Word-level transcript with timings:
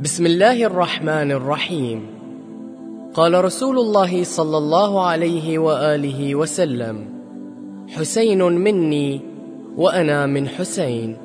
بسم 0.00 0.26
الله 0.26 0.64
الرحمن 0.64 1.32
الرحيم 1.32 2.06
قال 3.14 3.44
رسول 3.44 3.78
الله 3.78 4.24
صلى 4.24 4.58
الله 4.58 5.06
عليه 5.06 5.58
واله 5.58 6.34
وسلم 6.34 7.06
حسين 7.88 8.42
مني 8.42 9.20
وأنا 9.76 10.26
من 10.26 10.48
حسين 10.48 11.16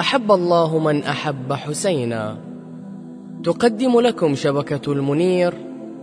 احب 0.00 0.32
الله 0.32 0.78
من 0.78 1.02
احب 1.02 1.52
حسينا 1.52 2.36
تقدم 3.44 4.00
لكم 4.00 4.34
شبكه 4.34 4.92
المنير 4.92 5.54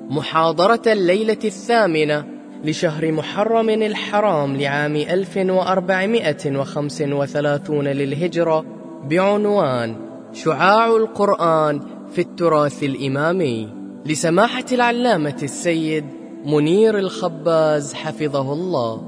محاضره 0.09 0.81
الليلة 0.87 1.39
الثامنه 1.45 2.25
لشهر 2.63 3.11
محرم 3.11 3.69
الحرام 3.69 4.57
لعام 4.57 4.95
1435 4.95 7.87
للهجره 7.87 8.65
بعنوان 9.09 10.06
شعاع 10.43 10.95
القرآن 10.95 11.81
في 12.13 12.21
التراث 12.21 12.83
الإمامي. 12.83 13.73
لسماحة 14.05 14.65
العلامة 14.71 15.39
السيد 15.43 16.05
منير 16.45 16.99
الخباز 16.99 17.93
حفظه 17.93 18.53
الله. 18.53 19.01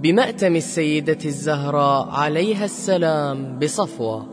بمأتم 0.00 0.56
السيدة 0.56 1.18
الزهراء 1.24 2.08
عليها 2.08 2.64
السلام 2.64 3.58
بصفوة. 3.58 4.26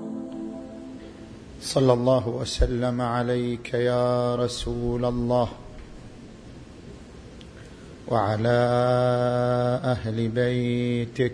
صلى 1.62 1.94
الله 1.94 2.28
وسلم 2.30 3.02
عليك 3.02 3.74
يا 3.74 4.36
رسول 4.36 5.06
الله. 5.06 5.50
وعلى 8.08 8.60
أهل 9.84 10.28
بيتك 10.28 11.34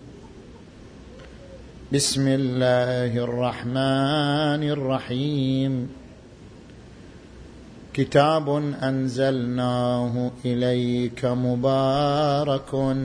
بسم 1.91 2.23
الله 2.27 3.11
الرحمن 3.23 4.63
الرحيم. 4.63 5.89
كتاب 7.93 8.49
أنزلناه 8.83 10.31
إليك 10.45 11.25
مبارك 11.25 12.95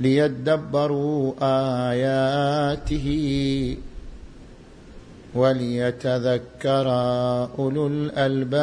ليدبروا 0.00 1.32
آياته 1.90 3.06
وليتذكر 5.34 6.88
أولو 7.58 7.86
الألباب. 7.86 8.58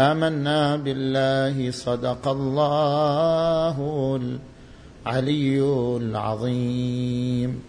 آمنا 0.00 0.76
بالله 0.76 1.70
صدق 1.70 2.28
الله 2.28 3.76
العلي 5.06 5.60
العظيم. 5.96 7.62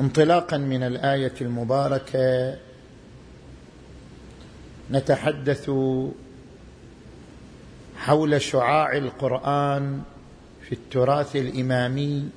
انطلاقا 0.00 0.56
من 0.56 0.82
الآية 0.82 1.32
المباركة 1.40 2.56
نتحدث 4.90 5.70
حول 7.96 8.42
شعاع 8.42 8.96
القرآن 8.96 10.02
في 10.62 10.72
التراث 10.72 11.36
الإمامي 11.36 12.28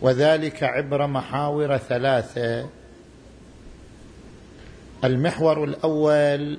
وذلك 0.00 0.62
عبر 0.62 1.06
محاور 1.06 1.76
ثلاثة 1.76 2.66
المحور 5.06 5.64
الأول 5.64 6.58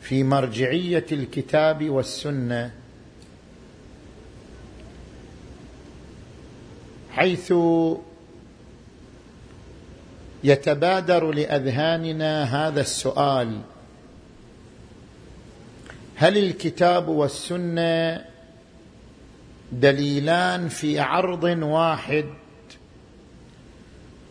في 0.00 0.24
مرجعية 0.24 1.06
الكتاب 1.12 1.90
والسنة 1.90 2.70
حيث 7.10 7.52
يتبادر 10.44 11.30
لأذهاننا 11.30 12.42
هذا 12.44 12.80
السؤال 12.80 13.60
هل 16.16 16.38
الكتاب 16.38 17.08
والسنة 17.08 18.24
دليلان 19.72 20.68
في 20.68 21.00
عرض 21.00 21.44
واحد؟ 21.62 22.24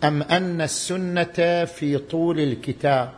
أم 0.04 0.22
أن 0.24 0.62
السنة 0.62 1.66
في 1.66 1.98
طول 1.98 2.40
الكتاب؟ 2.40 3.14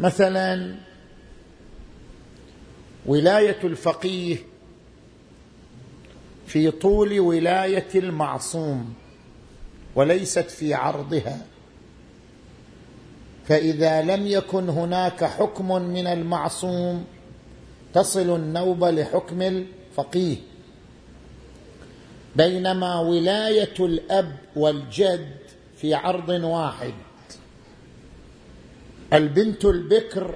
مثلا 0.00 0.74
ولاية 3.06 3.58
الفقيه 3.64 4.36
في 6.46 6.70
طول 6.70 7.20
ولاية 7.20 7.88
المعصوم 7.94 8.94
وليست 9.94 10.50
في 10.50 10.74
عرضها. 10.74 11.46
فإذا 13.48 14.02
لم 14.02 14.26
يكن 14.26 14.68
هناك 14.68 15.24
حكم 15.24 15.82
من 15.82 16.06
المعصوم 16.06 17.04
تصل 17.94 18.36
النوبه 18.36 18.90
لحكم 18.90 19.42
الفقيه. 19.42 20.36
بينما 22.36 23.00
ولاية 23.00 23.74
الأب 23.80 24.36
والجد 24.56 25.36
في 25.76 25.94
عرض 25.94 26.28
واحد. 26.28 26.94
البنت 29.12 29.64
البكر 29.64 30.34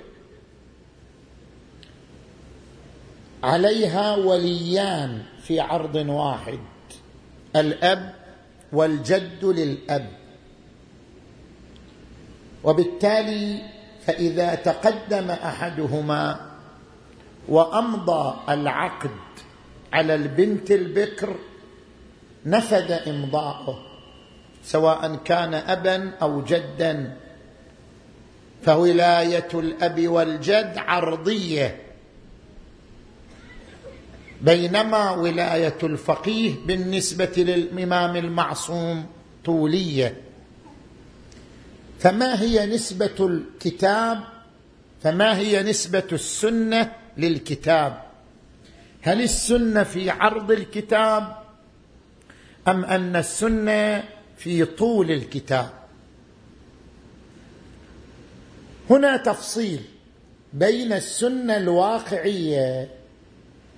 عليها 3.42 4.16
وليان 4.16 5.22
في 5.42 5.60
عرض 5.60 5.94
واحد. 5.94 6.58
الأب 7.56 8.14
والجد 8.72 9.44
للأب. 9.44 10.08
وبالتالي 12.64 13.62
فإذا 14.06 14.54
تقدم 14.54 15.31
أحدهما 15.31 16.48
وأمضى 17.48 18.37
العقد 18.48 19.10
على 19.92 20.14
البنت 20.14 20.70
البكر 20.70 21.37
نفد 22.47 22.91
امضاؤه 22.91 23.84
سواء 24.65 25.16
كان 25.25 25.54
ابا 25.54 26.12
أو 26.22 26.43
جدا. 26.44 27.16
فولايه 28.62 29.49
الأب 29.54 30.09
والجد 30.09 30.72
عرضية. 30.76 31.82
بينما 34.43 35.10
ولاية 35.10 35.78
الفقيه 35.82 36.54
بالنسبة 36.66 37.32
للإمام 37.37 38.16
المعصوم 38.16 39.06
طولية. 39.44 40.16
فما 42.00 42.43
هي 42.43 42.66
نسبة 42.66 43.16
الكتاب؟ 43.20 44.20
فما 45.03 45.38
هي 45.38 45.62
نسبة 45.62 46.09
السنة 46.12 46.93
للكتاب؟ 47.16 48.02
هل 49.02 49.23
السنة 49.23 49.82
في 49.82 50.11
عرض 50.11 50.50
الكتاب؟ 50.50 51.38
أم 52.69 52.85
أن 52.85 53.17
السنة 53.17 54.05
في 54.37 54.65
طول 54.65 55.11
الكتاب؟ 55.11 55.70
هنا 58.91 59.17
تفصيل 59.17 59.81
بين 60.53 60.93
السنة 60.93 61.56
الواقعية 61.56 62.91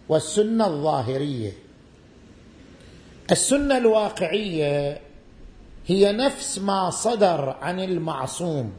والسنة 0.09 0.67
الظاهرية. 0.67 1.53
السنة 3.31 3.79
الواقعية 3.79 5.01
هي 5.87 6.13
نفس 6.13 6.59
ما 6.59 6.91
صدر 6.91 7.57
عن 7.61 7.81
المعصوم 7.81 8.73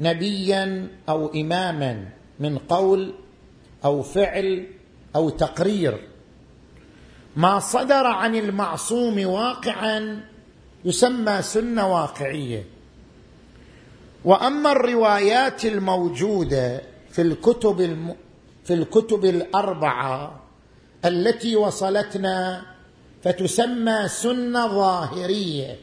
نبيا 0.00 0.88
أو 1.08 1.26
اماما 1.26 2.08
من 2.40 2.58
قول 2.58 3.14
أو 3.84 4.02
فعل 4.02 4.66
أو 5.16 5.30
تقرير. 5.30 6.08
ما 7.36 7.58
صدر 7.58 8.06
عن 8.06 8.34
المعصوم 8.34 9.26
واقعا 9.26 10.24
يسمى 10.84 11.42
سنة 11.42 11.94
واقعية. 11.94 12.64
وأما 14.24 14.72
الروايات 14.72 15.64
الموجودة 15.64 16.82
في 17.10 17.22
الكتب 17.22 17.80
الم... 17.80 18.16
في 18.64 18.74
الكتب 18.74 19.24
الأربعة 19.24 20.40
التي 21.04 21.56
وصلتنا 21.56 22.62
فتسمى 23.24 24.08
سنة 24.08 24.66
ظاهرية 24.66 25.76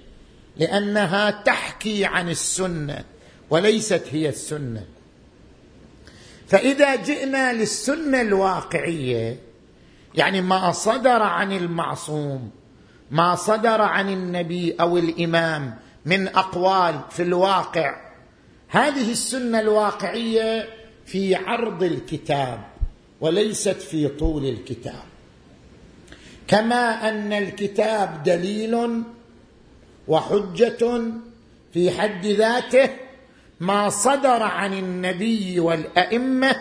لأنها 0.57 1.31
تحكي 1.31 2.05
عن 2.05 2.29
السنة 2.29 3.03
وليست 3.49 4.03
هي 4.11 4.29
السنة. 4.29 4.85
فإذا 6.47 6.95
جئنا 6.95 7.53
للسنة 7.53 8.21
الواقعية 8.21 9.37
يعني 10.15 10.41
ما 10.41 10.71
صدر 10.71 11.21
عن 11.21 11.51
المعصوم 11.51 12.51
ما 13.11 13.35
صدر 13.35 13.81
عن 13.81 14.09
النبي 14.09 14.75
أو 14.79 14.97
الإمام 14.97 15.75
من 16.05 16.27
أقوال 16.27 16.99
في 17.09 17.23
الواقع. 17.23 17.95
هذه 18.67 19.11
السنة 19.11 19.59
الواقعية 19.59 20.69
في 21.05 21.35
عرض 21.35 21.83
الكتاب 21.83 22.63
وليست 23.21 23.81
في 23.81 24.07
طول 24.07 24.45
الكتاب. 24.45 25.03
كما 26.47 27.09
أن 27.09 27.33
الكتاب 27.33 28.23
دليل 28.23 29.03
وحجة 30.07 31.01
في 31.73 31.91
حد 31.91 32.25
ذاته 32.25 32.89
ما 33.59 33.89
صدر 33.89 34.43
عن 34.43 34.73
النبي 34.73 35.59
والأئمة 35.59 36.55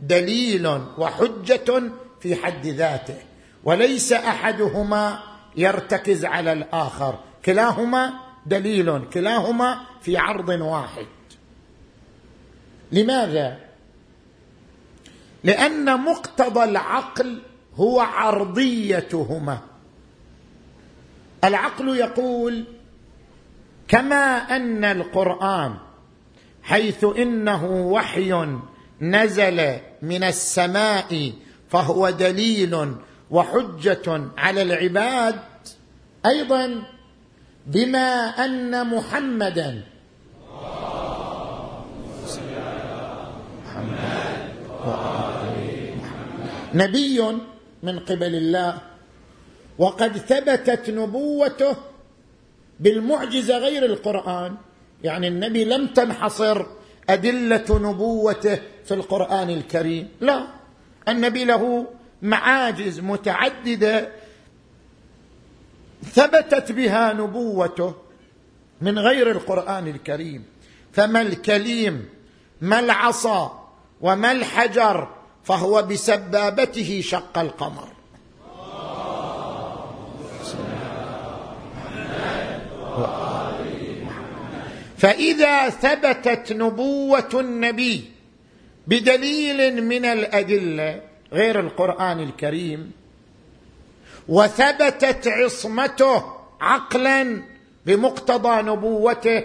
دليل 0.00 0.66
وحجة 0.98 1.82
في 2.20 2.36
حد 2.36 2.66
ذاته 2.66 3.16
وليس 3.64 4.12
أحدهما 4.12 5.18
يرتكز 5.56 6.24
على 6.24 6.52
الآخر. 6.52 7.18
كلاهما 7.44 8.12
دليل 8.46 9.04
كلاهما 9.12 9.80
في 10.00 10.16
عرض 10.16 10.48
واحد. 10.48 11.06
لماذا؟ 12.92 13.58
لأن 15.44 16.00
مقتضى 16.00 16.64
العقل 16.64 17.42
هو 17.76 18.00
عرضيتهما. 18.00 19.58
العقل 21.44 21.96
يقول 21.96 22.64
كما 23.88 24.36
أن 24.56 24.84
القرآن 24.84 25.74
حيث 26.62 27.04
إنه 27.04 27.64
وحي 27.64 28.58
نزل 29.00 29.78
من 30.02 30.24
السماء 30.24 31.32
فهو 31.70 32.10
دليل 32.10 32.94
وحجة 33.30 34.22
على 34.36 34.62
العباد 34.62 35.40
أيضا 36.26 36.82
بما 37.66 38.28
أن 38.44 38.86
محمدا 38.86 39.82
نبي 46.74 47.20
من 47.82 47.98
قبل 47.98 48.34
الله 48.34 48.78
وقد 49.78 50.16
ثبتت 50.16 50.90
نبوته 50.90 51.76
بالمعجزة 52.80 53.58
غير 53.58 53.84
القرآن. 53.84 54.56
يعني 55.04 55.28
النبي 55.28 55.64
لم 55.64 55.86
تنحصر 55.86 56.66
أدلة 57.10 57.64
نبوته 57.70 58.58
في 58.84 58.94
القرآن 58.94 59.50
الكريم. 59.50 60.08
لا. 60.20 60.57
النبي 61.10 61.44
له 61.44 61.86
معاجز 62.22 63.00
متعددة 63.00 64.08
ثبتت 66.04 66.72
بها 66.72 67.12
نبوته 67.12 67.94
من 68.80 68.98
غير 68.98 69.30
القرآن 69.30 69.88
الكريم. 69.88 70.44
فما 70.92 71.22
الكليم 71.22 72.08
ما 72.60 72.80
العصا 72.80 73.68
وما 74.00 74.32
الحجر 74.32 75.08
فهو 75.44 75.82
بسبابته 75.82 77.00
شق 77.04 77.38
القمر. 77.38 77.88
فإذا 84.98 85.70
ثبتت 85.70 86.52
نبوة 86.52 87.28
النبي 87.34 88.10
بدليل 88.88 89.84
من 89.84 90.04
الأدلة 90.04 91.00
غير 91.32 91.60
القرآن 91.60 92.20
الكريم 92.20 92.92
وثبتت 94.28 95.28
عصمته 95.28 96.22
عقلا 96.60 97.42
بمقتضى 97.86 98.62
نبوته 98.62 99.42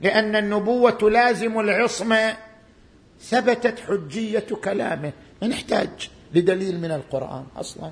لأن 0.00 0.36
النبوة 0.36 0.98
لازم 1.02 1.60
العصمة. 1.60 2.36
ثبتت 3.20 3.80
حجية 3.80 4.46
كلامه. 4.64 5.12
ما 5.42 5.48
نحتاج 5.48 6.10
لدليل 6.34 6.80
من 6.80 6.90
القرآن 6.90 7.44
أصلا. 7.56 7.90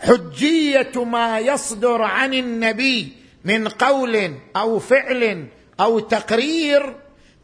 حجية 0.00 1.04
ما 1.04 1.38
يصدر 1.38 2.02
عن 2.02 2.34
النبي 2.34 3.12
من 3.44 3.68
قول 3.68 4.34
أو 4.56 4.78
فعل 4.78 5.46
أو 5.80 5.98
تقرير 5.98 6.94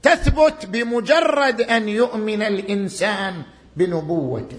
تثبت 0.02 0.66
بمجرد 0.66 1.60
أن 1.60 1.88
يؤمن 1.88 2.42
الإنسان 2.42 3.42
بنبوته. 3.76 4.58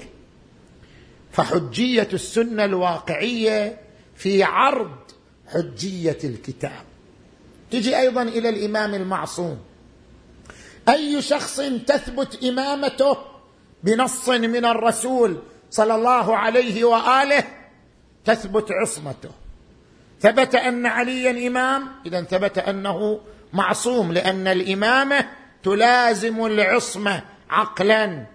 فحجية 1.31 2.07
السنة 2.13 2.65
الواقعية 2.65 3.81
في 4.15 4.43
عرض 4.43 4.95
حجية 5.47 6.17
الكتاب. 6.23 6.83
تجي 7.71 7.99
أيضا 7.99 8.21
إلى 8.21 8.49
الإمام 8.49 8.93
المعصوم. 8.93 9.59
أي 10.89 11.21
شخص 11.21 11.61
تثبت 11.87 12.43
إمامته 12.43 13.17
بنص 13.83 14.29
من 14.29 14.65
الرسول 14.65 15.37
صلى 15.69 15.95
الله 15.95 16.37
عليه 16.37 16.83
وآله 16.83 17.43
تثبت 18.25 18.71
عصمته. 18.71 19.31
ثبت 20.21 20.55
أن 20.55 20.85
عليا 20.85 21.47
امام 21.47 21.87
اذا 22.05 22.21
ثبت 22.21 22.57
أنه 22.57 23.19
معصوم 23.53 24.11
لأن 24.11 24.47
الإمامة 24.47 25.25
تلازم 25.63 26.45
العصمة 26.45 27.21
عقلا. 27.49 28.25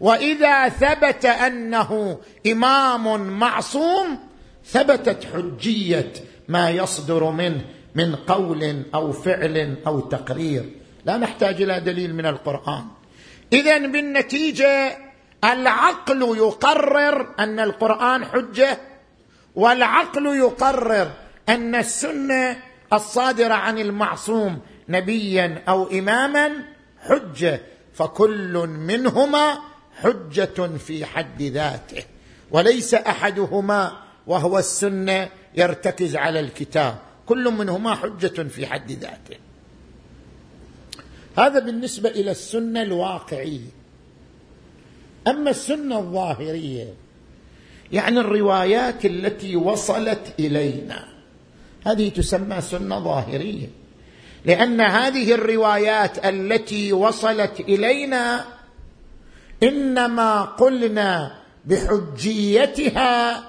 وإذا 0.00 0.68
ثبت 0.68 1.24
أنه 1.24 2.18
إمام 2.46 3.20
معصوم 3.38 4.18
ثبتت 4.66 5.24
حجية 5.34 6.12
ما 6.48 6.70
يصدر 6.70 7.30
منه 7.30 7.64
من 7.94 8.16
قول 8.16 8.82
أو 8.94 9.12
فعل 9.12 9.76
أو 9.86 10.00
تقرير. 10.00 10.70
لا 11.04 11.16
نحتاج 11.16 11.62
إلى 11.62 11.80
دليل 11.80 12.14
من 12.14 12.26
القرآن. 12.26 12.84
اذا 13.52 13.78
بالنتيجة 13.78 14.98
العقل 15.44 16.22
يقرر 16.36 17.34
أن 17.38 17.60
القرآن 17.60 18.24
حجة 18.24 18.78
والعقل 19.54 20.26
يقرر 20.26 21.10
أن 21.48 21.74
السنة 21.74 22.56
الصادره 22.96 23.54
عن 23.54 23.78
المعصوم 23.78 24.60
نبيا 24.88 25.62
أو 25.68 25.90
اماما 25.90 26.50
حجة 27.00 27.60
فكل 27.94 28.66
منهما 28.66 29.58
حجة 30.00 30.76
في 30.78 31.04
حد 31.04 31.42
ذاته. 31.42 32.02
وليس 32.50 32.94
أحدهما 32.94 33.92
وهو 34.26 34.58
السنة 34.58 35.28
يرتكز 35.54 36.16
على 36.16 36.40
الكتاب. 36.40 36.98
كل 37.26 37.50
منهما 37.50 37.94
حجة 37.94 38.42
في 38.42 38.66
حد 38.66 38.92
ذاته. 38.92 39.36
هذا 41.38 41.58
بالنسبة 41.58 42.08
إلى 42.08 42.30
السنة 42.30 42.82
الواقعية. 42.82 43.70
أما 45.26 45.50
السنة 45.50 45.98
الظاهرية 45.98 46.94
يعني 47.92 48.20
الروايات 48.20 49.04
التي 49.04 49.56
وصلت 49.56 50.34
إلينا. 50.38 51.13
هذه 51.84 52.08
تسمى 52.08 52.60
سنة 52.60 52.98
ظاهرية. 52.98 53.66
لأن 54.44 54.80
هذه 54.80 55.34
الروايات 55.34 56.26
التي 56.26 56.92
وصلت 56.92 57.60
إلينا 57.60 58.44
إنما 59.62 60.42
قلنا 60.42 61.36
بحجيتها 61.64 63.44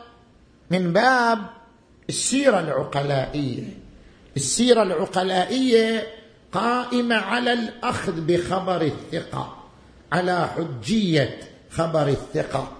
من 0.72 0.94
باب 0.94 1.39
السيرة 2.10 2.60
العقلائية. 2.60 3.63
السيرة 4.38 4.84
العقلائية 4.84 6.08
قائمة 6.51 7.15
على 7.15 7.54
الأخذ 7.54 8.22
بخبر 8.22 8.82
الثقة 8.82 9.58
على 10.12 10.48
حجية 10.48 11.39
خبر 11.72 12.08
الثقة. 12.08 12.72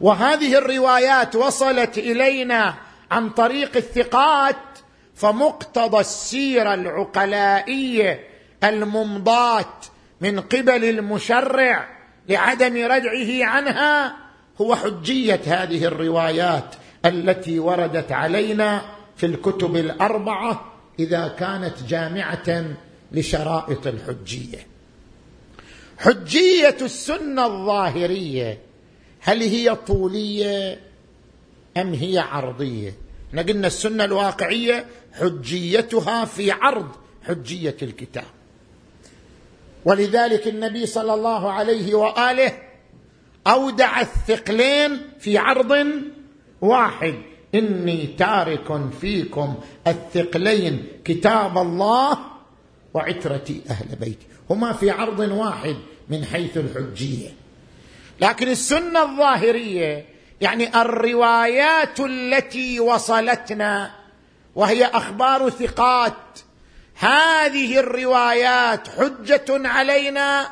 وهذه 0.00 0.58
الروايات 0.58 1.36
وصلت 1.36 1.98
إلينا 1.98 2.74
عن 3.10 3.30
طريق 3.30 3.76
الثقات 3.76 4.56
فمقتضى 5.14 6.00
السيرة 6.00 6.74
العقلائية 6.74 8.20
الممضاة 8.64 9.74
من 10.20 10.40
قبل 10.40 10.84
المشرع 10.84 11.88
لعدم 12.28 12.76
ردعه 12.76 13.44
عنها 13.44 14.16
هو 14.60 14.74
حجية 14.74 15.40
هذه 15.46 15.84
الروايات 15.84 16.74
التي 17.04 17.58
وردت 17.58 18.12
علينا 18.12 18.82
في 19.16 19.26
الكتب 19.26 19.76
الأربعة 19.76 20.72
إذا 20.98 21.28
كانت 21.28 21.82
جامعة 21.88 22.64
لشرائط 23.12 23.86
الحجية. 23.86 24.66
حجية 25.98 26.76
السنة 26.82 27.46
الظاهرية 27.46 28.58
هل 29.20 29.42
هي 29.42 29.74
طولية 29.74 30.80
أم 31.76 31.94
هي 31.94 32.18
عرضية؟ 32.18 33.03
إحنا 33.34 33.52
قلنا 33.52 33.66
السنة 33.66 34.04
الواقعية 34.04 34.86
حجيتها 35.12 36.24
في 36.24 36.50
عرض 36.50 36.88
حجية 37.22 37.76
الكتاب. 37.82 38.24
ولذلك 39.84 40.48
النبي 40.48 40.86
صلى 40.86 41.14
الله 41.14 41.52
عليه 41.52 41.94
وآله 41.94 42.52
أودع 43.46 44.00
الثقلين 44.00 45.02
في 45.18 45.38
عرض 45.38 45.86
واحد. 46.60 47.14
إني 47.54 48.06
تارك 48.18 48.90
فيكم 49.00 49.54
الثقلين 49.86 50.86
كتاب 51.04 51.58
الله 51.58 52.18
وعترتي 52.94 53.60
أهل 53.70 53.96
بيتي. 53.96 54.26
هما 54.50 54.72
في 54.72 54.90
عرض 54.90 55.18
واحد 55.18 55.76
من 56.08 56.24
حيث 56.24 56.56
الحجية. 56.56 57.28
لكن 58.20 58.48
السنة 58.48 59.02
الظاهرية 59.02 60.13
يعني 60.44 60.80
الروايات 60.82 62.00
التي 62.00 62.80
وصلتنا 62.80 63.90
وهي 64.54 64.84
أخبار 64.84 65.50
ثقات. 65.50 66.12
هذه 66.98 67.78
الروايات 67.80 68.88
حجة 68.88 69.44
علينا 69.48 70.46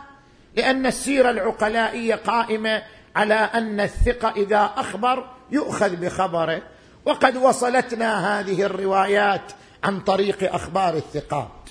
لأن 0.56 0.86
السيرة 0.86 1.30
العقلائية 1.30 2.14
قائمة 2.14 2.82
على 3.16 3.34
أن 3.34 3.80
الثقة 3.80 4.32
إذا 4.36 4.70
أخبر 4.76 5.26
يؤخذ 5.50 5.96
بخبره. 5.96 6.62
وقد 7.04 7.36
وصلتنا 7.36 8.40
هذه 8.40 8.62
الروايات 8.62 9.52
عن 9.84 10.00
طريق 10.00 10.54
أخبار 10.54 10.94
الثقات. 10.94 11.70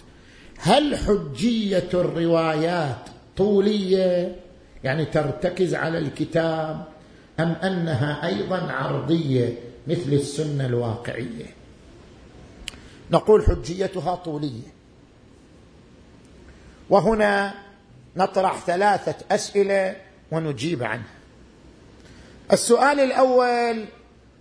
هل 0.60 0.98
حجية 0.98 1.90
الروايات 1.94 3.10
طولية؟ 3.38 4.36
يعني 4.84 5.06
ترتكز 5.06 5.76
على 5.76 5.98
الكتاب 5.98 7.01
أم 7.40 7.52
أنها 7.52 8.28
أيضا 8.28 8.72
عرضية 8.72 9.54
مثل 9.88 10.14
السنة 10.14 10.66
الواقعية؟ 10.66 11.46
نقول 13.12 13.46
حجيتها 13.46 14.16
طولية. 14.16 14.68
وهنا 16.90 17.54
نطرح 18.16 18.60
ثلاثة 18.60 19.16
أسئلة 19.32 19.96
ونجيب 20.32 20.84
عنها. 20.84 21.14
السؤال 22.52 23.00
الأول 23.00 23.86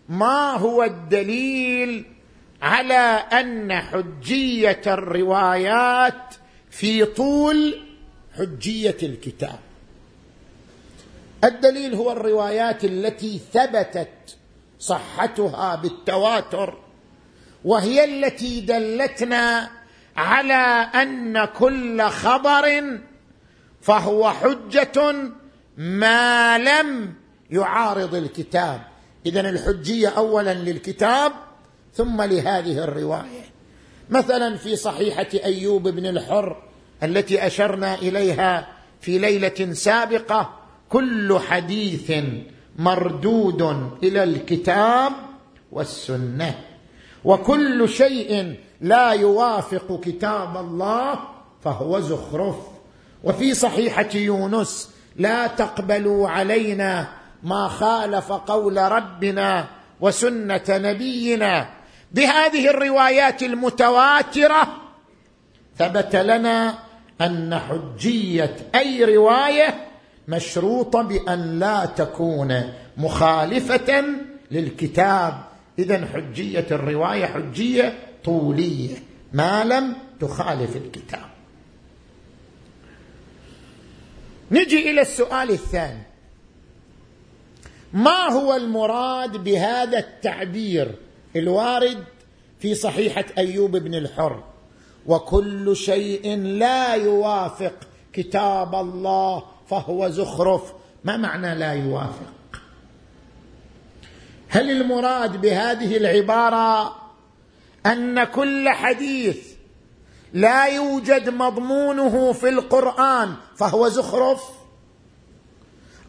ما 0.08 0.56
هو 0.56 0.82
الدليل 0.82 2.04
على 2.62 2.94
أن 3.32 3.72
حجية 3.72 4.82
الروايات 4.86 6.34
في 6.70 7.04
طول 7.04 7.80
حجية 8.36 8.96
الكتاب؟ 9.02 9.58
الدليل 11.44 11.94
هو 11.94 12.12
الروايات 12.12 12.84
التي 12.84 13.40
ثبتت 13.52 14.08
صحتها 14.78 15.76
بالتواتر 15.76 16.78
وهي 17.64 18.04
التي 18.04 18.60
دلتنا 18.60 19.70
على 20.16 20.90
أن 21.02 21.44
كل 21.44 22.02
خبر 22.02 22.98
فهو 23.80 24.30
حجة 24.30 25.14
ما 25.76 26.58
لم 26.58 27.14
يعارض 27.50 28.14
الكتاب. 28.14 28.80
اذا 29.26 29.40
الحجية 29.40 30.08
اولا 30.08 30.54
للكتاب 30.54 31.32
ثم 31.94 32.22
لهذه 32.22 32.84
الرواية. 32.84 33.44
مثلا 34.10 34.56
في 34.56 34.76
صحيحة 34.76 35.28
أيوب 35.44 35.88
بن 35.88 36.06
الحر 36.06 36.62
التي 37.02 37.46
أشرنا 37.46 37.94
إليها 37.94 38.68
في 39.00 39.18
ليلة 39.18 39.72
سابقة 39.72 40.59
كل 40.90 41.38
حديث 41.48 42.12
مردود 42.78 43.62
إلى 44.02 44.24
الكتاب 44.24 45.12
والسنة. 45.72 46.54
وكل 47.24 47.88
شيء 47.88 48.56
لا 48.80 49.10
يوافق 49.10 50.00
كتاب 50.04 50.56
الله 50.56 51.18
فهو 51.64 52.00
زخرف. 52.00 52.56
وفي 53.24 53.54
صحيحة 53.54 54.08
يونس 54.14 54.90
لا 55.16 55.46
تقبلوا 55.46 56.28
علينا 56.28 57.08
ما 57.42 57.68
خالف 57.68 58.32
قول 58.32 58.76
ربنا 58.76 59.66
وسنة 60.00 60.64
نبينا. 60.68 61.68
بهذه 62.12 62.70
الروايات 62.70 63.42
المتواترة 63.42 64.68
ثبت 65.78 66.16
لنا 66.16 66.74
أن 67.20 67.58
حجية 67.58 68.56
أي 68.74 69.04
رواية 69.16 69.89
مشروطة 70.28 71.02
بأن 71.02 71.58
لا 71.58 71.86
تكون 71.86 72.72
مخالفة 72.96 74.04
للكتاب. 74.50 75.44
اذا 75.78 76.06
حجية 76.06 76.66
الرواية 76.70 77.26
حجية 77.26 77.98
طولية 78.24 78.96
ما 79.32 79.64
لم 79.64 79.94
تخالف 80.20 80.76
الكتاب. 80.76 81.30
نجي 84.50 84.90
إلى 84.90 85.00
السؤال 85.00 85.50
الثاني. 85.50 86.02
ما 87.92 88.32
هو 88.32 88.56
المراد 88.56 89.44
بهذا 89.44 89.98
التعبير 89.98 90.94
الوارد 91.36 92.04
في 92.58 92.74
صحيحة 92.74 93.24
أيوب 93.38 93.76
بن 93.76 93.94
الحر؟ 93.94 94.44
وكل 95.06 95.76
شيء 95.76 96.36
لا 96.38 96.94
يوافق 96.94 97.74
كتاب 98.12 98.74
الله 98.74 99.42
فهو 99.70 100.08
زخرف 100.08 100.72
ما 101.04 101.16
معنى 101.16 101.54
لا 101.54 101.72
يوافق؟ 101.72 102.32
هل 104.48 104.70
المراد 104.70 105.40
بهذه 105.40 105.96
العبارة 105.96 106.96
أن 107.86 108.24
كل 108.24 108.68
حديث 108.68 109.38
لا 110.32 110.66
يوجد 110.66 111.28
مضمونه 111.28 112.32
في 112.32 112.48
القرآن 112.48 113.34
فهو 113.56 113.88
زخرف؟ 113.88 114.42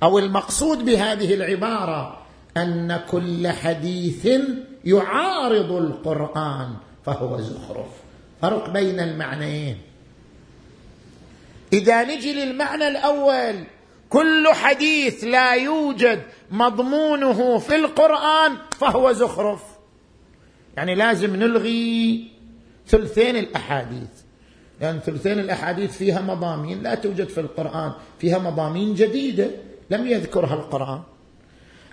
أو 0.03 0.19
المقصود 0.19 0.85
بهذه 0.85 1.33
العبارة 1.33 2.21
أن 2.57 2.99
كل 3.11 3.47
حديث 3.47 4.27
يعارض 4.85 5.71
القرآن 5.71 6.73
فهو 7.05 7.41
زخرف؟ 7.41 7.89
فرق 8.41 8.69
بين 8.69 8.99
المعنيين. 8.99 9.90
إذا 11.73 12.03
نجي 12.03 12.33
للمعنى 12.33 12.87
الأول 12.87 13.63
كل 14.09 14.47
حديث 14.47 15.23
لا 15.23 15.53
يوجد 15.53 16.21
مضمونه 16.51 17.57
في 17.57 17.75
القرآن 17.75 18.57
فهو 18.77 19.11
زخرف. 19.11 19.63
يعني 20.77 20.95
لازم 20.95 21.35
نلغي 21.35 22.27
ثلثين 22.87 23.35
الأحاديث. 23.35 24.09
يعني 24.81 24.99
ثلثين 24.99 25.39
الأحاديث 25.39 25.97
فيها 25.97 26.21
مضامين 26.21 26.83
لا 26.83 26.95
توجد 26.95 27.29
في 27.29 27.39
القرآن 27.41 27.91
فيها 28.19 28.37
مضامين 28.37 28.93
جديدة 28.93 29.49
لم 29.89 30.07
يذكرها 30.07 30.53
القرآن. 30.53 31.01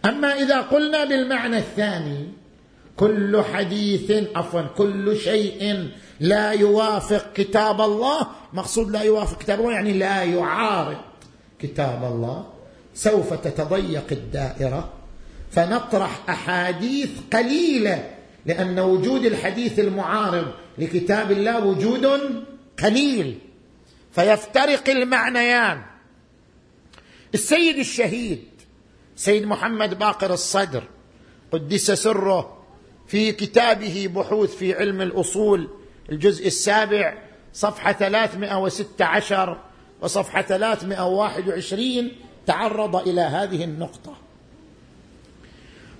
أما 0.05 0.29
إذا 0.29 0.61
قلنا 0.61 1.05
بالمعنى 1.05 1.59
الثاني 1.59 2.29
كل 2.97 3.43
حديث 3.43 4.13
عفوا 4.37 4.63
كل 4.63 5.17
شيء 5.17 5.89
لا 6.21 6.51
يوافق 6.51 7.33
كتاب 7.33 7.81
الله. 7.81 8.27
مقصود 8.53 8.91
لا 8.91 9.03
يوافق 9.03 9.39
كتاب 9.39 9.61
الله 9.61 9.73
يعني 9.73 9.93
لا 9.93 10.23
يعارض 10.23 10.97
كتاب 11.59 12.05
الله. 12.05 12.47
سوف 12.95 13.35
تتضيق 13.35 14.07
الدائرة. 14.13 14.93
فنطرح 15.51 16.21
أحاديث 16.29 17.11
قليلة 17.33 18.11
لأن 18.47 18.79
وجود 18.79 19.25
الحديث 19.25 19.79
المعارض 19.79 20.47
لكتاب 20.79 21.33
الله 21.33 21.67
وجود 21.67 22.07
قليل. 22.83 23.39
فيفترق 24.13 24.89
المعنيان. 24.89 25.83
السيد 27.35 27.79
الشهيد 27.79 28.45
سيد 29.17 29.47
محمد 29.47 29.99
باقر 29.99 30.33
الصدر 30.33 30.85
قدس 31.53 31.91
سره 31.91 32.65
في 33.07 33.33
كتابه 33.33 34.11
بحوث 34.15 34.57
في 34.57 34.75
علم 34.75 35.01
الأصول. 35.03 35.69
الجزء 36.11 36.47
السابع 36.47 37.15
صفحة 37.53 37.93
316 37.93 39.59
وصفحة 40.01 40.43
321 40.43 42.11
تعرض 42.47 42.97
إلى 42.97 43.21
هذه 43.21 43.65
النقطة. 43.65 44.15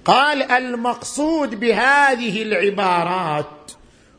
قال 0.05 0.43
المقصود 0.43 1.61
بهذه 1.61 2.43
العبارات 2.43 3.47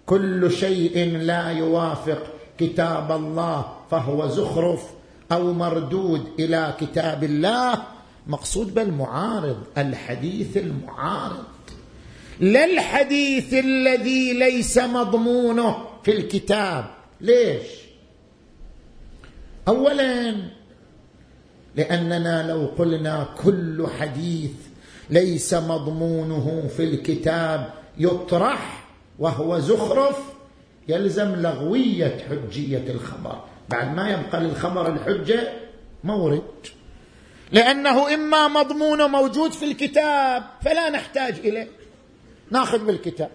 كل 0.05 0.51
شيء 0.51 1.17
لا 1.17 1.50
يوافق 1.51 2.24
كتاب 2.58 3.12
الله 3.12 3.75
فهو 3.91 4.27
زخرف 4.27 4.84
أو 5.31 5.53
مردود 5.53 6.27
إلى 6.39 6.74
كتاب 6.79 7.24
الله. 7.24 7.84
مقصود 8.27 8.74
بالمعارض 8.74 9.63
الحديث 9.77 10.58
المعارض. 10.58 11.43
لا 12.39 12.65
الحديث 12.65 13.53
الذي 13.53 14.34
ليس 14.34 14.77
مضمونه 14.77 15.86
في 16.03 16.12
الكتاب. 16.12 16.86
ليش؟ 17.22 17.67
اولا 19.67 20.36
لأننا 21.75 22.48
لو 22.51 22.65
قلنا 22.77 23.27
كل 23.43 23.88
حديث 24.00 24.51
ليس 25.10 25.53
مضمونه 25.53 26.69
في 26.77 26.84
الكتاب 26.84 27.74
يطرح 27.98 28.88
وهو 29.19 29.60
زخرف 29.60 30.17
يلزم 30.88 31.36
لغوية 31.36 32.17
حجية 32.29 32.84
الخبر. 32.89 33.43
بعد 33.69 33.96
ما 33.96 34.10
يبقى 34.10 34.41
للخبر 34.41 34.93
الحجة 34.93 35.53
مورد. 36.03 36.41
لأنه 37.51 38.13
إما 38.13 38.48
مضمونه 38.48 39.08
موجود 39.08 39.51
في 39.51 39.65
الكتاب 39.65 40.43
فلا 40.62 40.89
نحتاج 40.89 41.39
إليه. 41.39 41.78
ناخذ 42.51 42.86
بالكتاب. 42.86 43.32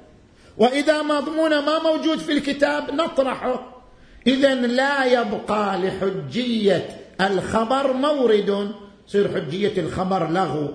وإذا 0.58 1.02
مضمونه 1.02 1.60
ما 1.60 1.78
موجود 1.78 2.18
في 2.18 2.32
الكتاب 2.32 2.90
نطرحه. 2.90 3.82
اذا 4.26 4.54
لا 4.54 5.04
يبقى 5.04 5.78
لحجية 5.78 7.00
الخبر 7.20 7.92
مورد. 7.92 8.74
تصير 9.08 9.34
حجية 9.34 9.80
الخبر 9.80 10.30
لغو 10.30 10.68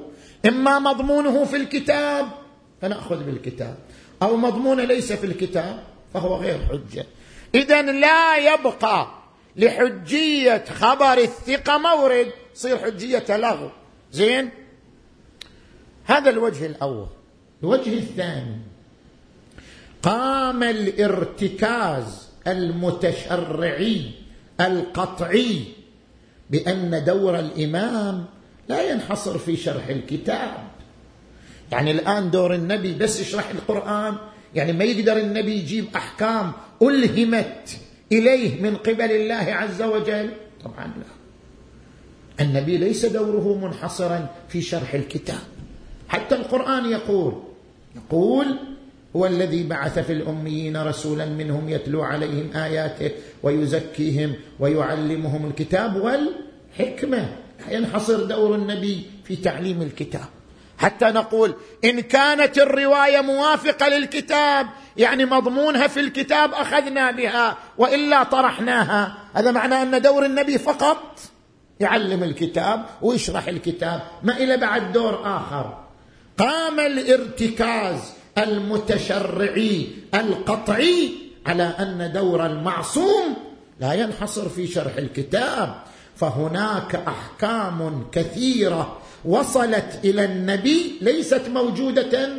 إما 0.47 0.79
مضمونه 0.79 1.45
في 1.45 1.55
الكتاب 1.55 2.27
فنأخذ 2.81 3.23
بالكتاب. 3.23 3.77
أو 4.21 4.37
مضمونه 4.37 4.83
ليس 4.83 5.13
في 5.13 5.25
الكتاب 5.25 5.83
فهو 6.13 6.35
غير 6.35 6.59
حجة. 6.65 7.05
اذا 7.55 7.81
لا 7.81 8.37
يبقى 8.37 9.07
لحجية 9.55 10.65
خبر 10.79 11.17
الثقة 11.17 11.77
مورد. 11.77 12.31
تصير 12.55 12.77
حجية 12.77 13.25
لغو 13.29 13.69
زين؟ 14.11 14.49
هذا 16.05 16.29
الوجه 16.29 16.65
الأول. 16.65 17.07
الوجه 17.63 17.93
الثاني. 17.93 18.57
قام 20.03 20.63
الارتكاز 20.63 22.27
المتشرعي 22.47 24.11
القطعي 24.61 25.63
بأن 26.49 27.03
دور 27.03 27.39
الإمام 27.39 28.25
لا 28.69 28.91
ينحصر 28.91 29.37
في 29.37 29.57
شرح 29.57 29.87
الكتاب. 29.87 30.67
يعني 31.71 31.91
الآن 31.91 32.31
دور 32.31 32.55
النبي 32.55 32.93
بس 32.93 33.19
يشرح 33.19 33.49
القرآن 33.49 34.15
يعني 34.55 34.73
ما 34.73 34.83
يقدر 34.83 35.17
النبي 35.17 35.55
يجيب 35.55 35.85
أحكام 35.95 36.51
ألهمت 36.81 37.77
إليه 38.11 38.61
من 38.61 38.75
قبل 38.75 39.11
الله 39.11 39.53
عز 39.53 39.81
وجل؟ 39.81 40.29
طبعا 40.63 40.85
لا. 40.85 41.19
النبي 42.45 42.77
ليس 42.77 43.05
دوره 43.05 43.57
منحصرا 43.57 44.29
في 44.49 44.61
شرح 44.61 44.93
الكتاب. 44.93 45.39
حتى 46.07 46.35
القرآن 46.35 46.85
يقول 46.85 47.43
يقول 48.07 48.57
هو 49.15 49.25
الذي 49.25 49.63
بعث 49.63 49.99
في 49.99 50.13
الأميين 50.13 50.77
رسولا 50.77 51.25
منهم 51.25 51.69
يتلو 51.69 52.03
عليهم 52.03 52.51
آياته 52.55 53.11
ويزكيهم 53.43 54.33
ويعلمهم 54.59 55.47
الكتاب 55.47 55.95
والحكمة. 55.95 57.35
ينحصر 57.69 58.23
دور 58.23 58.55
النبي 58.55 59.05
في 59.23 59.35
تعليم 59.35 59.81
الكتاب. 59.81 60.25
حتى 60.77 61.05
نقول 61.05 61.53
إن 61.85 61.99
كانت 61.99 62.57
الرواية 62.57 63.21
موافقة 63.21 63.87
للكتاب 63.87 64.67
يعني 64.97 65.25
مضمونها 65.25 65.87
في 65.87 65.99
الكتاب 65.99 66.53
أخذنا 66.53 67.11
بها 67.11 67.57
وإلا 67.77 68.23
طرحناها. 68.23 69.17
هذا 69.33 69.51
معناه 69.51 69.83
أن 69.83 70.01
دور 70.01 70.25
النبي 70.25 70.57
فقط 70.57 71.19
يعلم 71.79 72.23
الكتاب 72.23 72.85
ويشرح 73.01 73.47
الكتاب 73.47 74.01
ما 74.23 74.37
إلى 74.37 74.57
بعد 74.57 74.91
دور 74.91 75.21
آخر. 75.37 75.88
قام 76.39 76.79
الارتكاز 76.79 77.99
المتشرعي 78.37 79.87
القطعي 80.13 81.09
على 81.45 81.63
أن 81.63 82.11
دور 82.13 82.45
المعصوم 82.45 83.35
لا 83.79 83.93
ينحصر 83.93 84.49
في 84.49 84.67
شرح 84.67 84.97
الكتاب 84.97 85.75
فهناك 86.15 86.95
أحكام 86.95 88.05
كثيرة 88.11 88.97
وصلت 89.25 89.99
إلى 90.03 90.25
النبي 90.25 90.97
ليست 91.01 91.41
موجودة 91.53 92.29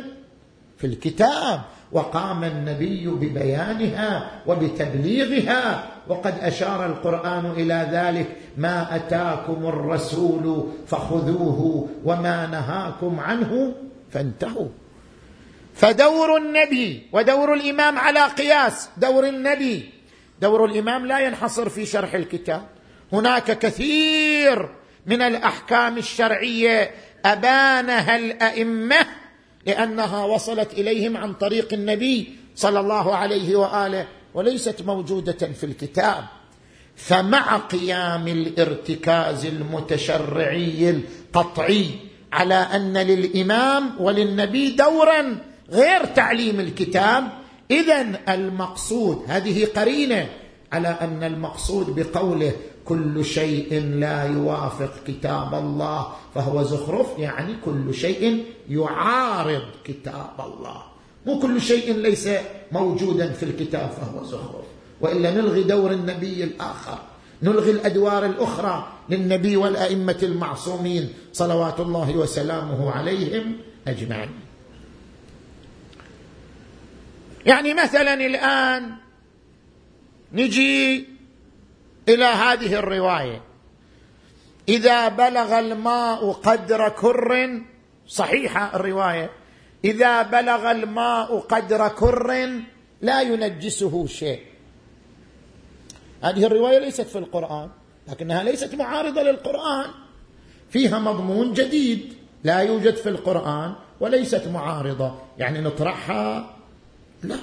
في 0.77 0.87
الكتاب 0.87 1.61
وقام 1.91 2.43
النبي 2.43 3.07
ببيانها 3.07 4.31
وبتبليغها 4.47 5.83
وقد 6.07 6.33
أشار 6.41 6.85
القرآن 6.85 7.45
إلى 7.45 7.89
ذلك 7.91 8.27
ما 8.57 8.95
أتاكم 8.95 9.65
الرسول 9.65 10.67
فخذوه 10.87 11.89
وما 12.05 12.47
نهاكم 12.47 13.19
عنه 13.19 13.73
فانتهوا. 14.13 14.69
فدور 15.75 16.37
النبي 16.37 17.07
ودور 17.11 17.53
الإمام 17.53 17.97
على 17.97 18.25
قياس 18.25 18.89
دور 18.97 19.27
النبي. 19.27 19.89
دور 20.41 20.65
الإمام 20.65 21.05
لا 21.05 21.19
ينحصر 21.19 21.69
في 21.69 21.85
شرح 21.85 22.13
الكتاب. 22.13 22.67
هناك 23.13 23.59
كثير 23.59 24.69
من 25.05 25.21
الأحكام 25.21 25.97
الشرعية 25.97 26.91
أبانها 27.25 28.15
الأئمة 28.15 29.05
لأنها 29.65 30.25
وصلت 30.25 30.73
إليهم 30.73 31.17
عن 31.17 31.33
طريق 31.33 31.73
النبي 31.73 32.35
صلى 32.55 32.79
الله 32.79 33.15
عليه 33.15 33.55
وآله 33.55 34.07
وليست 34.33 34.81
موجودة 34.81 35.47
في 35.47 35.63
الكتاب. 35.63 36.23
فمع 36.95 37.57
قيام 37.57 38.27
الارتكاز 38.27 39.45
المتشرعي 39.45 40.89
القطعي 40.89 42.10
على 42.33 42.55
أن 42.55 42.97
للإمام 42.97 43.91
وللنبي 43.99 44.75
دورا 44.75 45.37
غير 45.71 46.05
تعليم 46.05 46.59
الكتاب. 46.59 47.23
اذا 47.71 48.19
المقصود 48.29 49.23
هذه 49.27 49.65
قرينة 49.75 50.29
على 50.71 50.87
أن 50.87 51.23
المقصود 51.23 51.99
بقوله 51.99 52.51
كل 52.85 53.25
شيء 53.25 53.83
لا 53.83 54.23
يوافق 54.23 54.93
كتاب 55.07 55.53
الله 55.53 56.07
فهو 56.35 56.63
زخرف 56.63 57.07
يعني 57.17 57.55
كل 57.65 57.93
شيء 57.93 58.45
يعارض 58.69 59.63
كتاب 59.83 60.35
الله. 60.39 60.83
مو 61.25 61.39
كل 61.39 61.61
شيء 61.61 61.93
ليس 61.93 62.29
موجودا 62.71 63.31
في 63.33 63.43
الكتاب 63.43 63.89
فهو 63.89 64.23
زخرف. 64.23 64.65
وإلا 65.01 65.31
نلغي 65.31 65.63
دور 65.63 65.91
النبي 65.91 66.43
الآخر 66.43 66.97
نلغي 67.43 67.71
الأدوار 67.71 68.25
الأخرى. 68.25 68.87
للنبي 69.11 69.55
والأئمة 69.55 70.17
المعصومين 70.23 71.13
صلوات 71.33 71.79
الله 71.79 72.17
وسلامه 72.17 72.91
عليهم 72.91 73.57
أجمعين. 73.87 74.29
يعني 77.45 77.73
مثلا 77.73 78.13
الآن 78.13 78.95
نجي 80.33 81.09
إلى 82.09 82.25
هذه 82.25 82.73
الرواية. 82.79 83.41
إذا 84.69 85.07
بلغ 85.07 85.59
الماء 85.59 86.31
قدر 86.31 86.89
كر 86.89 87.61
صحيحة 88.07 88.75
الرواية. 88.75 89.29
إذا 89.85 90.21
بلغ 90.21 90.71
الماء 90.71 91.39
قدر 91.39 91.87
كر 91.87 92.49
لا 93.01 93.21
ينجسه 93.21 94.07
شيء. 94.07 94.41
هذه 96.23 96.45
الرواية 96.45 96.79
ليست 96.79 97.01
في 97.01 97.17
القرآن. 97.17 97.69
لكنها 98.11 98.43
ليست 98.43 98.75
معارضة 98.75 99.21
للقرآن. 99.21 99.89
فيها 100.69 100.99
مضمون 100.99 101.53
جديد 101.53 102.13
لا 102.43 102.59
يوجد 102.59 102.95
في 102.95 103.09
القرآن 103.09 103.73
وليست 103.99 104.47
معارضة. 104.47 105.15
يعني 105.37 105.61
نطرحها؟ 105.61 106.55
لا. 107.23 107.37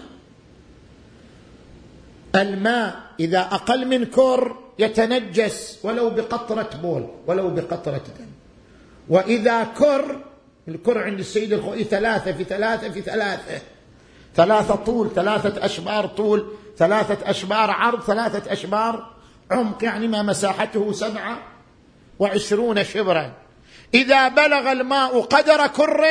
الماء 2.36 2.96
إذا 3.20 3.40
أقل 3.40 3.86
من 3.86 4.04
كر 4.04 4.56
يتنجس 4.78 5.78
ولو 5.82 6.10
بقطرة 6.10 6.70
بول 6.82 7.08
ولو 7.26 7.50
بقطرة 7.50 8.02
دم. 8.18 8.26
وإذا 9.08 9.64
كر 9.64 10.20
الكر 10.68 10.98
عند 10.98 11.18
السيد 11.18 11.52
الخوئي 11.52 11.84
ثلاثة 11.84 12.32
في 12.32 12.44
ثلاثة 12.44 12.90
في 12.90 13.00
ثلاثة. 13.00 13.60
ثلاثة 14.36 14.74
طول 14.74 15.10
ثلاثة 15.14 15.64
أشبار 15.64 16.06
طول 16.06 16.46
ثلاثة 16.76 17.30
أشبار 17.30 17.70
عرض 17.70 18.02
ثلاثة 18.02 18.52
أشبار 18.52 19.17
عمق 19.50 19.84
يعني 19.84 20.08
ما 20.08 20.22
مساحته 20.22 20.92
سبعة 20.92 21.42
وعشرون 22.18 22.84
شبرا. 22.84 23.32
إذا 23.94 24.28
بلغ 24.28 24.72
الماء 24.72 25.20
قدر 25.20 25.66
كر 25.66 26.04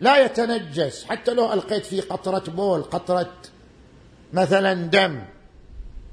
لا 0.00 0.24
يتنجس. 0.24 1.04
حتى 1.04 1.34
لو 1.34 1.52
ألقيت 1.52 1.86
فيه 1.86 2.02
قطرة 2.02 2.50
بول 2.50 2.82
قطرة 2.82 3.32
مثلا 4.32 4.74
دم 4.74 5.22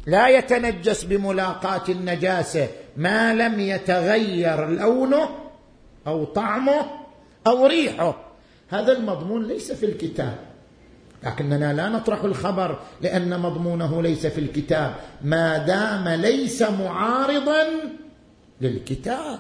لا 0.06 0.28
يتنجس 0.28 1.04
بملاقاه 1.04 1.84
النجاسة. 1.90 2.68
ما 2.98 3.34
لم 3.34 3.60
يتغير 3.60 4.70
لونه 4.70 5.30
أو 6.08 6.26
طعمه 6.26 6.86
أو 7.48 7.66
ريحه. 7.66 8.32
هذا 8.70 8.92
المضمون 8.92 9.48
ليس 9.48 9.72
في 9.72 9.86
الكتاب. 9.86 10.51
لكننا 11.24 11.74
لا 11.74 11.90
نطرح 11.90 12.24
الخبر 12.24 12.80
لأن 13.02 13.40
مضمونه 13.40 14.02
ليس 14.02 14.26
في 14.26 14.40
الكتاب. 14.40 14.96
ما 15.22 15.58
دام 15.58 16.10
ليس 16.10 16.62
معارضا 16.62 17.68
للكتاب. 18.62 19.40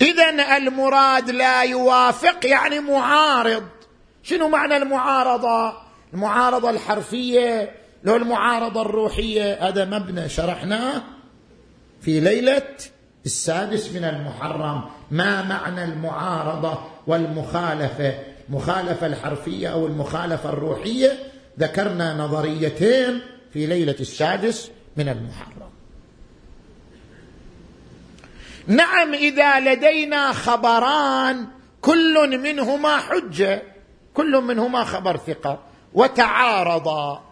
اذا 0.00 0.56
المراد 0.56 1.30
لا 1.30 1.62
يوافق 1.62 2.46
يعني 2.46 2.80
معارض. 2.80 3.62
شنو 4.22 4.48
معنى 4.48 4.76
المعارضة؟ 4.76 5.72
المعارضة 6.14 6.70
الحرفية 6.70 7.70
لو 8.04 8.16
المعارضة 8.16 8.82
الروحية 8.82 9.68
هذا 9.68 9.84
مبنى 9.84 10.28
شرحناه 10.28 11.02
في 12.00 12.20
ليلة 12.20 12.68
السادس 13.26 13.92
من 13.92 14.04
المحرم. 14.04 14.84
ما 15.10 15.42
معنى 15.42 15.84
المعارضة 15.84 16.78
والمخالفة؟ 17.06 18.37
المخالفه 18.48 19.06
الحرفية 19.06 19.68
أو 19.68 19.86
المخالفة 19.86 20.50
الروحية 20.50 21.18
ذكرنا 21.58 22.14
نظريتين 22.14 23.20
في 23.52 23.66
ليلة 23.66 23.96
السادس 24.00 24.70
من 24.96 25.08
المحرم. 25.08 25.68
نعم 28.66 29.14
إذا 29.14 29.60
لدينا 29.60 30.32
خبران 30.32 31.46
كل 31.80 32.38
منهما 32.38 32.96
حجة 32.96 33.62
كل 34.14 34.40
منهما 34.40 34.84
خبر 34.84 35.16
ثقة 35.16 35.62
وتعارضا. 35.94 37.24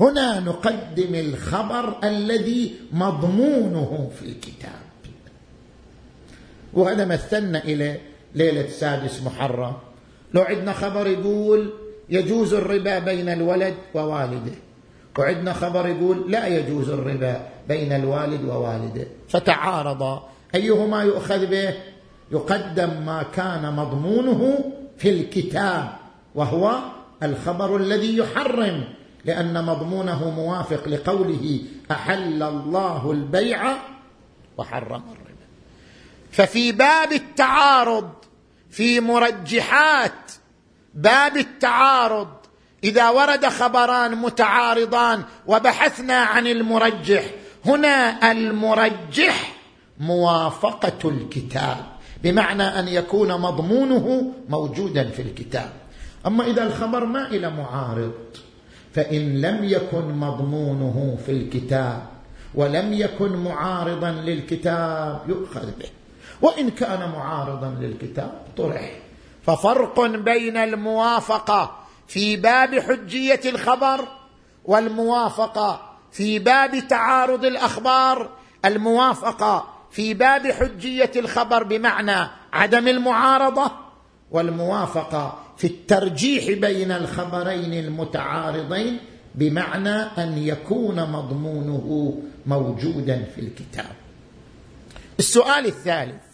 هنا 0.00 0.40
نقدم 0.40 1.14
الخبر 1.14 1.98
الذي 2.04 2.74
مضمونه 2.92 4.10
في 4.20 4.26
الكتاب. 4.26 4.80
وهذا 6.72 7.04
مثلنا 7.04 7.64
إلى 7.64 8.00
ليلة 8.34 8.68
سادس 8.68 9.22
محرم. 9.22 9.72
لو 10.34 10.42
عندنا 10.42 10.72
خبر 10.72 11.06
يقول 11.06 11.70
يجوز 12.08 12.54
الربا 12.54 12.98
بين 12.98 13.28
الولد 13.28 13.74
ووالده. 13.94 14.52
وعندنا 15.18 15.52
خبر 15.52 15.88
يقول 15.88 16.32
لا 16.32 16.46
يجوز 16.46 16.88
الربا 16.88 17.46
بين 17.68 17.92
الوالد 17.92 18.44
ووالده. 18.44 19.06
فتعارضا 19.28 20.28
أيهما 20.54 21.02
يؤخذ 21.02 21.46
به؟ 21.46 21.74
يقدم 22.32 22.90
ما 23.06 23.22
كان 23.34 23.72
مضمونه 23.76 24.72
في 24.98 25.10
الكتاب 25.10 25.88
وهو 26.34 26.78
الخبر 27.22 27.76
الذي 27.76 28.16
يحرم 28.16 28.84
لأن 29.24 29.64
مضمونه 29.64 30.30
موافق 30.30 30.88
لقوله 30.88 31.60
أحل 31.90 32.42
الله 32.42 33.10
البيع 33.10 33.76
وحرم 34.58 35.02
الربا. 35.12 35.46
ففي 36.30 36.72
باب 36.72 37.12
التعارض 37.12 38.10
في 38.70 39.00
مرجحات 39.00 40.32
باب 40.94 41.36
التعارض. 41.36 42.28
إذا 42.84 43.08
ورد 43.10 43.46
خبران 43.46 44.14
متعارضان 44.16 45.22
وبحثنا 45.46 46.14
عن 46.14 46.46
المرجح 46.46 47.24
هنا 47.66 48.32
المرجح 48.32 49.56
موافقة 50.00 51.08
الكتاب 51.08 51.76
بمعنى 52.22 52.62
أن 52.62 52.88
يكون 52.88 53.40
مضمونه 53.40 54.32
موجودا 54.48 55.08
في 55.08 55.22
الكتاب. 55.22 55.72
أما 56.26 56.46
إذا 56.46 56.62
الخبر 56.62 57.04
ما 57.04 57.26
إلى 57.26 57.50
معارض 57.50 58.12
فإن 58.94 59.40
لم 59.40 59.64
يكن 59.64 60.04
مضمونه 60.14 61.18
في 61.26 61.32
الكتاب 61.32 62.02
ولم 62.54 62.92
يكن 62.92 63.36
معارضا 63.36 64.10
للكتاب 64.10 65.20
يؤخذ 65.28 65.66
به. 65.78 65.99
وإن 66.42 66.70
كان 66.70 67.10
معارضا 67.10 67.76
للكتاب 67.80 68.42
طرح. 68.56 68.90
ففرق 69.42 70.06
بين 70.06 70.56
الموافقة 70.56 71.76
في 72.08 72.36
باب 72.36 72.78
حجية 72.78 73.40
الخبر 73.44 74.08
والموافقة 74.64 75.96
في 76.12 76.38
باب 76.38 76.88
تعارض 76.88 77.44
الأخبار 77.44 78.30
الموافقة 78.64 79.68
في 79.90 80.14
باب 80.14 80.46
حجية 80.46 81.10
الخبر 81.16 81.62
بمعنى 81.62 82.30
عدم 82.52 82.88
المعارضة 82.88 83.70
والموافقة 84.30 85.38
في 85.56 85.66
الترجيح 85.66 86.58
بين 86.58 86.92
الخبرين 86.92 87.84
المتعارضين 87.84 88.98
بمعنى 89.34 89.94
أن 89.94 90.38
يكون 90.38 91.10
مضمونه 91.10 92.14
موجودا 92.46 93.24
في 93.34 93.40
الكتاب. 93.40 93.92
السؤال 95.18 95.66
الثالث. 95.66 96.29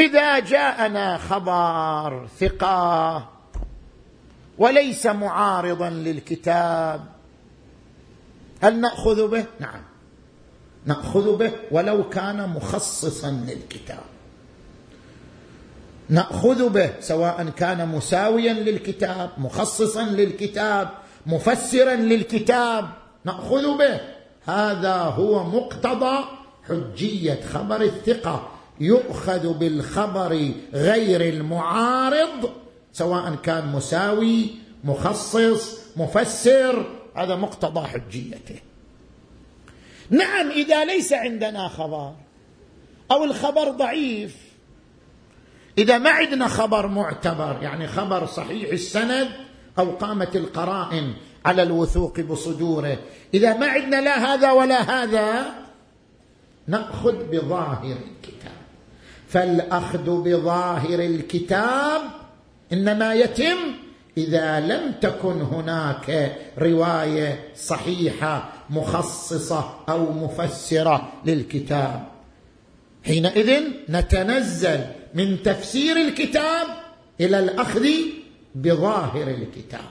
إذا 0.00 0.38
جاءنا 0.38 1.18
خبر 1.18 2.28
ثقة 2.40 3.28
وليس 4.58 5.06
معارضا 5.06 5.90
للكتاب 5.90 7.04
هل 8.62 8.80
نأخذ 8.80 9.28
به؟ 9.28 9.44
نعم. 9.60 9.82
نأخذ 10.86 11.36
به 11.36 11.52
ولو 11.70 12.08
كان 12.08 12.48
مخصصا 12.48 13.30
للكتاب. 13.30 14.04
نأخذ 16.08 16.68
به 16.68 16.90
سواء 17.00 17.48
كان 17.56 17.88
مساويا 17.88 18.52
للكتاب 18.52 19.30
مخصصا 19.38 20.02
للكتاب 20.02 20.88
مفسرا 21.26 21.94
للكتاب 21.94 22.90
نأخذ 23.24 23.78
به. 23.78 24.00
هذا 24.44 24.94
هو 24.94 25.44
مقتضى 25.44 26.24
حجية 26.68 27.40
خبر 27.52 27.82
الثقة. 27.82 28.59
يؤخذ 28.80 29.58
بالخبر 29.58 30.50
غير 30.72 31.34
المعارض 31.34 32.50
سواء 32.92 33.34
كان 33.34 33.66
مساوي 33.66 34.46
مخصص 34.84 35.78
مفسر 35.96 36.86
هذا 37.16 37.36
مقتضى 37.36 37.86
حجيته. 37.86 38.60
نعم 40.10 40.50
إذا 40.50 40.84
ليس 40.84 41.12
عندنا 41.12 41.68
خبر 41.68 42.12
أو 43.10 43.24
الخبر 43.24 43.70
ضعيف 43.70 44.36
إذا 45.78 45.98
ما 45.98 46.10
عندنا 46.10 46.48
خبر 46.48 46.86
معتبر 46.86 47.58
يعني 47.62 47.86
خبر 47.86 48.26
صحيح 48.26 48.70
السند 48.70 49.28
أو 49.78 49.90
قامت 49.90 50.36
القرائن 50.36 51.14
على 51.44 51.62
الوثوق 51.62 52.20
بصدوره 52.20 52.98
إذا 53.34 53.56
ما 53.56 53.66
عندنا 53.66 54.00
لا 54.00 54.34
هذا 54.34 54.50
ولا 54.52 54.80
هذا 54.80 55.54
نأخذ 56.66 57.24
بظاهر 57.30 57.96
الكتاب. 57.96 58.59
فالأخذ 59.30 60.22
بظاهر 60.22 60.98
الكتاب 60.98 62.02
إنما 62.72 63.14
يتم 63.14 63.56
إذا 64.16 64.60
لم 64.60 64.92
تكن 65.00 65.40
هناك 65.40 66.36
رواية 66.58 67.48
صحيحة 67.56 68.52
مخصصة 68.70 69.74
أو 69.88 70.12
مفسرة 70.12 71.12
للكتاب. 71.24 72.08
حينئذ 73.06 73.62
نتنزل 73.88 74.80
من 75.14 75.42
تفسير 75.42 75.96
الكتاب 75.96 76.66
إلى 77.20 77.38
الأخذ 77.38 77.86
بظاهر 78.54 79.28
الكتاب. 79.28 79.90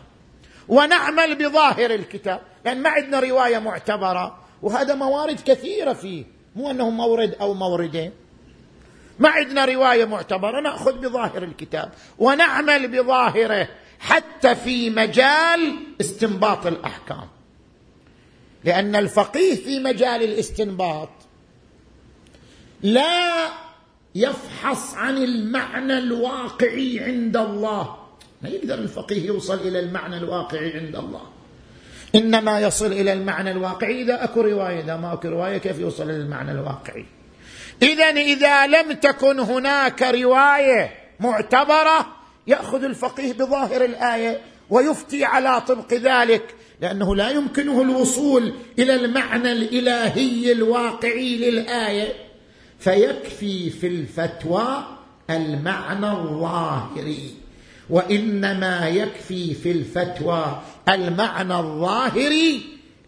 ونعمل 0.67 1.36
بظاهر 1.36 1.91
الكتاب. 1.95 2.39
لأن 2.65 2.82
ما 2.82 2.89
عندنا 2.89 3.19
رواية 3.19 3.60
معتبرة 3.60 4.38
وهذا 4.62 4.95
موارد 4.95 5.39
كثيرة 5.39 5.93
فيه. 5.93 6.23
مو 6.56 6.71
أنه 6.71 6.89
مورد 6.89 7.36
أو 7.41 7.54
موردين. 7.54 8.12
ما 9.20 9.30
عندنا 9.30 9.66
رواية 9.66 10.06
معتبرة 10.06 10.62
نأخذ 10.62 10.94
بظاهر 10.94 11.44
الكتاب 11.44 11.92
ونعمل 12.18 12.88
بظاهره 12.88 13.68
حتى 14.00 14.56
في 14.56 14.90
مجال 14.90 15.76
استنباط 16.02 16.68
الأحكام. 16.68 17.28
لأن 18.64 18.96
الفقيه 18.96 19.56
في 19.56 19.80
مجال 19.80 20.24
الاستنباط 20.24 21.10
لا 22.84 23.50
يفحص 24.16 24.96
عن 24.96 25.18
المعنى 25.18 25.98
الواقعي 25.98 27.00
عند 27.00 27.38
الله. 27.38 27.96
ما 28.42 28.50
يقدر 28.50 28.74
الفقيه 28.74 29.28
يوصل 29.28 29.60
إلى 29.60 29.80
المعنى 29.80 30.18
الواقعي 30.18 30.78
عند 30.78 30.96
الله. 30.96 31.22
إنما 32.16 32.60
يصل 32.60 32.92
إلى 32.92 33.14
المعنى 33.14 33.52
الواقعي 33.52 34.02
إذا 34.02 34.24
أكو 34.24 34.42
رواية 34.42 34.80
إذا 34.80 34.98
ما 34.98 35.14
أكو 35.14 35.28
رواية 35.28 35.58
كيف 35.58 35.80
يوصل 35.80 36.04
إلى 36.04 36.18
المعنى 36.18 36.52
الواقعي؟ 36.52 37.06
اذا 37.82 38.06
إذا 38.06 38.68
لم 38.68 38.92
تكن 38.92 39.39
هناك 39.39 40.02
رواية 40.02 40.94
معتبرة 41.20 42.08
يأخذ 42.48 42.84
الفقيه 42.84 43.34
بظاهر 43.34 43.86
الآية 43.86 44.42
ويفتي 44.70 45.26
على 45.26 45.62
طبق 45.62 45.94
ذلك 45.94 46.44
لأنه 46.82 47.15
لا 47.15 47.30
يمكنه 47.30 47.82
الوصول 47.82 48.54
إلى 48.80 48.96
المعنى 48.96 49.52
الإلهي 49.52 50.52
الواقعي 50.52 51.38
للآية. 51.38 52.13
فيكفي 52.80 53.70
في 53.70 53.88
الفتوى 53.88 54.86
المعنى 55.30 56.12
الظاهري 56.12 57.34
وإنما 57.89 58.89
يكفي 58.89 59.54
في 59.54 59.72
الفتوى 59.72 60.62
المعنى 60.89 61.60
الظاهري 61.60 62.62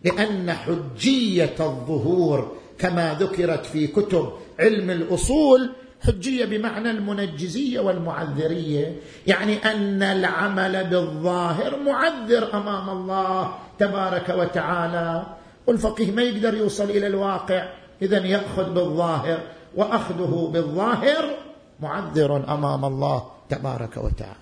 لأن 0.03 0.51
حجية 0.51 1.55
الظهور 1.59 2.57
كما 2.79 3.17
ذكرت 3.19 3.65
في 3.65 3.87
كتب 3.87 4.33
علم 4.61 4.89
الأصول 4.89 5.71
حجية 6.05 6.45
بمعنى 6.45 6.91
المنجزية 6.91 7.79
والمعذرية. 7.79 8.95
يعني 9.27 9.57
أن 9.57 10.03
العمل 10.03 10.83
بالظاهر 10.83 11.79
معذر 11.79 12.53
أمام 12.53 12.89
الله 12.89 13.55
تبارك 13.79 14.29
وتعالى. 14.29 15.25
والفقيه 15.67 16.11
ما 16.11 16.21
يقدر 16.21 16.53
يوصل 16.53 16.83
إلى 16.83 17.07
الواقع. 17.07 17.69
اذا 18.01 18.17
يأخذ 18.17 18.73
بالظاهر 18.73 19.39
وأخذه 19.75 20.49
بالظاهر 20.53 21.37
معذر 21.79 22.53
أمام 22.53 22.85
الله 22.85 23.31
تبارك 23.49 23.97
وتعالى. 23.97 24.41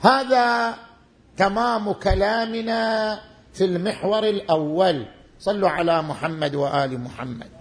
هذا 0.00 0.74
تمام 1.36 1.92
كلامنا 1.92 3.18
في 3.54 3.64
المحور 3.64 4.24
الأول. 4.28 5.06
صلوا 5.38 5.68
على 5.68 6.02
محمد 6.02 6.54
وآل 6.54 7.00
محمد. 7.00 7.55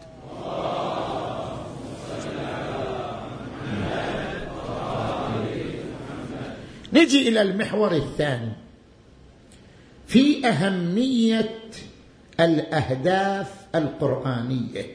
نجي 6.93 7.27
إلى 7.27 7.41
المحور 7.41 7.91
الثاني. 7.91 8.51
في 10.07 10.47
أهمية 10.47 11.59
الأهداف 12.39 13.51
القرآنية. 13.75 14.85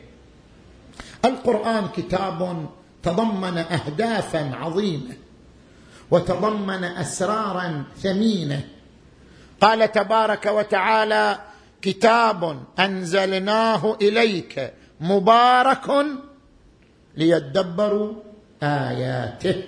القرآن 1.24 1.88
كتاب 1.88 2.68
تضمن 3.02 3.58
اهدافا 3.58 4.54
عظيمة 4.54 5.14
وتضمن 6.10 6.84
اسرارا 6.84 7.84
ثمينة. 8.02 8.64
قال 9.60 9.92
تبارك 9.92 10.46
وتعالى 10.46 11.38
كتاب 11.82 12.62
أنزلناه 12.78 13.96
إليك 14.02 14.72
مبارك 15.00 16.06
ليدبروا 17.16 18.14
آياته 18.62 19.62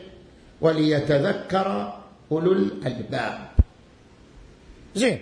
وليتذكر 0.60 1.98
أولو 2.32 2.52
الألباب. 2.52 3.48
زين. 4.94 5.20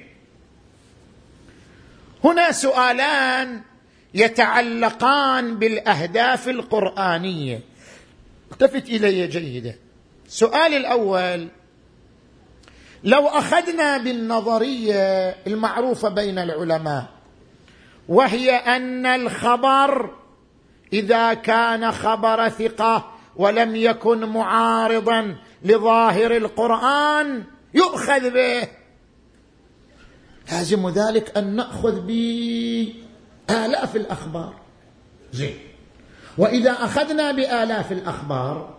هنا 2.24 2.52
سؤالان 2.52 3.60
يتعلقان 4.14 5.58
بالأهداف 5.58 6.48
القرآنية. 6.48 7.60
التفت 8.52 8.88
إلي 8.88 9.26
جيدا 9.26 9.74
السؤال 10.26 10.74
الأول 10.74 11.48
لو 13.04 13.26
أخذنا 13.28 13.98
بالنظرية 13.98 15.36
المعروفة 15.46 16.08
بين 16.08 16.38
العلماء 16.38 17.08
وهي 18.10 18.50
أن 18.50 19.06
الخبر 19.06 20.10
إذا 20.92 21.34
كان 21.34 21.92
خبر 21.92 22.48
ثقة 22.48 23.12
ولم 23.36 23.76
يكن 23.76 24.24
معارضا 24.24 25.36
لظاهر 25.64 26.36
القرآن 26.36 27.44
يؤخذ 27.74 28.30
به. 28.30 28.68
لازم 30.52 30.88
ذلك 30.88 31.38
أن 31.38 31.56
نأخذ 31.56 32.00
بآلاف 32.00 33.96
الأخبار. 33.96 34.54
زين. 35.32 35.58
وإذا 36.38 36.70
أخذنا 36.70 37.32
بآلاف 37.32 37.92
الأخبار 37.92 38.74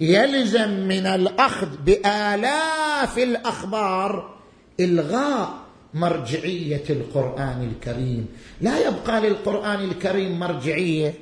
يلزم 0.00 0.70
من 0.70 1.06
الأخذ 1.06 1.68
بآلاف 1.84 3.18
الأخبار 3.18 4.38
إلغاء 4.80 5.67
مرجعية 5.94 6.84
القرآن 6.90 7.72
الكريم. 7.72 8.28
لا 8.60 8.78
يبقى 8.78 9.20
للقرآن 9.20 9.84
الكريم 9.84 10.38
مرجعية 10.38 11.14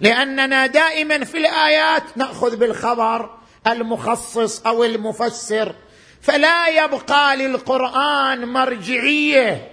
لأننا 0.00 0.66
دائما 0.66 1.24
في 1.24 1.38
الآيات 1.38 2.02
نأخذ 2.16 2.56
بالخبر 2.56 3.30
المخصص 3.66 4.66
أو 4.66 4.84
المفسر 4.84 5.74
فلا 6.20 6.84
يبقى 6.84 7.36
للقرآن 7.36 8.48
مرجعية. 8.48 9.68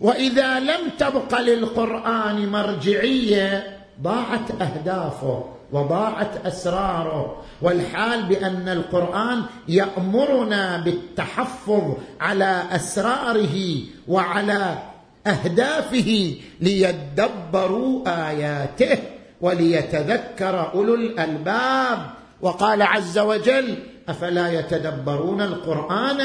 وإذا 0.00 0.60
لم 0.60 0.88
تبق 0.98 1.40
للقرآن 1.40 2.48
مرجعية 2.48 3.78
ضاعت 4.02 4.50
أهدافه. 4.62 5.57
وضاعت 5.72 6.46
أسراره. 6.46 7.42
والحال 7.62 8.22
بأن 8.22 8.68
القرآن 8.68 9.42
يأمرنا 9.68 10.76
بالتحفظ 10.76 11.94
على 12.20 12.62
أسراره 12.70 13.76
وعلى 14.08 14.78
أهدافه 15.26 16.34
ليدبروا 16.60 18.02
آياته 18.28 18.98
وليتذكر 19.40 20.72
أولو 20.74 20.94
الألباب. 20.94 22.10
وقال 22.40 22.82
عز 22.82 23.18
وجل 23.18 23.78
أفلا 24.08 24.52
يتدبرون 24.52 25.40
القرآن 25.40 26.20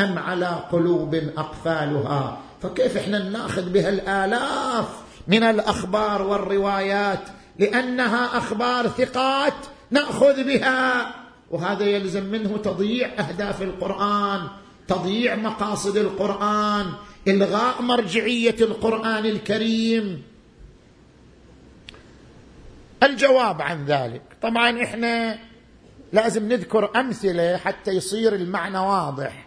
أم 0.00 0.18
على 0.18 0.58
قلوب 0.72 1.14
أقفالها؟ 1.14 2.38
فكيف 2.62 2.96
إحنا 2.96 3.18
ناخذ 3.18 3.70
بها 3.70 3.88
الآلاف 3.88 4.86
من 5.28 5.42
الأخبار 5.42 6.22
والروايات 6.22 7.20
لأنها 7.60 8.38
أخبار 8.38 8.88
ثقات 8.88 9.54
نأخذ 9.90 10.44
بها. 10.44 11.14
وهذا 11.50 11.84
يلزم 11.84 12.24
منه 12.24 12.56
تضييع 12.56 13.08
أهداف 13.08 13.62
القرآن 13.62 14.48
تضييع 14.88 15.36
مقاصد 15.36 15.96
القرآن 15.96 16.92
إلغاء 17.28 17.82
مرجعية 17.82 18.56
القرآن 18.60 19.26
الكريم. 19.26 20.22
الجواب 23.02 23.62
عن 23.62 23.84
ذلك 23.84 24.22
طبعا 24.42 24.82
إحنا 24.82 25.38
لازم 26.12 26.48
نذكر 26.48 27.00
أمثلة 27.00 27.56
حتى 27.56 27.90
يصير 27.90 28.34
المعنى 28.34 28.78
واضح. 28.78 29.46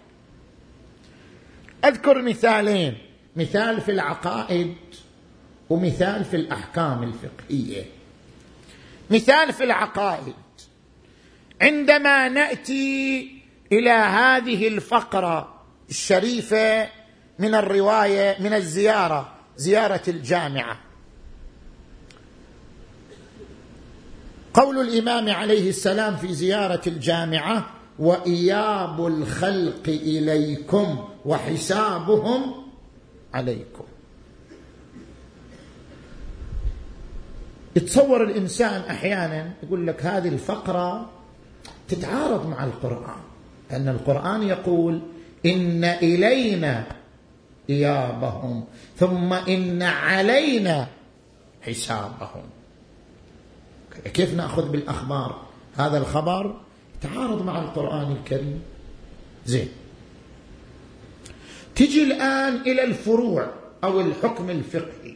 أذكر 1.85 2.21
مثالين 2.21 2.97
مثال 3.35 3.81
في 3.81 3.91
العقائد 3.91 4.75
ومثال 5.69 6.25
في 6.25 6.35
الأحكام 6.35 7.03
الفقهية. 7.03 7.85
مثال 9.09 9.53
في 9.53 9.63
العقائد. 9.63 10.33
عندما 11.61 12.29
نأتي 12.29 13.31
إلى 13.71 13.89
هذه 13.89 14.67
الفقرة 14.67 15.63
الشريفة 15.89 16.89
من 17.39 17.55
الرواية 17.55 18.37
من 18.39 18.53
الزيارة 18.53 19.33
زيارة 19.57 20.01
الجامعة. 20.07 20.79
قول 24.53 24.79
الإمام 24.79 25.29
عليه 25.29 25.69
السلام 25.69 26.15
في 26.17 26.33
زيارة 26.33 26.81
الجامعة 26.87 27.69
وإياب 27.99 29.07
الخلق 29.07 29.87
إليكم 29.87 31.07
وحسابهم 31.25 32.65
عليكم. 33.33 33.83
يتصور 37.75 38.23
الإنسان 38.23 38.81
أحيانا 38.81 39.51
يقول 39.63 39.87
لك 39.87 40.05
هذه 40.05 40.27
الفقرة 40.27 41.09
تتعارض 41.87 42.47
مع 42.47 42.63
القرآن 42.63 43.21
لأن 43.71 43.87
القرآن 43.87 44.43
يقول 44.43 45.01
إن 45.45 45.83
إلينا 45.83 46.85
إيابهم 47.69 48.65
ثم 48.97 49.33
إن 49.33 49.81
علينا 49.81 50.87
حسابهم. 51.61 52.43
كيف 54.13 54.33
نأخذ 54.33 54.69
بالأخبار؟ 54.69 55.41
هذا 55.75 55.97
الخبر 55.97 56.55
تعارض 57.01 57.45
مع 57.45 57.59
القرآن 57.59 58.11
الكريم. 58.11 58.61
زين. 59.45 59.69
تجي 61.75 62.03
الآن 62.03 62.55
إلى 62.55 62.83
الفروع 62.83 63.47
أو 63.83 64.01
الحكم 64.01 64.49
الفقهي. 64.49 65.15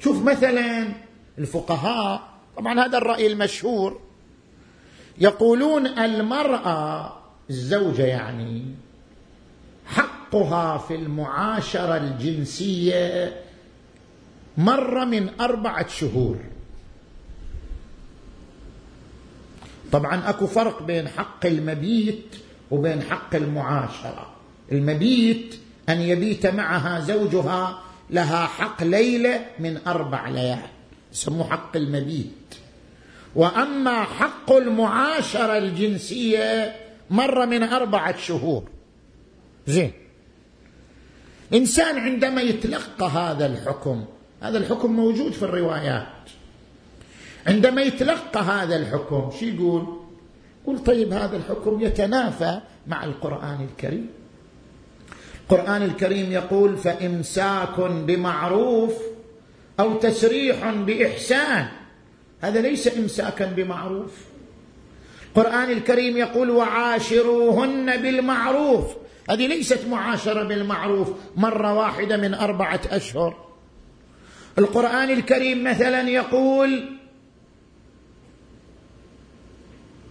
شوف 0.00 0.22
مثلا 0.22 1.03
الفقهاء 1.38 2.22
طبعا 2.56 2.86
هذا 2.86 2.98
الرأي 2.98 3.26
المشهور 3.26 4.00
يقولون 5.18 5.86
المرأة 5.86 7.12
الزوجة 7.50 8.02
يعني 8.02 8.64
حقها 9.86 10.78
في 10.78 10.94
المعاشرة 10.94 11.96
الجنسية 11.96 13.42
مر 14.58 15.04
من 15.04 15.30
أربعة 15.40 15.88
شهور. 15.88 16.36
طبعا 19.92 20.28
أكو 20.30 20.46
فرق 20.46 20.82
بين 20.82 21.08
حق 21.08 21.46
المبيت 21.46 22.36
وبين 22.70 23.02
حق 23.02 23.34
المعاشرة. 23.34 24.30
المبيت 24.72 25.54
أن 25.88 26.00
يبيت 26.00 26.46
معها 26.46 27.00
زوجها 27.00 27.82
لها 28.10 28.46
حق 28.46 28.82
ليلة 28.82 29.46
من 29.58 29.78
أربع 29.86 30.28
ليال. 30.28 30.73
يسموه 31.14 31.50
حق 31.50 31.76
المبيت. 31.76 32.54
وأما 33.36 34.02
حق 34.02 34.52
المعاشره 34.52 35.58
الجنسية 35.58 36.76
مر 37.10 37.46
من 37.46 37.62
أربعة 37.62 38.16
شهور. 38.16 38.62
زين. 39.66 39.92
إنسان 41.54 41.98
عندما 41.98 42.42
يتلقى 42.42 43.06
هذا 43.06 43.46
الحكم 43.46 44.04
هذا 44.42 44.58
الحكم 44.58 44.92
موجود 44.92 45.32
في 45.32 45.42
الروايات. 45.42 46.06
عندما 47.46 47.82
يتلقى 47.82 48.40
هذا 48.40 48.76
الحكم 48.76 49.30
شو 49.40 49.46
يقول؟ 49.46 49.86
يقول 50.62 50.78
طيب 50.78 51.12
هذا 51.12 51.36
الحكم 51.36 51.80
يتنافى 51.80 52.60
مع 52.86 53.04
القرآن 53.04 53.68
الكريم. 53.70 54.08
القرآن 55.42 55.82
الكريم 55.82 56.32
يقول 56.32 56.76
فإمساك 56.76 57.80
بمعروف 57.80 59.13
أو 59.80 59.98
تسريح 59.98 60.70
بإحسان. 60.70 61.66
هذا 62.40 62.60
ليس 62.60 62.98
إمساكا 62.98 63.46
بمعروف. 63.46 64.12
القرآن 65.28 65.70
الكريم 65.70 66.16
يقول 66.16 66.50
وعاشروهن 66.50 67.96
بالمعروف. 67.96 68.84
هذه 69.30 69.46
ليست 69.46 69.86
معاشرة 69.90 70.42
بالمعروف 70.42 71.10
مرة 71.36 71.74
واحدة 71.74 72.16
من 72.16 72.34
أربعة 72.34 72.80
أشهر. 72.90 73.44
القرآن 74.58 75.10
الكريم 75.10 75.64
مثلا 75.64 76.08
يقول 76.08 76.98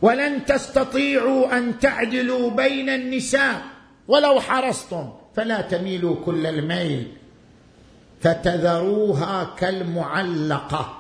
ولن 0.01 0.45
تستطيعوا 0.45 1.57
أن 1.57 1.79
تعدلوا 1.79 2.49
بين 2.49 2.89
النساء 2.89 3.61
ولو 4.07 4.39
حرصتم 4.39 5.09
فلا 5.35 5.61
تميلوا 5.61 6.15
كل 6.25 6.45
الميل. 6.45 7.07
فتذروها 8.23 9.53
كالمعلقة. 9.57 10.97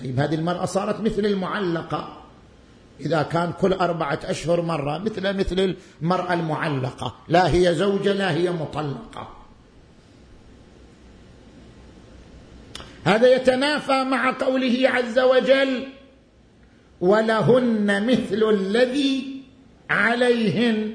طيب 0.00 0.20
هذه 0.20 0.34
المرأة 0.34 0.64
صارت 0.64 1.00
مثل 1.00 1.26
المعلقة. 1.26 2.22
إذا 3.00 3.22
كان 3.22 3.52
كل 3.60 3.72
أربعة 3.72 4.20
أشهر 4.24 4.62
مرة 4.62 4.98
مثل 4.98 5.36
مثل 5.36 5.76
المرأة 6.02 6.34
المعلقة. 6.34 7.14
لا 7.28 7.54
هي 7.54 7.74
زوجة 7.74 8.12
لا 8.12 8.32
هي 8.32 8.50
مطلقة. 8.50 9.28
هذا 13.04 13.34
يتنافى 13.34 14.04
مع 14.04 14.36
قوله 14.40 14.90
عز 14.90 15.18
وجل 15.18 15.86
ولهن 17.00 18.06
مثل 18.06 18.48
الذي 18.50 19.42
عليهن 19.90 20.94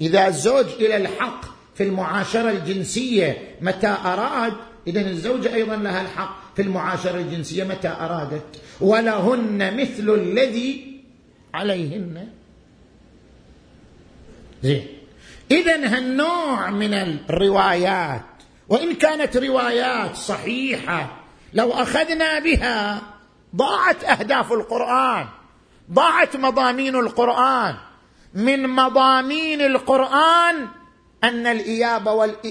إذا 0.00 0.26
الزوج 0.26 0.66
إلى 0.80 0.96
الحق 0.96 1.40
في 1.74 1.82
المعاشرة 1.84 2.50
الجنسية 2.50 3.56
متى 3.60 3.96
أراد 4.04 4.52
اذا 4.88 5.00
الزوجه 5.00 5.54
أيضا 5.54 5.76
لها 5.76 6.02
الحق 6.02 6.36
في 6.56 6.62
المعاشرة 6.62 7.18
الجنسية 7.18 7.64
متى 7.64 7.88
أرادت 7.88 8.60
ولهن 8.80 9.76
مثل 9.76 10.10
الذي 10.10 11.00
عليهن. 11.54 12.28
زين. 14.62 14.86
اذا 15.50 15.96
هالنوع 15.96 16.70
من 16.70 16.94
الروايات 16.94 18.22
وإن 18.68 18.94
كانت 18.94 19.36
روايات 19.36 20.16
صحيحة 20.16 21.20
لو 21.54 21.72
أخذنا 21.72 22.38
بها 22.38 23.02
ضاعت 23.56 24.04
أهداف 24.04 24.52
القرآن 24.52 25.26
ضاعت 25.92 26.36
مضامين 26.36 26.96
القرآن. 26.96 27.74
من 28.34 28.68
مضامين 28.68 29.60
القرآن 29.60 30.68
أن 31.24 31.46
الإياب 31.46 32.06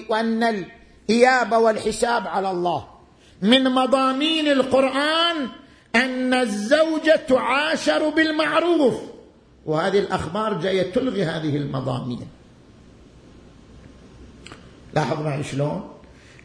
وأن 0.10 0.66
الاياب 1.10 1.52
والحساب 1.52 2.28
على 2.28 2.52
الله. 2.52 2.88
من 3.42 3.64
مضامين 3.64 4.48
القرآن 4.48 5.48
أن 5.96 6.34
الزوجة 6.34 7.16
تعاشر 7.28 8.10
بالمعروف. 8.10 8.96
وهذه 9.66 10.00
الأخبار 10.00 10.54
جاية 10.54 10.92
تلغي 10.92 11.24
هذه 11.24 11.58
المضامين. 11.58 12.28
لاحظ 14.94 15.22
معي 15.22 15.44
شلون؟ 15.44 15.90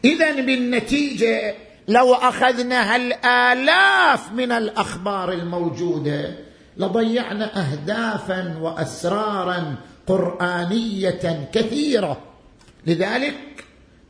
اذا 0.05 0.31
بالنتيجة 0.31 1.55
لو 1.87 2.13
اخذنا 2.13 2.95
هالالاف 2.95 4.31
من 4.31 4.51
الأخبار 4.51 5.33
الموجودة 5.33 6.35
لضيعنا 6.77 7.59
اهدافا 7.61 8.57
واسرارا 8.61 9.75
قرآنية 10.07 11.49
كثيرة. 11.53 12.17
لذلك 12.87 13.62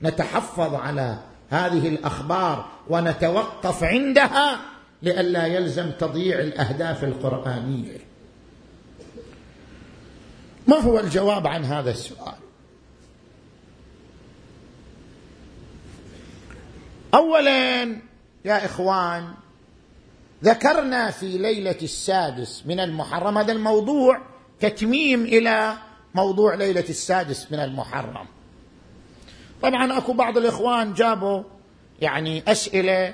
نتحفظ 0.03 0.75
على 0.75 1.17
هذه 1.49 1.87
الأخبار 1.87 2.69
ونتوقف 2.89 3.83
عندها 3.83 4.59
لئلا 5.01 5.45
يلزم 5.45 5.91
تضييع 5.91 6.39
الأهداف 6.39 7.03
القرآنية. 7.03 7.97
ما 10.67 10.77
هو 10.77 10.99
الجواب 10.99 11.47
عن 11.47 11.65
هذا 11.65 11.91
السؤال؟ 11.91 12.35
اولا 17.13 17.83
يا 18.45 18.65
إخوان 18.65 19.33
ذكرنا 20.43 21.11
في 21.11 21.37
ليلة 21.37 21.77
السادس 21.81 22.63
من 22.65 22.79
المحرم 22.79 23.37
هذا 23.37 23.51
الموضوع 23.51 24.21
تتميم 24.59 25.23
إلى 25.23 25.77
موضوع 26.15 26.55
ليلة 26.55 26.85
السادس 26.89 27.51
من 27.51 27.59
المحرم. 27.59 28.27
طبعا 29.63 29.97
أكو 29.97 30.13
بعض 30.13 30.37
الإخوان 30.37 30.93
جابوا 30.93 31.43
يعني 32.01 32.43
أسئلة 32.47 33.13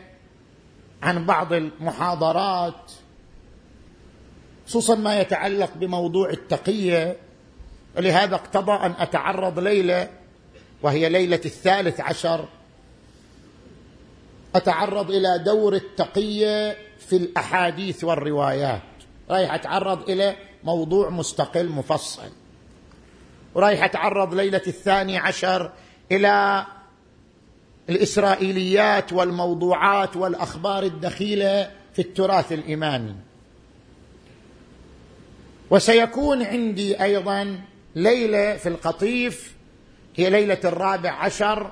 عن 1.03 1.25
بعض 1.25 1.53
المحاضرات 1.53 2.91
خصوصا 4.67 4.95
ما 4.95 5.19
يتعلق 5.19 5.71
بموضوع 5.75 6.29
التقية. 6.29 7.17
ولهذا 7.97 8.35
اقتضى 8.35 8.71
أن 8.71 8.93
أتعرض 8.99 9.59
ليلة 9.59 10.09
وهي 10.81 11.09
ليلة 11.09 11.41
الثالث 11.45 12.01
عشر. 12.01 12.45
أتعرض 14.55 15.11
إلى 15.11 15.43
دور 15.45 15.75
التقية 15.75 16.77
في 16.99 17.15
الأحاديث 17.15 18.03
والروايات. 18.03 18.81
رايح 19.29 19.53
أتعرض 19.53 20.09
إلى 20.09 20.35
موضوع 20.63 21.09
مستقل 21.09 21.69
مفصل. 21.69 22.29
ورايح 23.55 23.83
أتعرض 23.83 24.33
ليلة 24.33 24.61
الثاني 24.67 25.17
عشر 25.17 25.71
إلى 26.11 26.65
الإسرائيليات 27.89 29.13
والموضوعات 29.13 30.17
والأخبار 30.17 30.83
الدخيلة 30.83 31.71
في 31.93 32.01
التراث 32.01 32.51
الامامي 32.51 33.15
وسيكون 35.69 36.43
عندي 36.43 37.03
أيضا 37.03 37.59
ليلة 37.95 38.57
في 38.57 38.69
القطيف 38.69 39.55
هي 40.15 40.29
ليلة 40.29 40.59
الرابع 40.65 41.11
عشر 41.11 41.71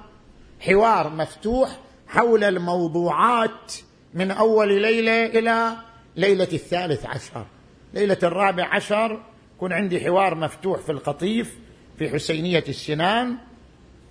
حوار 0.59 1.09
مفتوح 1.09 1.79
حول 2.07 2.43
الموضوعات 2.43 3.73
من 4.13 4.31
أول 4.31 4.81
ليلة 4.81 5.25
إلى 5.25 5.75
ليلة 6.15 6.47
الثالث 6.53 7.05
عشر. 7.05 7.45
ليلة 7.93 8.17
الرابع 8.23 8.75
عشر 8.75 9.23
يكون 9.55 9.73
عندي 9.73 9.99
حوار 9.99 10.35
مفتوح 10.35 10.79
في 10.79 10.91
القطيف 10.91 11.57
في 11.99 12.09
حسينية 12.09 12.63
السنان. 12.67 13.37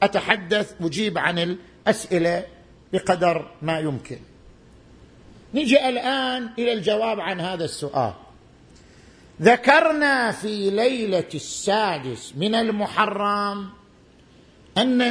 أتحدث 0.02 0.74
أجيب 0.80 1.18
عن 1.18 1.38
الأسئلة 1.38 2.44
بقدر 2.92 3.50
ما 3.62 3.78
يمكن. 3.78 4.18
نجي 5.54 5.88
الآن 5.88 6.48
إلى 6.58 6.72
الجواب 6.72 7.20
عن 7.20 7.40
هذا 7.40 7.64
السؤال. 7.64 8.12
ذكرنا 9.42 10.32
في 10.32 10.70
ليلة 10.70 11.28
السادس 11.34 12.32
من 12.36 12.54
المحرم 12.54 13.68
أن 14.78 15.02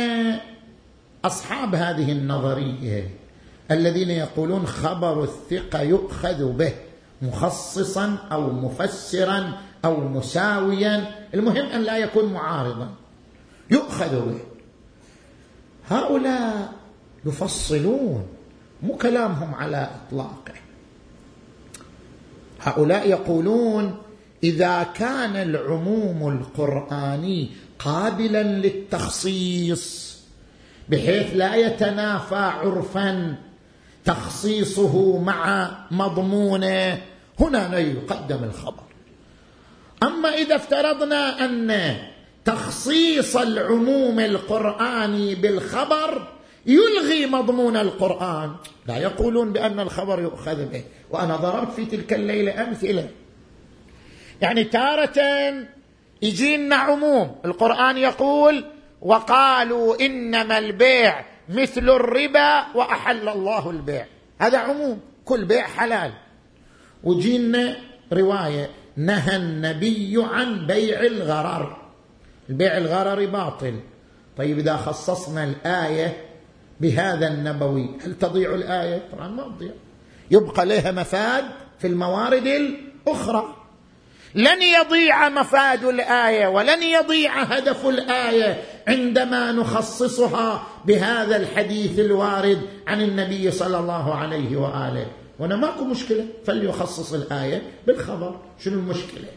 أصحاب 1.25 1.75
هذه 1.75 2.11
النظرية 2.11 3.09
الذين 3.71 4.09
يقولون 4.09 4.67
خبر 4.67 5.23
الثقة 5.23 5.81
يؤخذ 5.81 6.51
به 6.51 6.73
مخصصا 7.21 8.17
أو 8.31 8.51
مفسرا 8.51 9.53
أو 9.85 10.07
مساويا 10.07 11.25
المهم 11.33 11.65
أن 11.65 11.81
لا 11.81 11.97
يكون 11.97 12.33
معارضا 12.33 12.89
يؤخذ 13.71 14.29
به. 14.29 14.54
هؤلاء 15.89 16.73
يفصلون 17.25 18.27
مو 18.83 18.97
كلامهم 18.97 19.55
على 19.55 19.89
إطلاقه. 20.07 20.53
هؤلاء 22.61 23.09
يقولون 23.09 23.97
إذا 24.43 24.83
كان 24.83 25.35
العموم 25.35 26.27
القرآني 26.27 27.49
قابلا 27.79 28.43
للتخصيص 28.43 30.15
بحيث 30.89 31.35
لا 31.35 31.55
يتنافى 31.55 32.35
عرفا 32.35 33.35
تخصيصه 34.05 35.19
مع 35.19 35.71
مضمونه 35.91 37.01
هنا 37.39 37.79
يقدم 37.79 38.43
الخبر. 38.43 38.83
أما 40.03 40.29
إذا 40.29 40.55
افترضنا 40.55 41.45
أن 41.45 41.97
تخصيص 42.45 43.37
العموم 43.37 44.19
القراني 44.19 45.35
بالخبر 45.35 46.27
يلغي 46.65 47.25
مضمون 47.25 47.77
القرآن. 47.77 48.55
لا 48.87 48.97
يقولون 48.97 49.53
بأن 49.53 49.79
الخبر 49.79 50.21
يؤخذ 50.21 50.65
به. 50.65 50.83
وأنا 51.11 51.35
ضربت 51.35 51.71
في 51.71 51.85
تلك 51.85 52.13
الليلة 52.13 52.63
امثله 52.63 53.09
يعني 54.41 54.63
تارة 54.63 55.19
يجينا 56.21 56.75
عموم. 56.75 57.35
القرآن 57.45 57.97
يقول 57.97 58.65
وقالوا 59.01 60.05
إنما 60.05 60.57
البيع 60.57 61.25
مثل 61.49 61.89
الربا 61.89 62.65
وأحل 62.75 63.29
الله 63.29 63.69
البيع. 63.69 64.05
هذا 64.39 64.57
عموم. 64.57 64.99
كل 65.25 65.45
بيع 65.45 65.67
حلال. 65.67 66.11
وجينا 67.03 67.77
رواية 68.13 68.69
نهى 68.97 69.35
النبي 69.35 70.15
عن 70.31 70.67
بيع 70.67 71.01
الغرر. 71.01 71.84
البيع 72.49 72.77
الغرر 72.77 73.25
باطل. 73.25 73.79
طيب 74.37 74.59
إذا 74.59 74.77
خصصنا 74.77 75.43
الآية 75.43 76.17
بهذا 76.81 77.27
النبوي 77.27 77.89
هل 78.05 78.13
تضيع 78.13 78.55
الآية؟ 78.55 79.01
طبعا 79.11 79.27
ما 79.27 79.43
تضيع. 79.43 79.71
يبقى 80.31 80.65
لها 80.65 80.91
مفاد 80.91 81.43
في 81.79 81.87
الموارد 81.87 82.47
الأخرى. 82.47 83.55
لن 84.35 84.61
يضيع 84.61 85.29
مفاد 85.29 85.83
الآية 85.83 86.47
ولن 86.47 86.83
يضيع 86.83 87.43
هدف 87.43 87.85
الآية 87.85 88.61
عندما 88.87 89.51
نخصصها 89.51 90.67
بهذا 90.85 91.35
الحديث 91.35 91.99
الوارد 91.99 92.61
عن 92.87 93.01
النبي 93.01 93.51
صلى 93.51 93.79
الله 93.79 94.15
عليه 94.15 94.57
وآله. 94.57 95.07
هنا 95.39 95.55
ماكو 95.55 95.83
مشكلة 95.83 96.25
فليخصص 96.45 97.13
الآية 97.13 97.61
بالخبر. 97.87 98.39
شنو 98.59 98.79
المشكلة؟ 98.79 99.27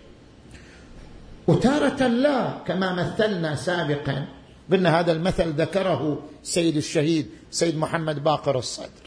وتارة 1.49 2.07
لا 2.07 2.51
كما 2.67 2.93
مثلنا 2.93 3.55
سابقا. 3.55 4.27
قلنا 4.73 5.01
هذا 5.01 5.13
المثل 5.13 5.53
ذكره 5.53 6.23
سيد 6.43 6.77
الشهيد 6.77 7.31
سيد 7.51 7.79
محمد 7.79 8.25
باقر 8.25 8.59
الصدر. 8.59 9.05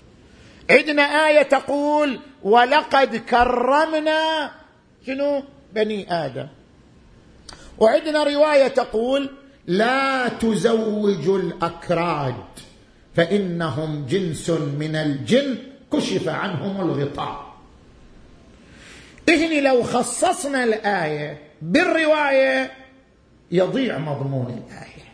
عندنا 0.69 1.03
آية 1.03 1.41
تقول 1.41 2.19
ولقد 2.43 3.15
كرمنا 3.15 4.51
شنو؟ 5.05 5.43
بني 5.73 6.13
آدم. 6.25 6.47
وعندنا 7.77 8.23
رواية 8.23 8.67
تقول 8.67 9.29
لا 9.67 10.27
تزوجوا 10.27 11.39
الأكراد 11.39 12.35
فإنهم 13.15 14.05
جنس 14.05 14.49
من 14.49 14.95
الجن 14.95 15.57
كشف 15.93 16.27
عنهم 16.27 16.81
الغطاء. 16.81 17.53
إهني 19.29 19.61
لو 19.61 19.83
خصصنا 19.83 20.63
الآية 20.63 21.50
بالرواية 21.61 22.71
يضيع 23.51 23.97
مضمون 23.97 24.63
الآية. 24.67 25.11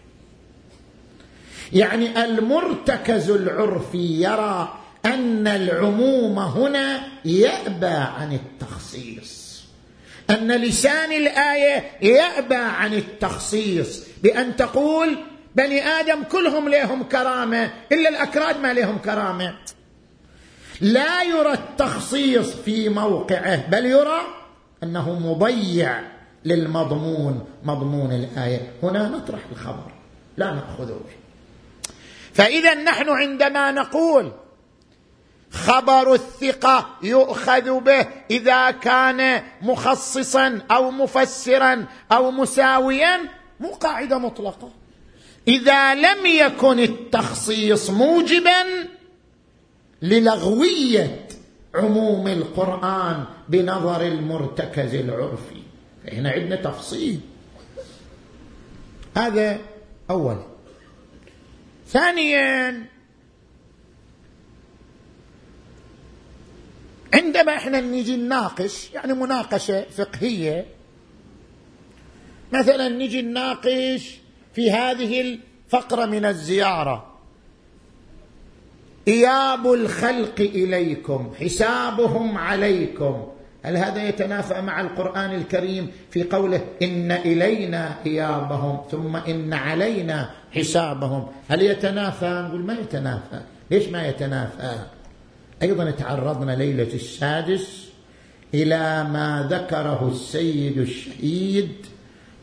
يعني 1.73 2.23
المرتكز 2.25 3.29
العرفي 3.29 4.23
يرى 4.23 4.79
أن 5.05 5.47
العموم 5.47 6.39
هنا 6.39 7.07
يأبى 7.25 7.85
عن 7.85 8.33
التخصيص. 8.33 9.63
أن 10.29 10.51
لسان 10.51 11.11
الآية 11.11 11.83
يأبى 12.01 12.55
عن 12.55 12.93
التخصيص. 12.93 14.03
بأن 14.23 14.55
تقول 14.55 15.17
بني 15.55 15.85
آدم 15.85 16.23
كلهم 16.23 16.69
لهم 16.69 17.03
كرامة 17.03 17.71
إلا 17.91 18.09
الأكراد 18.09 18.59
ما 18.59 18.73
لهم 18.73 18.97
كرامة. 18.97 19.55
لا 20.81 21.23
يرى 21.23 21.53
التخصيص 21.53 22.53
في 22.55 22.89
موقعه 22.89 23.69
بل 23.69 23.85
يرى 23.85 24.21
أنه 24.83 25.19
مضيع 25.19 26.16
للمضمون 26.47 27.45
مضمون 27.63 28.11
الآية. 28.11 28.71
هنا 28.83 29.09
نطرح 29.09 29.39
الخبر 29.51 29.91
لا 30.37 30.53
نأخذه 30.53 30.99
فإذا 32.33 32.73
نحن 32.73 33.09
عندما 33.09 33.71
نقول 33.71 34.31
خبر 35.51 36.13
الثقة 36.13 36.89
يؤخذ 37.03 37.79
به 37.79 38.07
إذا 38.31 38.71
كان 38.71 39.43
مخصصا 39.61 40.59
أو 40.71 40.91
مفسرا 40.91 41.85
أو 42.11 42.31
مساويا 42.31 43.19
مو 43.59 43.69
قاعدة 43.69 44.17
مطلقة. 44.17 44.69
إذا 45.47 45.95
لم 45.95 46.25
يكن 46.25 46.79
التخصيص 46.79 47.89
موجبا 47.89 48.87
للغوية 50.01 51.27
عموم 51.75 52.27
القرآن 52.27 53.23
بنظر 53.49 54.01
المرتكز 54.01 54.95
العرفي. 54.95 55.66
فهنا 56.07 56.29
عندنا 56.29 56.55
تفصيل. 56.55 57.19
هذا 59.17 59.59
اولا 60.09 60.43
ثانيا 61.87 62.85
عندما 67.13 67.55
إحنا 67.55 67.81
نجي 67.81 68.15
نناقش 68.15 68.91
يعني 68.93 69.13
مناقشة 69.13 69.83
فقهية 69.83 70.65
مثلا 72.53 72.89
نجي 72.89 73.21
نناقش 73.21 74.17
في 74.53 74.71
هذه 74.71 75.21
الفقرة 75.21 76.05
من 76.05 76.25
الزيارة. 76.25 77.17
إياب 79.07 79.73
الخلق 79.73 80.39
إليكم 80.39 81.33
حسابهم 81.39 82.37
عليكم. 82.37 83.27
هل 83.63 83.77
هذا 83.77 84.07
يتنافى 84.07 84.61
مع 84.61 84.81
القرآن 84.81 85.35
الكريم 85.35 85.91
في 86.09 86.23
قوله 86.23 86.61
إن 86.81 87.11
إلينا 87.11 87.95
إيابهم 88.05 88.81
ثم 88.91 89.15
إن 89.15 89.53
علينا 89.53 90.29
حسابهم؟ 90.51 91.27
هل 91.49 91.61
يتنافى؟ 91.61 92.45
نقول 92.47 92.61
ما 92.61 92.73
يتنافى. 92.73 93.41
ليش 93.71 93.87
ما 93.87 94.07
يتنافى؟ 94.07 94.75
أيضا 95.61 95.91
تعرضنا 95.91 96.51
ليلة 96.51 96.93
السادس 96.93 97.87
إلى 98.53 99.03
ما 99.03 99.47
ذكره 99.51 100.09
السيد 100.11 100.77
الشهيد 100.77 101.71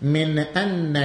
من 0.03 0.39
أن 0.39 0.97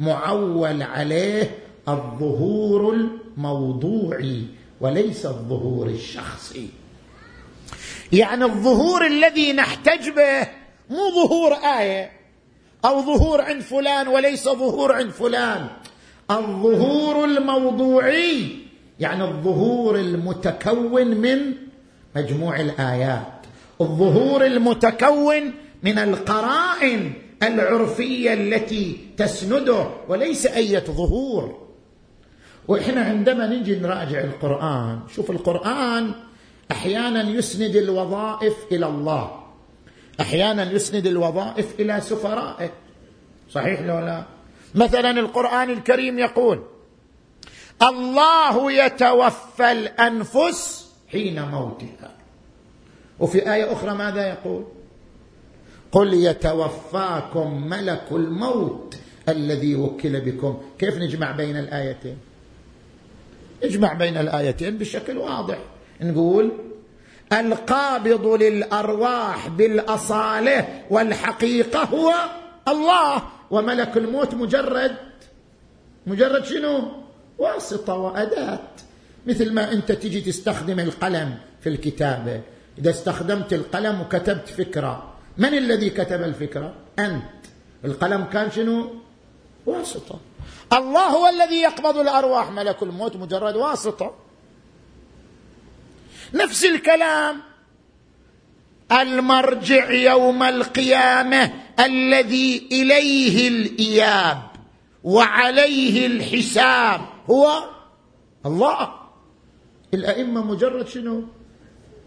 المعول 0.00 0.82
عليه 0.82 1.50
الظهور 1.88 2.94
الموضوعي 3.36 4.42
وليس 4.80 5.26
الظهور 5.26 5.86
الشخصي. 5.86 6.68
يعني 8.12 8.44
الظهور 8.44 9.06
الذي 9.06 9.52
نحتج 9.52 10.08
به 10.08 10.40
مو 10.90 11.10
ظهور 11.14 11.52
آية. 11.52 12.10
أو 12.84 13.02
ظهور 13.02 13.40
عند 13.40 13.62
فلان 13.62 14.08
وليس 14.08 14.44
ظهور 14.44 14.92
عند 14.92 15.10
فلان. 15.10 15.66
الظهور 16.30 17.24
الموضوعي 17.24 18.48
يعني 19.00 19.24
الظهور 19.24 19.96
المتكون 19.96 21.06
من 21.06 21.54
مجموع 22.16 22.60
الآيات. 22.60 23.32
الظهور 23.80 24.46
المتكون 24.46 25.52
من 25.82 25.98
القرائن 25.98 27.12
العرفية 27.42 28.32
التي 28.34 28.96
تسنده 29.16 29.86
وليس 30.08 30.46
أية 30.46 30.84
ظهور. 30.84 31.68
وإحنا 32.68 33.00
عندما 33.00 33.46
نجي 33.46 33.76
نراجع 33.76 34.20
القرآن 34.20 35.00
شوف 35.14 35.30
القرآن 35.30 36.14
أحيانا 36.70 37.30
يسند 37.30 37.76
الوظائف 37.76 38.54
إلى 38.72 38.86
الله. 38.86 39.44
أحيانا 40.20 40.72
يسند 40.72 41.06
الوظائف 41.06 41.80
إلى 41.80 42.00
سفرائه. 42.00 42.70
صحيح 43.50 43.80
لو 43.80 43.98
لا؟ 43.98 44.24
مثلا 44.74 45.10
القرآن 45.10 45.70
الكريم 45.70 46.18
يقول 46.18 46.62
الله 47.82 48.72
يتوفى 48.72 49.72
الأنفس 49.72 50.88
حين 51.12 51.42
موتها. 51.42 52.14
وفي 53.20 53.54
آية 53.54 53.72
أخرى 53.72 53.94
ماذا 53.94 54.28
يقول؟ 54.28 54.64
قل 55.92 56.14
يتوفاكم 56.14 57.68
ملك 57.68 58.04
الموت 58.12 58.96
الذي 59.28 59.74
وكل 59.74 60.20
بكم. 60.20 60.62
كيف 60.78 60.96
نجمع 60.96 61.30
بين 61.30 61.56
الآيتين؟ 61.56 62.18
نجمع 63.64 63.92
بين 63.92 64.16
الآيتين 64.16 64.78
بشكل 64.78 65.18
واضح. 65.18 65.58
نقول 66.00 66.52
القابض 67.32 68.26
للأرواح 68.26 69.48
بالاصاله 69.48 70.82
والحقيقة 70.90 71.82
هو 71.84 72.14
الله 72.68 73.22
وملك 73.50 73.96
الموت 73.96 74.34
مجرد 74.34 74.96
مجرد 76.06 76.44
شنو؟ 76.44 76.88
واسطة 77.38 77.94
وأداة. 77.94 78.68
مثل 79.26 79.52
ما 79.52 79.72
أنت 79.72 79.92
تجي 79.92 80.20
تستخدم 80.20 80.80
القلم 80.80 81.38
في 81.60 81.68
الكتابة. 81.68 82.40
إذا 82.78 82.90
استخدمت 82.90 83.52
القلم 83.52 84.00
وكتبت 84.00 84.48
فكرة 84.48 85.12
من 85.38 85.54
الذي 85.54 85.90
كتب 85.90 86.22
الفكرة؟ 86.22 86.74
أنت. 86.98 87.22
القلم 87.84 88.24
كان 88.24 88.50
شنو؟ 88.50 88.90
واسطة. 89.66 90.18
الله 90.72 91.06
هو 91.06 91.28
الذي 91.28 91.56
يقبض 91.56 91.96
الأرواح 91.98 92.50
ملك 92.50 92.82
الموت 92.82 93.16
مجرد 93.16 93.56
واسطة. 93.56 94.14
نفس 96.34 96.64
الكلام. 96.64 97.40
المرجع 98.92 99.90
يوم 99.90 100.42
القيامة 100.42 101.52
الذي 101.80 102.68
إليه 102.72 103.48
الإياب 103.48 104.42
وعليه 105.04 106.06
الحساب 106.06 107.00
هو 107.30 107.64
الله. 108.46 108.94
الأئمة 109.94 110.44
مجرد 110.44 110.88
شنو؟ 110.88 111.24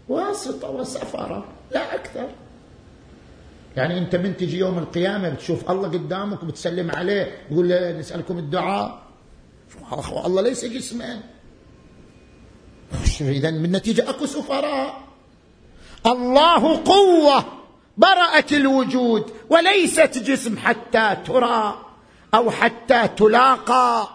واسطة 0.08 0.70
وسفرة 0.70 1.44
لا 1.70 1.94
أكثر. 1.94 2.28
يعني 3.76 3.98
أنت 3.98 4.16
من 4.16 4.36
تجي 4.36 4.58
يوم 4.58 4.78
القيامة 4.78 5.28
بتشوف 5.28 5.70
الله 5.70 5.88
قدامك 5.88 6.42
وبتسلم 6.42 6.90
عليه 6.90 7.38
تقول 7.50 7.68
له 7.68 7.98
نسألكم 7.98 8.38
الدعاء. 8.38 9.02
الله 10.26 10.42
ليس 10.42 10.64
جسما 10.64 11.20
اذا 13.20 13.50
من 13.50 13.72
نتيجة 13.72 14.10
أكو 14.10 14.26
سفراء. 14.26 15.02
الله 16.06 16.82
قوة 16.84 17.44
برأت 17.96 18.52
الوجود 18.52 19.30
وليست 19.50 20.18
جسم 20.18 20.58
حتى 20.58 21.16
ترى 21.26 21.78
أو 22.34 22.50
حتى 22.50 23.08
تلاقى. 23.16 24.08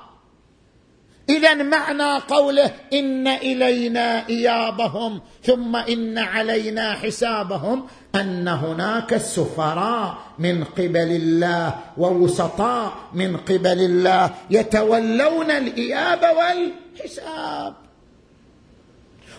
اذا 1.29 1.53
معنى 1.53 2.17
قوله 2.17 2.73
إن 2.93 3.27
إلينا 3.27 4.27
إيابهم 4.29 5.21
ثم 5.43 5.75
إن 5.75 6.17
علينا 6.17 6.93
حسابهم 6.93 7.87
أن 8.15 8.47
هناك 8.47 9.17
سفراء 9.17 10.17
من 10.39 10.63
قبل 10.63 11.11
الله 11.21 11.75
ووسطاء 11.97 12.93
من 13.13 13.37
قبل 13.37 13.79
الله 13.79 14.33
يتولون 14.49 15.51
الإياب 15.51 16.21
والحساب. 16.37 17.86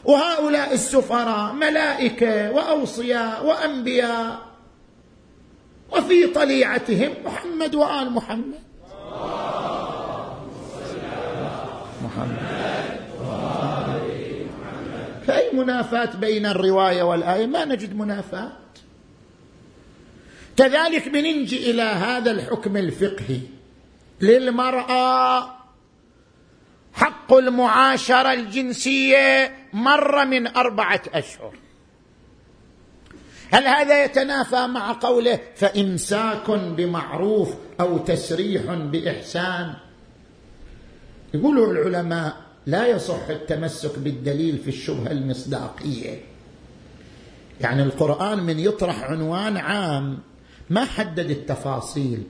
وهؤلاء 0.04 0.74
السفراء 0.74 1.52
ملائكة 1.52 2.50
وأوصياء 2.50 3.46
وأنبياء 3.46 4.38
وفي 5.92 6.26
طليعتهم 6.26 7.14
محمد 7.24 7.74
وآل 7.74 8.12
محمد. 8.12 8.60
محمد 12.04 12.38
فأي 15.26 15.52
منافاة 15.52 16.16
بين 16.16 16.46
الرواية 16.46 17.02
والآية؟ 17.02 17.46
ما 17.46 17.64
نجد 17.64 17.96
منافاة 17.96 18.52
كذلك 20.56 21.08
بننجي 21.08 21.70
إلى 21.70 21.82
هذا 21.82 22.30
الحكم 22.30 22.76
الفقهي. 22.76 23.40
للمرأة 24.20 25.57
حق 26.98 27.32
المعاشرة 27.34 28.32
الجنسية 28.32 29.54
مر 29.72 30.24
من 30.24 30.46
أربعة 30.46 31.02
أشهر. 31.14 31.52
هل 33.50 33.66
هذا 33.66 34.04
يتنافى 34.04 34.66
مع 34.66 34.92
قوله 34.92 35.40
فإمساك 35.56 36.50
بمعروف 36.50 37.54
أو 37.80 37.98
تسريح 37.98 38.62
بإحسان؟ 38.72 39.74
يقولوا 41.34 41.72
العلماء 41.72 42.36
لا 42.66 42.86
يصح 42.86 43.28
التمسك 43.28 43.98
بالدليل 43.98 44.58
في 44.58 44.68
الشبهة 44.68 45.10
المصداقية. 45.10 46.20
يعني 47.60 47.82
القرآن 47.82 48.42
من 48.42 48.58
يطرح 48.58 49.02
عنوان 49.02 49.56
عام 49.56 50.18
ما 50.70 50.84
حدد 50.84 51.30
التفاصيل. 51.30 52.22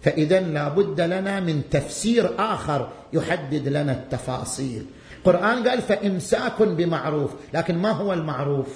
فإذا 0.00 0.40
لابد 0.40 1.00
لنا 1.00 1.40
من 1.40 1.62
تفسير 1.70 2.30
آخر 2.38 2.88
يحدد 3.12 3.68
لنا 3.68 3.92
التفاصيل. 3.92 4.86
القران 5.18 5.68
قال 5.68 5.82
فإمساك 5.82 6.62
بمعروف 6.62 7.30
لكن 7.54 7.78
ما 7.78 7.90
هو 7.90 8.12
المعروف؟ 8.12 8.68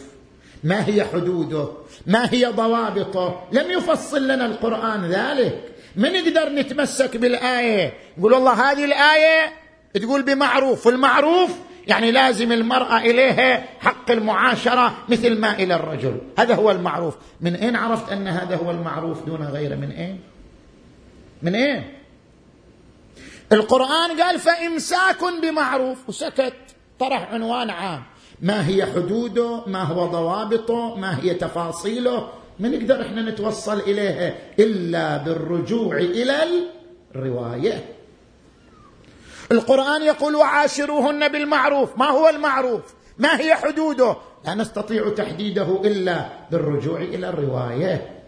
ما 0.64 0.88
هي 0.88 1.04
حدوده؟ 1.04 1.68
ما 2.06 2.32
هي 2.32 2.46
ضوابطه؟ 2.46 3.40
لم 3.52 3.70
يفصل 3.70 4.24
لنا 4.28 4.46
القرآن 4.46 5.04
ذلك. 5.04 5.62
ما 5.96 6.08
نقدر 6.08 6.48
نتمسك 6.48 7.16
بالآية؟ 7.16 7.92
نقول 8.18 8.32
والله 8.32 8.72
هذه 8.72 8.84
الآية 8.84 9.52
تقول 9.94 10.22
بمعروف 10.22 10.86
والمعروف 10.86 11.50
يعني 11.86 12.10
لازم 12.10 12.52
المرأة 12.52 12.98
إليها 12.98 13.64
حق 13.80 14.10
المعاشرة 14.10 14.94
مثل 15.08 15.40
ما 15.40 15.52
إلى 15.52 15.74
الرجل. 15.74 16.16
هذا 16.38 16.54
هو 16.54 16.70
المعروف. 16.70 17.14
من 17.40 17.54
أين 17.54 17.76
عرفت 17.76 18.12
أن 18.12 18.28
هذا 18.28 18.56
هو 18.56 18.70
المعروف 18.70 19.26
دون 19.26 19.42
غيره؟ 19.42 19.74
من 19.74 19.90
أين؟ 19.90 20.31
من 21.42 21.54
أين 21.54 21.84
القرآن 23.52 24.20
قال 24.20 24.38
فإمساك 24.38 25.24
بمعروف 25.42 26.08
وسكت 26.08 26.54
طرح 26.98 27.32
عنوان 27.32 27.70
عام. 27.70 28.02
ما 28.42 28.68
هي 28.68 28.86
حدوده؟ 28.86 29.64
ما 29.66 29.82
هو 29.82 30.06
ضوابطه؟ 30.06 30.96
ما 30.96 31.18
هي 31.22 31.34
تفاصيله؟ 31.34 32.28
ما 32.60 32.68
نقدر 32.68 33.02
إحنا 33.02 33.30
نتوصل 33.30 33.80
اليها 33.80 34.34
إلا 34.58 35.16
بالرجوع 35.16 35.96
إلى 35.96 36.36
الرواية. 37.14 37.84
القرآن 39.52 40.02
يقول 40.02 40.34
وعاشروهن 40.34 41.28
بالمعروف. 41.28 41.98
ما 41.98 42.06
هو 42.06 42.28
المعروف؟ 42.28 42.82
ما 43.18 43.40
هي 43.40 43.54
حدوده؟ 43.54 44.16
لا 44.44 44.54
نستطيع 44.54 45.08
تحديده 45.08 45.80
إلا 45.84 46.28
بالرجوع 46.50 47.00
إلى 47.00 47.28
الرواية. 47.28 48.21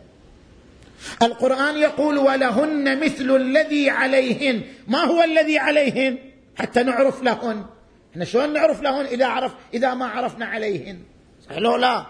القرآن 1.22 1.76
يقول 1.76 2.18
ولهن 2.18 3.05
مثل 3.05 3.36
الذي 3.36 3.90
عليهن. 3.90 4.62
ما 4.88 4.98
هو 4.98 5.22
الذي 5.22 5.59
عليهن؟ 5.59 6.18
حتى 6.57 6.82
نعرف 6.82 7.22
لهن. 7.22 7.64
إحنا 8.12 8.24
شلون 8.24 8.52
نعرف 8.52 8.82
لهن؟ 8.82 9.05
إذا 9.05 9.26
عرف 9.26 9.52
إذا 9.74 9.94
ما 9.94 10.07
عرفنا 10.07 10.46
عليهن. 10.46 10.98
صح 11.46 11.59
لا؟ 11.59 12.07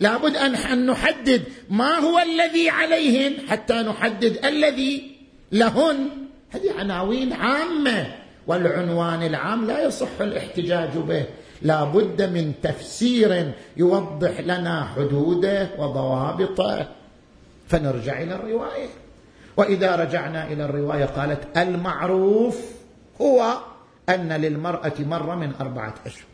لابد 0.00 0.36
أن 0.36 0.86
نحدد 0.86 1.42
ما 1.70 1.98
هو 1.98 2.18
الذي 2.18 2.70
عليهن 2.70 3.48
حتى 3.48 3.74
نحدد 3.74 4.46
الذي 4.46 5.16
لهن. 5.52 6.08
هذه 6.50 6.72
عناوين 6.78 7.32
عامة 7.32 8.14
والعنوان 8.46 9.22
العام 9.22 9.66
لا 9.66 9.84
يصح 9.84 10.20
الاحتجاج 10.20 10.90
به. 10.96 11.24
لا 11.62 11.84
بد 11.84 12.22
من 12.22 12.52
تفسير 12.62 13.52
يوضح 13.76 14.40
لنا 14.40 14.84
حدوده 14.96 15.70
وضوابطه. 15.78 16.88
فنرجع 17.68 18.22
إلى 18.22 18.34
الرواية. 18.34 18.88
وإذا 19.56 19.96
رجعنا 19.96 20.46
إلى 20.46 20.64
الرواية 20.64 21.04
قالت 21.04 21.58
المعروف 21.58 22.60
هو 23.20 23.58
أن 24.08 24.32
للمرأة 24.32 24.92
مرة 24.98 25.34
من 25.34 25.52
أربعة 25.60 25.94
أشهر. 26.06 26.24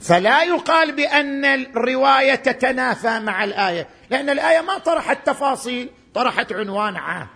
فلا 0.00 0.42
يقال 0.42 0.92
بأن 0.92 1.44
الرواية 1.44 2.34
تتنافى 2.34 3.20
مع 3.20 3.44
الآية 3.44 3.88
لأن 4.10 4.30
الآية 4.30 4.60
ما 4.60 4.78
طرحت 4.78 5.26
تفاصيل 5.26 5.88
طرحت 6.14 6.52
عنوان 6.52 6.96
عام. 6.96 7.26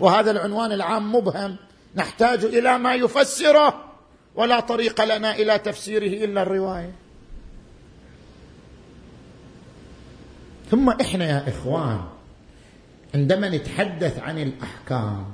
وهذا 0.00 0.30
العنوان 0.30 0.72
العام 0.72 1.14
مبهم. 1.14 1.56
نحتاج 1.96 2.44
إلى 2.44 2.78
ما 2.78 2.94
يفسره 2.94 3.84
ولا 4.34 4.60
طريق 4.60 5.04
لنا 5.04 5.34
إلى 5.34 5.58
تفسيره 5.58 6.24
إلا 6.24 6.42
الرواية. 6.42 6.92
ثم 10.70 10.90
إحنا 10.90 11.24
يا 11.24 11.48
إخوان 11.48 12.00
عندما 13.14 13.48
نتحدث 13.48 14.18
عن 14.18 14.38
الأحكام 14.38 15.24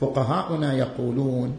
فقهاؤنا 0.00 0.74
يقولون 0.74 1.56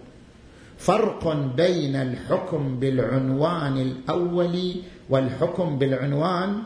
فرق 0.77 1.33
بين 1.55 1.95
الحكم 1.95 2.79
بالعنوان 2.79 3.77
الأول 3.77 4.75
والحكم 5.09 5.77
بالعنوان 5.77 6.63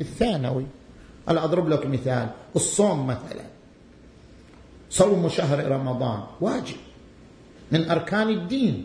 الثانوي. 0.00 0.66
أنا 1.28 1.44
أضرب 1.44 1.68
لك 1.68 1.86
مثال 1.86 2.28
الصوم 2.56 3.06
مثلا. 3.06 3.44
صوم 4.90 5.28
شهر 5.28 5.70
رمضان 5.70 6.20
واجب 6.40 6.76
من 7.72 7.90
أركان 7.90 8.28
الدين 8.28 8.84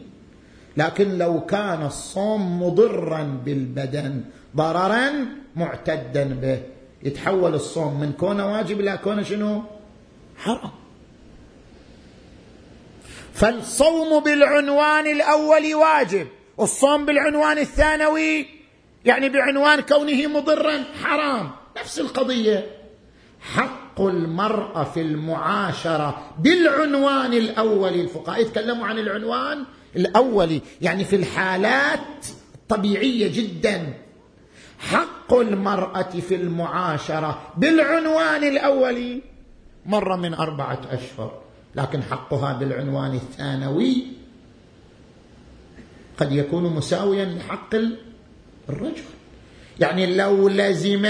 لكن 0.77 1.17
لو 1.17 1.45
كان 1.45 1.85
الصوم 1.85 2.63
مضرا 2.63 3.23
بالبدن 3.45 4.23
ضررا 4.55 5.11
معتدا 5.55 6.23
به. 6.41 6.78
يتحول 7.03 7.53
الصوم 7.53 7.99
من 7.99 8.11
كونه 8.11 8.53
واجب 8.53 8.79
إلى 8.79 8.99
كونه 9.03 9.23
شنو؟ 9.23 9.63
حرام. 10.37 10.71
فالصوم 13.33 14.23
بالعنوان 14.23 15.07
الأول 15.07 15.75
واجب 15.75 16.27
والصوم 16.57 17.05
بالعنوان 17.05 17.57
الثانوي 17.57 18.45
يعني 19.05 19.29
بعنوان 19.29 19.79
كونه 19.79 20.27
مضرا 20.27 20.83
حرام. 21.03 21.51
نفس 21.79 21.99
القضية. 21.99 22.65
حق 23.41 24.01
المرأة 24.01 24.83
في 24.83 25.01
المعاشرة 25.01 26.33
بالعنوان 26.39 27.33
الأولي 27.33 28.01
الفقهاء 28.01 28.41
يتكلموا 28.41 28.87
عن 28.87 28.99
العنوان 28.99 29.65
الأولي 29.95 30.61
يعني 30.81 31.05
في 31.05 31.15
الحالات 31.15 32.25
الطبيعية 32.55 33.27
جدا. 33.27 33.93
حق 34.79 35.33
المرأة 35.33 36.01
في 36.01 36.35
المعاشرة 36.35 37.41
بالعنوان 37.57 38.43
الأولي. 38.43 39.21
مرة 39.85 40.15
من 40.15 40.33
أربعة 40.33 40.81
أشهر 40.91 41.31
لكن 41.75 42.03
حقها 42.03 42.53
بالعنوان 42.53 43.13
الثانوي. 43.15 44.03
قد 46.17 46.31
يكون 46.31 46.63
مساويا 46.63 47.25
لحق 47.25 47.75
الرجل. 48.69 49.03
يعني 49.79 50.15
لو 50.15 50.49
لزم 50.49 51.07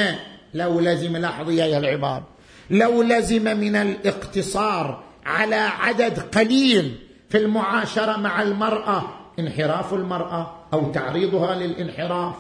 لو 0.54 0.80
لزم 0.80 1.18
لاحظوا 1.18 1.52
يا 1.52 1.78
العباد 1.78 2.24
لو 2.70 3.04
لزم 3.04 3.58
من 3.58 3.76
الاقتصار 3.76 5.04
على 5.26 5.56
عدد 5.56 6.20
قليل 6.20 6.96
في 7.30 7.38
المعاشرة 7.38 8.18
مع 8.18 8.42
المرأة 8.42 9.04
انحراف 9.40 9.94
المرأة 9.94 10.56
أو 10.74 10.92
تعريضها 10.92 11.56
للانحراف 11.56 12.36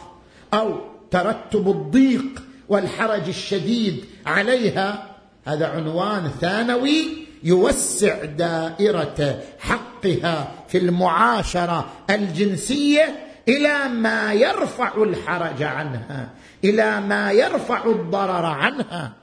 أو 0.53 0.79
ترتب 1.11 1.69
الضيق 1.69 2.43
والحرج 2.69 3.27
الشديد 3.27 4.05
عليها. 4.25 5.05
هذا 5.45 5.67
عنوان 5.67 6.31
ثانوي 6.41 7.03
يوسع 7.43 8.25
دائرة 8.25 9.39
حقها 9.59 10.51
في 10.67 10.77
المعاشرة 10.77 11.89
الجنسية 12.09 13.15
إلى 13.47 13.87
ما 13.87 14.33
يرفع 14.33 15.03
الحرج 15.03 15.63
عنها 15.63 16.29
إلى 16.63 17.01
ما 17.01 17.31
يرفع 17.31 17.85
الضرر 17.85 18.45
عنها. 18.45 19.13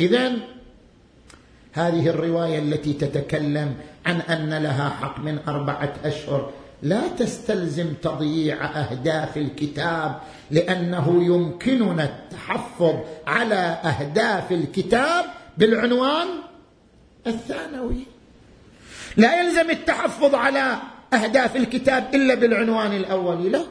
اذا 0.00 0.32
هذه 1.72 2.08
الرواية 2.08 2.58
التي 2.58 2.92
تتكلم 2.92 3.74
عن 4.06 4.20
أن 4.20 4.62
لها 4.62 4.88
حق 4.88 5.18
من 5.18 5.38
أربعة 5.48 5.92
أشهر 6.04 6.50
لا 6.86 7.08
تستلزم 7.18 7.94
تضييع 8.02 8.64
أهداف 8.64 9.36
الكتاب 9.36 10.20
لأنه 10.50 11.24
يمكننا 11.24 12.04
التحفظ 12.04 12.94
على 13.26 13.78
أهداف 13.84 14.52
الكتاب 14.52 15.24
بالعنوان 15.58 16.26
الثانوي. 17.26 18.06
لا 19.16 19.40
يلزم 19.40 19.70
التحفظ 19.70 20.34
على 20.34 20.76
أهداف 21.12 21.56
الكتاب 21.56 22.14
إلا 22.14 22.34
بالعنوان 22.34 22.92
الأولي. 22.96 23.48
لا. 23.48 23.62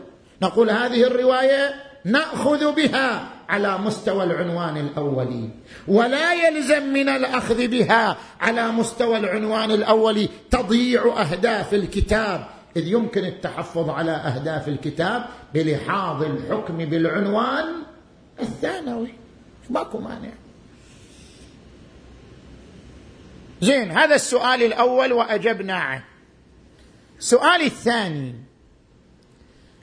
نقول 0.41 0.70
هذه 0.70 1.03
الرواية 1.03 1.76
نأخذ 2.05 2.76
بها 2.76 3.28
على 3.49 3.78
مستوى 3.78 4.24
العنوان 4.24 4.78
الأولي. 4.78 5.49
ولا 5.88 6.34
يلزم 6.34 6.93
من 6.93 7.09
الأخذ 7.09 7.68
بها 7.68 8.18
على 8.41 8.68
مستوى 8.68 9.18
العنوان 9.18 9.72
الأولي 9.72 10.30
تضييع 10.51 11.22
أهداف 11.22 11.74
الكتاب 11.74 12.55
إذ 12.76 12.88
يمكن 12.88 13.26
التحفظ 13.26 13.90
على 13.90 14.12
أهداف 14.12 14.68
الكتاب 14.68 15.26
بلحاظ 15.54 16.24
الحكم 16.24 16.78
بالعنوان 16.78 17.66
الثانوي. 18.40 19.14
ماكو 19.70 20.00
مانع. 20.00 20.30
زين 23.62 23.92
هذا 23.92 24.16
السؤال 24.16 24.64
الأول 24.64 25.14
واجبنا 25.14 25.74
عنه 25.74 26.04
السؤال 27.20 27.62
الثاني. 27.62 28.36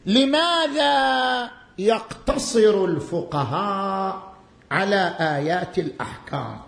لماذا 0.07 1.51
يقتصر 1.78 2.84
الفقهاء 2.84 4.32
على 4.70 5.16
آيات 5.20 5.78
الأحكام؟ 5.78 6.61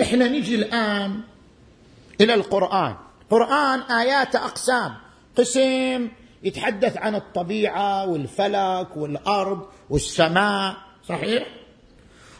إحنا 0.00 0.28
نجي 0.28 0.54
الآن 0.54 1.20
إلى 2.20 2.34
القرآن. 2.34 2.96
قرآن 3.30 3.80
آيات 3.80 4.36
أقسام. 4.36 4.94
قسم 5.36 6.08
يتحدث 6.42 6.96
عن 6.96 7.14
الطبيعة 7.14 8.06
والفلك 8.08 8.96
والأرض 8.96 9.66
والسماء 9.90 10.76
صحيح؟ 11.08 11.46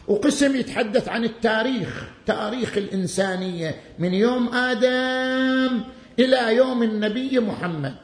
وقسم 0.07 0.55
يتحدث 0.55 1.09
عن 1.09 1.23
التاريخ 1.23 2.05
تاريخ 2.25 2.77
الإنسانية 2.77 3.81
من 3.99 4.13
يوم 4.13 4.49
آدم 4.55 5.83
إلى 6.19 6.55
يوم 6.55 6.83
النبي 6.83 7.39
محمد. 7.39 7.95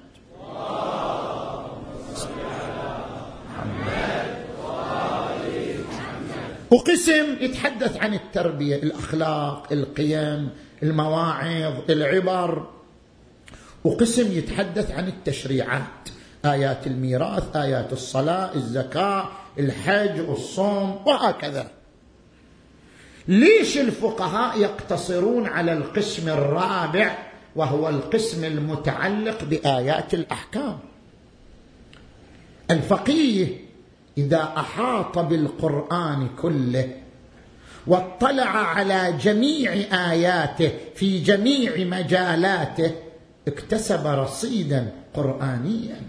وقسم 6.71 7.37
يتحدث 7.41 7.97
عن 7.97 8.13
التربية 8.13 8.75
الأخلاق 8.75 9.67
القيم 9.71 10.49
المواعظ 10.83 11.73
العبر. 11.89 12.67
وقسم 13.83 14.31
يتحدث 14.31 14.91
عن 14.91 15.07
التشريعات. 15.07 16.09
آيات 16.45 16.87
الميراث 16.87 17.55
آيات 17.55 17.93
الصلاة 17.93 18.55
الزكاة 18.55 19.29
الحج 19.59 20.29
والصوم 20.29 21.07
وهكذا. 21.07 21.71
ليش 23.27 23.77
الفقهاء 23.77 24.59
يقتصرون 24.59 25.47
على 25.47 25.73
القسم 25.73 26.29
الرابع 26.29 27.17
وهو 27.55 27.89
القسم 27.89 28.43
المتعلق 28.43 29.43
بآيات 29.43 30.13
الأحكام؟ 30.13 30.79
الفقيه 32.71 33.47
إذا 34.17 34.53
أحاط 34.57 35.19
بالقرآن 35.19 36.29
كله 36.41 37.02
واطلع 37.87 38.49
على 38.49 39.17
جميع 39.21 39.73
آياته 40.11 40.71
في 40.95 41.19
جميع 41.19 41.71
مجالاته 41.77 42.91
اكتسب 43.47 44.07
رصيدا 44.07 44.91
قرآنيا. 45.13 46.01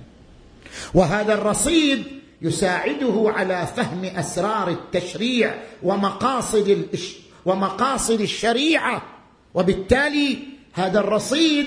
وهذا 0.95 1.35
الرصيد 1.35 2.05
يساعده 2.43 3.25
على 3.27 3.67
فهم 3.77 4.05
أسرار 4.05 4.69
التشريع 4.69 5.55
ومقاصد 5.83 6.69
الإش 6.69 7.17
ومقاصد 7.47 8.21
الشريعة. 8.21 9.03
وبالتالي 9.55 10.39
هذا 10.73 11.01
الرصيد 11.01 11.67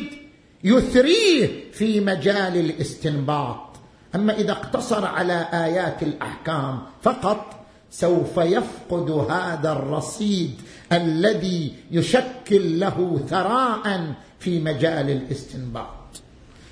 يثريه 0.63 1.71
في 1.73 1.99
مجال 1.99 2.57
الاستنباط. 2.57 3.67
أما 4.15 4.33
إذا 4.33 4.51
اقتصر 4.51 5.05
على 5.05 5.47
آيات 5.53 6.03
الأحكام 6.03 6.81
فقط 7.01 7.56
سوف 7.91 8.38
يفقد 8.38 9.09
هذا 9.11 9.71
الرصيد 9.71 10.61
الذي 10.91 11.73
يشكل 11.91 12.79
له 12.79 13.21
ثراء 13.27 14.13
في 14.39 14.59
مجال 14.59 15.09
الاستنباط. 15.09 15.97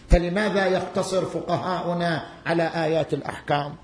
فلماذا 0.09 0.65
يقتصر 0.65 1.25
فقهاؤنا 1.25 2.25
على 2.45 2.63
آيات 2.63 3.13
الأحكام؟ 3.13 3.75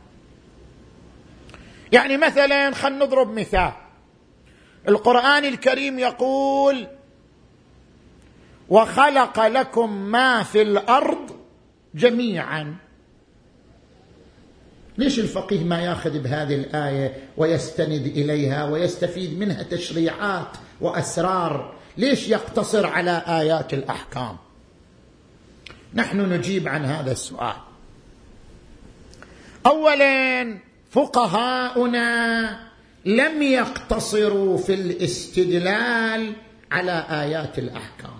يعني 1.91 2.17
مثلا 2.17 2.71
خلينا 2.73 3.05
نضرب 3.05 3.39
مثال. 3.39 3.73
القرآن 4.87 5.45
الكريم 5.45 5.99
يقول 5.99 6.87
وخلق 8.69 9.47
لكم 9.47 9.93
ما 9.93 10.43
في 10.43 10.61
الأرض 10.61 11.31
جميعا 11.95 12.75
ليش 15.01 15.19
الفقيه 15.19 15.63
ما 15.63 15.81
ياخذ 15.81 16.19
بهذه 16.19 16.55
الآية 16.55 17.13
ويستند 17.37 18.05
إليها 18.05 18.65
ويستفيد 18.65 19.39
منها 19.39 19.63
تشريعات 19.63 20.47
وأسرار؟ 20.81 21.73
ليش 21.97 22.29
يقتصر 22.29 22.85
على 22.85 23.23
آيات 23.27 23.73
الأحكام؟ 23.73 24.37
نحن 25.93 26.33
نجيب 26.33 26.67
عن 26.67 26.85
هذا 26.85 27.11
السؤال. 27.11 27.55
اولا 29.65 30.57
فقهاؤنا 30.91 32.59
لم 33.05 33.41
يقتصروا 33.41 34.57
في 34.57 34.73
الاستدلال 34.73 36.33
على 36.71 37.05
آيات 37.09 37.59
الأحكام. 37.59 38.17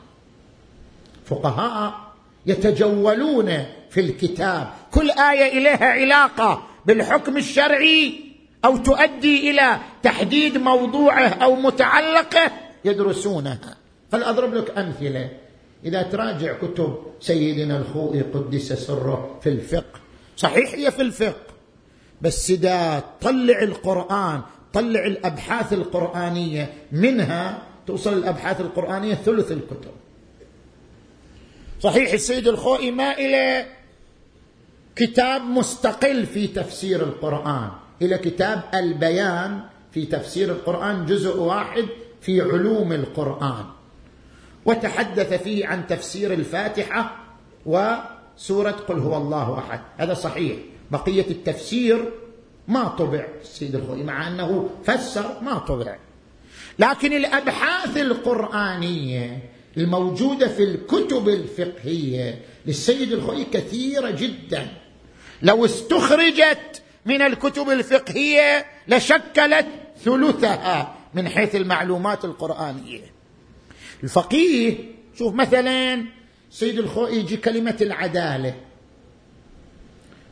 فقهاء 1.26 2.12
يتجولون 2.46 3.66
في 3.90 4.00
الكتاب. 4.00 4.72
كل 4.92 5.12
آية 5.12 5.58
إليها 5.58 5.86
علاقة. 5.86 6.71
بالحكم 6.86 7.38
الشرعي 7.38 8.20
أو 8.66 8.78
تؤدي 8.78 9.52
إلى 9.52 9.80
تحديد 10.04 10.58
موضوعه 10.58 11.28
أو 11.28 11.56
متعلقه 11.56 12.52
يدرسونها. 12.86 13.78
فلاضرب 14.12 14.54
لك 14.54 14.78
أمثلة. 14.78 15.30
إذا 15.86 16.02
تراجع 16.02 16.54
كتب 16.54 16.98
سيدنا 17.20 17.78
الخوئي 17.78 18.22
قدس 18.22 18.74
سره 18.74 19.40
في 19.44 19.50
الفقه 19.50 20.00
صحيح 20.38 20.74
هي 20.74 20.92
في 20.92 21.02
الفقه 21.02 21.52
بس 22.22 22.50
إذا 22.50 23.04
طلع 23.22 23.62
القرآن 23.62 24.42
طلع 24.74 25.06
الأبحاث 25.06 25.74
القرآنية 25.74 26.74
منها 26.92 27.62
توصل 27.88 28.14
الأبحاث 28.14 28.62
القرآنية 28.62 29.16
ثلث 29.16 29.52
الكتب. 29.52 29.92
صحيح 31.80 32.14
السيد 32.14 32.48
الخوئي 32.48 32.92
ما 32.92 33.18
إلى 33.18 33.66
كتاب 35.02 35.42
مستقل 35.42 36.26
في 36.26 36.48
تفسير 36.48 37.04
القرآن. 37.04 37.70
إلى 38.02 38.18
كتاب 38.18 38.64
البيان 38.74 39.60
في 39.92 40.06
تفسير 40.06 40.50
القرآن 40.52 41.06
جزء 41.06 41.38
واحد 41.38 41.86
في 42.22 42.42
علوم 42.42 42.94
القرآن. 42.94 43.66
وتحدث 44.66 45.34
فيه 45.44 45.68
عن 45.68 45.88
تفسير 45.88 46.34
الفاتحة 46.34 47.18
وسورة 47.66 48.72
قل 48.72 49.00
هو 49.00 49.18
الله 49.18 49.60
أحد. 49.60 49.80
هذا 49.98 50.14
صحيح. 50.14 50.58
بقية 50.92 51.32
التفسير 51.32 52.12
ما 52.68 52.88
طبع 52.88 53.28
السيد 53.42 53.76
الخوئي 53.76 54.04
مع 54.04 54.28
أنه 54.28 54.70
فسر 54.84 55.42
ما 55.42 55.58
طبع. 55.58 55.98
لكن 56.80 57.14
الأبحاث 57.14 57.98
القرآنية 57.98 59.40
الموجودة 59.78 60.48
في 60.48 60.64
الكتب 60.64 61.30
الفقهية 61.30 62.42
للسيد 62.66 63.12
الخوئي 63.12 63.44
كثيرة 63.44 64.10
جدا. 64.10 64.81
لو 65.44 65.66
استخرجت 65.66 66.82
من 67.06 67.22
الكتب 67.22 67.70
الفقهية 67.70 68.66
لشكلت 68.88 69.68
ثلثها 70.04 70.96
من 71.14 71.28
حيث 71.28 71.56
المعلومات 71.56 72.26
القرآنية. 72.26 73.02
الفقيه 74.04 74.78
شوف 75.18 75.34
مثلا 75.34 76.06
سيد 76.52 76.80
الخوئي 76.80 77.18
يجي 77.18 77.38
كلمة 77.38 77.78
العدالة. 77.82 78.56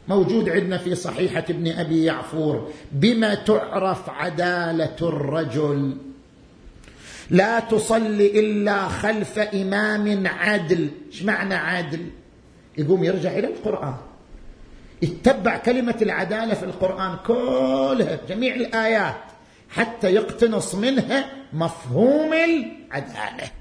موجود 0.07 0.49
عندنا 0.49 0.77
في 0.77 0.95
صحيحة 0.95 1.45
ابن 1.49 1.71
أبي 1.71 2.03
يعفور 2.03 2.71
بما 2.91 3.35
تعرف 3.35 4.09
عدالة 4.09 4.95
الرجل 5.01 5.97
لا 7.29 7.59
تصلي 7.59 8.39
إلا 8.39 8.87
خلف 8.87 9.39
إمام 9.39 10.27
عدل. 10.27 10.89
إيش 11.11 11.23
معنى 11.23 11.55
عدل؟ 11.55 12.09
يقوم 12.77 13.03
يرجع 13.03 13.31
إلى 13.31 13.47
القرآن. 13.47 13.95
يتبع 15.01 15.57
كلمة 15.57 15.95
العدالة 16.01 16.53
في 16.53 16.63
القرآن 16.65 17.17
كلها 17.27 18.19
جميع 18.29 18.55
الآيات 18.55 19.21
حتى 19.69 20.13
يقتنص 20.13 20.75
منها 20.75 21.25
مفهوم 21.53 22.33
العدالة. 22.33 23.51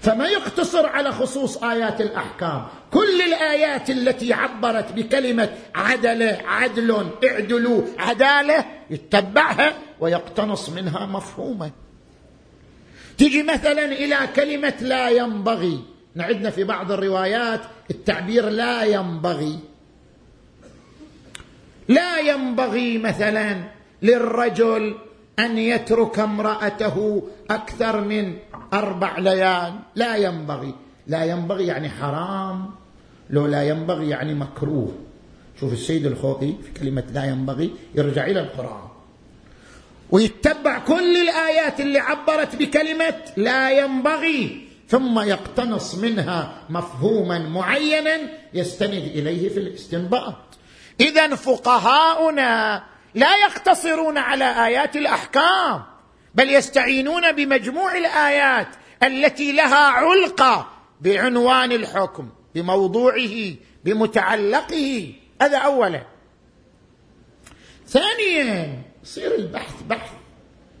فما 0.00 0.28
يقتصر 0.28 0.86
على 0.86 1.12
خصوص 1.12 1.62
آيات 1.62 2.00
الأحكام 2.00 2.66
كل 2.90 3.20
الآيات 3.20 3.90
التي 3.90 4.32
عبرت 4.32 4.92
بكلمة 4.92 5.48
عدلة 5.74 6.40
عدل 6.44 7.06
اعدلوا 7.24 7.82
عدالة 7.98 8.64
يتبعها 8.90 9.72
ويقتنص 10.00 10.68
منها 10.68 11.06
مفهوما. 11.06 11.70
تجي 13.18 13.42
مثلا 13.42 13.84
إلى 13.84 14.18
كلمة 14.36 14.74
لا 14.80 15.08
ينبغي. 15.08 15.80
نعدنا 16.14 16.50
في 16.50 16.64
بعض 16.64 16.92
الروايات 16.92 17.60
التعبير 17.90 18.48
لا 18.48 18.84
ينبغي. 18.84 19.58
لا 21.88 22.18
ينبغي 22.18 22.98
مثلا 22.98 23.56
للرجل 24.02 24.94
أن 25.38 25.58
يترك 25.58 26.18
امرأته 26.18 27.22
أكثر 27.50 28.00
من 28.00 28.34
أربع 28.72 29.18
ليال. 29.18 29.72
لا 29.94 30.16
ينبغي. 30.16 30.74
لا 31.06 31.24
ينبغي 31.24 31.66
يعني 31.66 31.88
حرام. 31.88 32.70
لو 33.30 33.46
لا 33.46 33.62
ينبغي 33.68 34.08
يعني 34.08 34.34
مكروه. 34.34 34.92
شوف 35.60 35.72
السيد 35.72 36.06
الخوئي 36.06 36.56
في 36.62 36.80
كلمة 36.80 37.04
لا 37.14 37.24
ينبغي 37.24 37.70
يرجع 37.94 38.26
إلى 38.26 38.40
القرآن. 38.40 38.88
ويتبع 40.10 40.78
كل 40.78 41.16
الآيات 41.16 41.80
اللي 41.80 41.98
عبرت 41.98 42.56
بكلمة 42.56 43.14
لا 43.36 43.70
ينبغي 43.70 44.66
ثم 44.88 45.20
يقتنص 45.20 45.94
منها 45.94 46.54
مفهوما 46.70 47.38
معينا 47.38 48.16
يستند 48.54 49.10
إليه 49.14 49.48
في 49.48 49.60
الاستنباط. 49.60 50.34
اذا 51.00 51.34
فقهاؤنا 51.34 52.84
لا 53.14 53.36
يقتصرون 53.36 54.18
على 54.18 54.66
آيات 54.66 54.96
الأحكام 54.96 55.82
بل 56.34 56.54
يستعينون 56.54 57.32
بمجموع 57.32 57.96
الآيات 57.96 58.68
التي 59.02 59.52
لها 59.52 59.86
علقة 59.86 60.68
بعنوان 61.00 61.72
الحكم 61.72 62.28
بموضوعه 62.54 63.54
بمتعلقه. 63.84 65.12
هذا 65.42 65.58
اولا. 65.58 66.02
ثانيا 67.86 68.82
يصير 69.02 69.34
البحث 69.34 69.82
بحث 69.88 70.10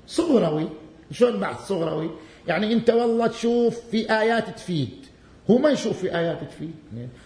صغروي. 0.06 0.68
شلون 1.12 1.40
بحث 1.40 1.68
صغروي؟ 1.68 2.10
يعني 2.46 2.72
أنت 2.72 2.90
والله 2.90 3.26
تشوف 3.26 3.80
في 3.90 4.10
آيات 4.20 4.50
تفيد. 4.50 5.06
هو 5.50 5.58
ما 5.58 5.70
يشوف 5.70 5.98
في 5.98 6.18
آيات 6.18 6.40
تفيد. 6.44 6.74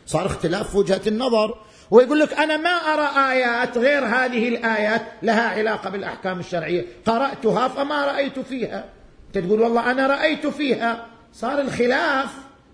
صار 0.07 0.27
اختلاف 0.27 0.77
وجهة 0.77 1.01
النظر. 1.07 1.59
ويقول 1.91 2.21
لك 2.21 2.33
أنا 2.33 2.57
ما 2.57 2.71
أرى 2.71 3.33
آيات 3.33 3.79
غير 3.79 4.05
هذه 4.05 4.49
الآيات 4.49 5.03
لها 5.23 5.49
علاقة 5.49 5.91
بالأحكام 5.91 6.41
الشرعية. 6.41 6.87
قرأتها 7.07 7.69
فما 7.69 8.05
رأيت 8.07 8.39
فيها. 8.39 8.85
أنت 9.27 9.45
تقول 9.47 9.61
والله 9.61 9.91
أنا 9.91 10.07
رأيت 10.07 10.47
فيها. 10.47 11.07
صار 11.33 11.61
الخلاف 11.61 12.29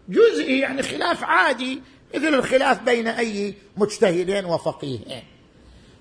جزئي 0.09 0.59
يعني 0.59 0.83
خلاف 0.83 1.25
عادي. 1.25 1.81
مثل 2.15 2.35
الخلاف 2.35 2.83
بين 2.83 3.09
أي 3.09 3.55
مجتهدين 3.77 4.45
وفقيهين. 4.45 5.23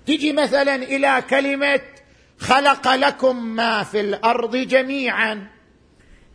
تجي 0.06 0.32
مثلا 0.32 0.74
إلى 0.74 1.22
كلمة 1.30 1.80
خلق 2.38 2.94
لكم 2.94 3.44
ما 3.44 3.82
في 3.82 4.00
الأرض 4.00 4.56
جميعا. 4.56 5.46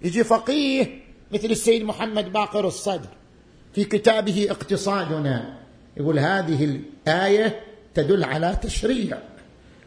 يجي 0.02 0.24
فقيه 0.24 1.02
مثل 1.32 1.46
السيد 1.46 1.84
محمد 1.84 2.34
باقر 2.34 2.68
الصدر. 2.68 3.10
في 3.74 3.84
كتابه 3.84 4.48
اقتصادنا. 4.50 5.58
يقول 6.00 6.20
هذه 6.20 6.66
الآية 6.66 7.60
تدل 7.94 8.24
على 8.24 8.58
تشريع 8.62 9.18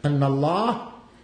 أن 0.05 0.23
الله 0.23 0.81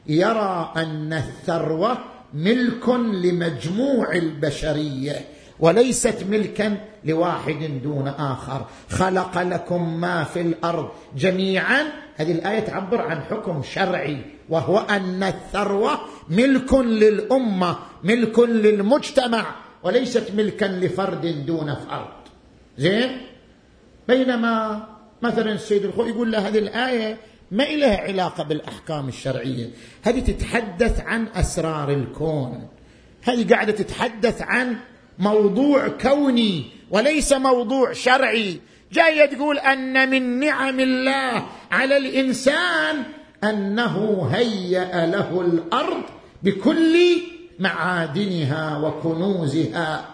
يرى 0.08 0.74
أن 0.78 1.14
الثروة 1.14 1.98
ملك 2.34 2.90
لمجموع 2.90 4.14
البشرية 4.14 5.26
وليست 5.60 6.24
ملكا 6.30 6.78
لواحد 7.06 7.80
دون 7.84 8.08
آخر. 8.08 8.66
خلق 8.90 9.42
لكم 9.42 10.00
ما 10.02 10.24
في 10.24 10.42
الأرض 10.42 10.90
جميعا. 11.18 11.84
هذه 12.16 12.32
الآية 12.32 12.60
تعبر 12.60 13.02
عن 13.02 13.22
حكم 13.22 13.64
شرعي 13.64 14.22
وهو 14.50 14.78
أن 14.78 15.24
الثروة 15.24 16.00
ملك 16.30 16.74
للأمة 16.74 17.78
ملك 18.04 18.40
للمجتمع 18.40 19.46
وليست 19.84 20.32
ملكا 20.36 20.66
لفرد 20.66 21.46
دون 21.46 21.76
فرد. 21.76 22.08
زين؟ 22.78 23.18
بينما 24.08 24.88
مثلا 25.22 25.52
السيد 25.52 25.86
الخوي 25.86 26.10
يقول 26.10 26.32
له 26.32 26.48
هذه 26.48 26.58
الآية 26.58 27.18
ما 27.52 27.64
لها 27.64 27.98
علاقة 28.02 28.44
بالأحكام 28.44 29.08
الشرعية. 29.08 29.70
هذه 30.04 30.20
تتحدث 30.20 31.02
عن 31.02 31.28
أسرار 31.36 31.92
الكون. 31.92 32.68
هذه 33.24 33.54
قاعدة 33.54 33.72
تتحدث 33.72 34.42
عن 34.42 34.76
موضوع 35.20 35.88
كوني 35.88 36.66
وليس 36.92 37.34
موضوع 37.34 37.94
شرعي. 37.94 38.60
جاية 38.92 39.26
تقول 39.26 39.60
أن 39.60 40.10
من 40.10 40.40
نعم 40.40 40.80
الله 40.80 41.46
على 41.72 41.98
الإنسان 41.98 43.04
أنه 43.44 44.28
هيأ 44.32 45.06
له 45.06 45.42
الأرض 45.42 46.04
بكل 46.44 46.98
معادنها 47.60 48.78
وكنوزها. 48.78 50.06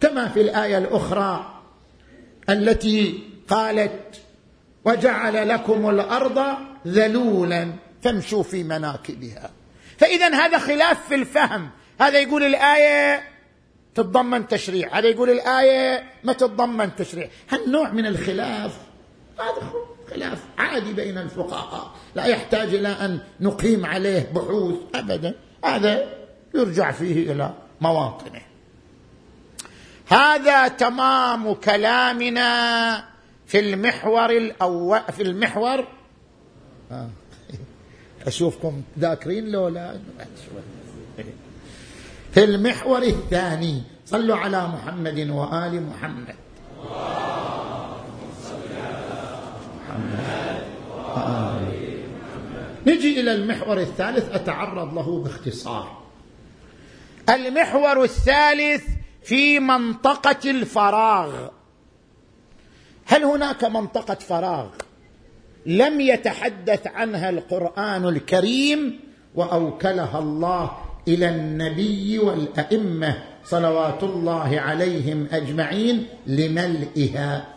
كما 0.00 0.28
في 0.28 0.40
الآية 0.40 0.78
الأخرى 0.78 1.53
التي 2.50 3.22
قالت 3.48 4.20
وجعل 4.84 5.48
لكم 5.48 5.90
الأرض 5.90 6.56
ذلولا 6.86 7.72
فامشوا 8.02 8.42
في 8.42 8.62
مناكبها. 8.62 9.50
فاذا 9.98 10.34
هذا 10.34 10.58
خلاف 10.58 11.08
في 11.08 11.14
الفهم. 11.14 11.70
هذا 12.00 12.18
يقول 12.18 12.42
الآية 12.42 13.22
تتضمن 13.94 14.48
تشريع 14.48 14.98
هذا 14.98 15.08
يقول 15.08 15.30
الآية 15.30 16.04
ما 16.24 16.32
تتضمن 16.32 16.96
تشريع. 16.96 17.28
هالنوع 17.48 17.90
من 17.90 18.06
الخلاف؟ 18.06 18.78
هذا 19.38 19.72
خلاف 20.10 20.38
عادي 20.58 20.92
بين 20.92 21.18
الفقهاء. 21.18 21.90
لا 22.14 22.24
يحتاج 22.24 22.74
إلى 22.74 22.88
أن 22.88 23.18
نقيم 23.40 23.86
عليه 23.86 24.30
بحوث 24.34 24.74
ابدا. 24.94 25.34
هذا 25.64 26.04
يرجع 26.54 26.90
فيه 26.92 27.32
إلى 27.32 27.54
مواطنه. 27.80 28.40
هذا 30.08 30.68
تمام 30.68 31.54
كلامنا 31.54 33.04
في 33.46 33.60
المحور 33.60 34.30
الأول 34.30 35.00
في 35.16 35.22
المحور. 35.22 35.84
آه. 36.90 37.08
أشوفكم 38.26 38.82
ذاكرين 38.98 39.48
لو 39.48 39.68
لا. 39.68 39.98
في 42.32 42.44
المحور 42.44 43.02
الثاني 43.02 43.82
صلوا 44.06 44.36
على 44.36 44.66
محمد 44.66 45.30
وآل 45.30 45.86
محمد. 45.86 46.34
نجي 52.86 53.20
إلى 53.20 53.34
المحور 53.34 53.80
الثالث 53.80 54.34
أتعرض 54.34 54.94
له 54.94 55.22
باختصار. 55.22 56.02
المحور 57.28 58.04
الثالث 58.04 58.84
في 59.24 59.60
منطقة 59.60 60.50
الفراغ. 60.50 61.48
هل 63.06 63.24
هناك 63.24 63.64
منطقة 63.64 64.14
فراغ 64.14 64.66
لم 65.66 66.00
يتحدث 66.00 66.86
عنها 66.86 67.30
القرآن 67.30 68.08
الكريم 68.08 69.00
وأوكلها 69.34 70.18
الله 70.18 70.70
إلى 71.08 71.28
النبي 71.28 72.18
والأئمة 72.18 73.22
صلوات 73.44 74.02
الله 74.02 74.60
عليهم 74.60 75.28
أجمعين 75.32 76.06
لملئها؟ 76.26 77.48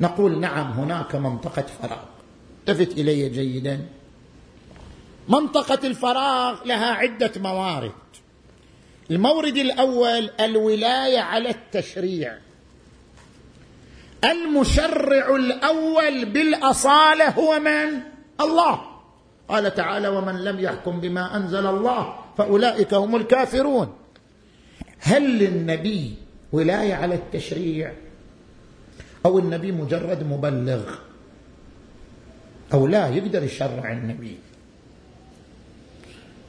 نقول 0.00 0.40
نعم 0.40 0.72
هناك 0.72 1.14
منطقة 1.14 1.64
فراغ. 1.82 2.04
التفت 2.60 2.98
إلي 2.98 3.28
جيدا. 3.28 3.86
منطقة 5.28 5.86
الفراغ 5.86 6.64
لها 6.64 6.92
عدة 6.92 7.32
موارد. 7.36 7.92
المورد 9.10 9.56
الأول 9.56 10.30
الولاية 10.40 11.18
على 11.18 11.50
التشريع. 11.50 12.38
المشرع 14.24 15.36
الأول 15.36 16.24
بالأصالة 16.24 17.28
هو 17.30 17.58
من؟ 17.58 18.00
الله. 18.40 18.80
قال 19.48 19.74
تعالى 19.74 20.08
ومن 20.08 20.44
لم 20.44 20.60
يحكم 20.60 21.00
بما 21.00 21.36
أنزل 21.36 21.66
الله 21.66 22.16
فأولئك 22.38 22.94
هم 22.94 23.16
الكافرون. 23.16 23.96
هل 24.98 25.38
للنبي 25.38 26.14
ولاية 26.52 26.94
على 26.94 27.14
التشريع؟ 27.14 27.92
أو 29.26 29.38
النبي 29.38 29.72
مجرد 29.72 30.22
مبلغ؟ 30.22 30.94
أو 32.72 32.86
لا 32.86 33.08
يقدر 33.08 33.42
يشرع 33.42 33.92
النبي. 33.92 34.38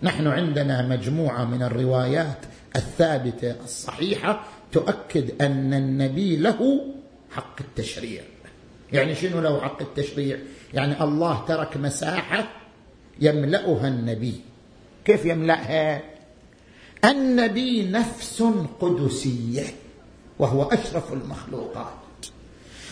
نحن 0.03 0.27
عندنا 0.27 0.87
مجموعة 0.87 1.45
من 1.45 1.63
الروايات 1.63 2.37
الثابتة 2.75 3.55
الصحيحة 3.63 4.43
تؤكد 4.71 5.41
أن 5.41 5.73
النبي 5.73 6.35
له 6.35 6.85
حق 7.31 7.55
التشريع. 7.61 8.21
يعني 8.91 9.15
شنو 9.15 9.41
له 9.41 9.61
حق 9.61 9.81
التشريع؟ 9.81 10.37
يعني 10.73 11.03
الله 11.03 11.45
ترك 11.47 11.77
مساحة 11.77 12.47
يملأها 13.21 13.87
النبي. 13.87 14.41
كيف 15.05 15.25
يملأها؟ 15.25 16.01
النبي 17.05 17.89
نفس 17.89 18.43
قدسية 18.79 19.63
وهو 20.39 20.63
أشرف 20.63 21.13
المخلوقات. 21.13 21.93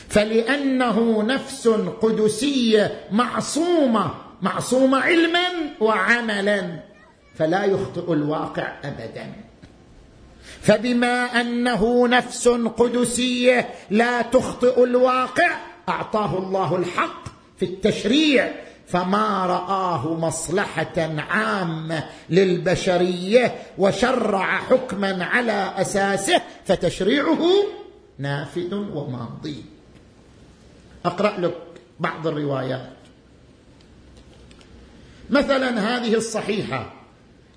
فلأنه 0.09 1.23
نفس 1.23 1.67
قدسية 2.01 2.99
معصومة 3.11 4.13
معصومة 4.41 4.97
علما 4.97 5.47
وعملا. 5.81 6.92
فلا 7.35 7.65
يخطئ 7.65 8.13
الواقع 8.13 8.73
ابدا. 8.83 9.33
فبما 10.61 11.41
أنه 11.41 12.07
نفس 12.07 12.47
قدسية 12.47 13.69
لا 13.89 14.21
تخطئ 14.21 14.83
الواقع 14.83 15.57
أعطاه 15.89 16.37
الله 16.37 16.75
الحق 16.75 17.23
في 17.57 17.65
التشريع 17.65 18.51
فما 18.87 19.45
رآه 19.45 20.13
مصلحة 20.13 21.11
عامة 21.17 22.03
للبشرية 22.29 23.55
وشرع 23.77 24.57
حكما 24.57 25.25
على 25.25 25.73
أساسه 25.77 26.41
فتشريعه 26.65 27.41
نافذ 28.19 28.73
وماضي. 28.73 29.65
أقرأ 31.05 31.39
لك 31.39 31.57
بعض 31.99 32.27
الروايات. 32.27 32.89
مثلا 35.29 35.97
هذه 35.97 36.15
الصحيحة. 36.15 37.02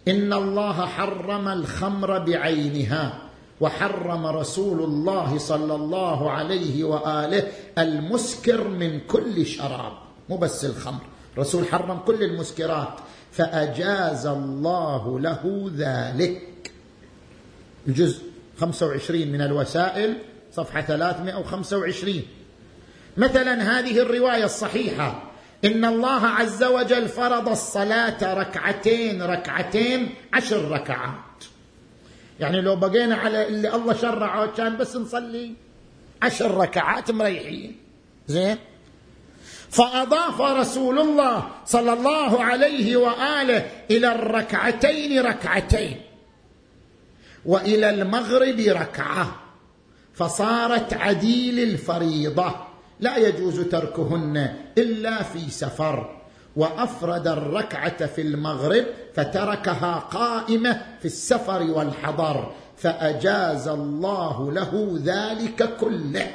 إن 0.08 0.32
الله 0.32 0.86
حرم 0.86 1.48
الخمر 1.48 2.18
بعينها 2.18 3.18
وحرم 3.60 4.26
رسول 4.26 4.82
الله 4.82 5.38
صلى 5.38 5.74
الله 5.74 6.30
عليه 6.30 6.84
وآله 6.84 7.48
المسكر 7.78 8.68
من 8.68 9.00
كل 9.00 9.46
شراب 9.46 9.92
مو 10.28 10.36
بس 10.36 10.64
الخمر 10.64 11.00
رسول 11.38 11.66
حرم 11.68 11.98
كل 11.98 12.22
المسكرات 12.22 12.98
فأجاز 13.32 14.26
الله 14.26 15.20
له 15.20 15.70
ذلك. 15.76 16.72
الجزء 17.88 18.22
25 18.60 19.28
من 19.28 19.40
الوسائل 19.40 20.16
صفحة 20.52 20.80
325 20.80 22.22
مثلا 23.16 23.78
هذه 23.78 23.98
الرواية 23.98 24.44
الصحيحة 24.44 25.25
إن 25.66 25.84
الله 25.84 26.26
عز 26.26 26.64
وجل 26.64 27.08
فرض 27.08 27.48
الصلاة 27.48 28.34
ركعتين 28.34 29.22
ركعتين 29.22 30.14
عشر 30.32 30.70
ركعات. 30.70 31.44
يعني 32.40 32.60
لو 32.60 32.76
بقينا 32.76 33.16
على 33.16 33.48
اللي 33.48 33.74
الله 33.74 33.94
شرعه 33.94 34.46
كان 34.46 34.76
بس 34.76 34.96
نصلي 34.96 35.52
عشر 36.22 36.56
ركعات 36.56 37.10
مريحين. 37.10 37.76
زين؟ 38.26 38.56
فأضاف 39.70 40.40
رسول 40.40 40.98
الله 40.98 41.50
صلى 41.66 41.92
الله 41.92 42.44
عليه 42.44 42.96
وآله 42.96 43.70
إلى 43.90 44.12
الركعتين 44.12 45.20
ركعتين 45.20 46.00
وإلى 47.46 47.90
المغرب 47.90 48.60
ركعة. 48.60 49.36
فصارت 50.14 50.94
عديل 50.94 51.58
الفريضة. 51.58 52.54
لا 53.00 53.16
يجوز 53.16 53.60
تركهن 53.60 54.54
إلا 54.78 55.22
في 55.22 55.50
سفر. 55.50 56.16
وأفرد 56.56 57.28
الركعة 57.28 58.06
في 58.06 58.20
المغرب 58.20 58.84
فتركها 59.14 59.94
قائمة 59.94 60.82
في 61.00 61.04
السفر 61.04 61.62
والحضر 61.62 62.52
فأجاز 62.76 63.68
الله 63.68 64.52
له 64.52 65.00
ذلك 65.04 65.76
كله. 65.76 66.30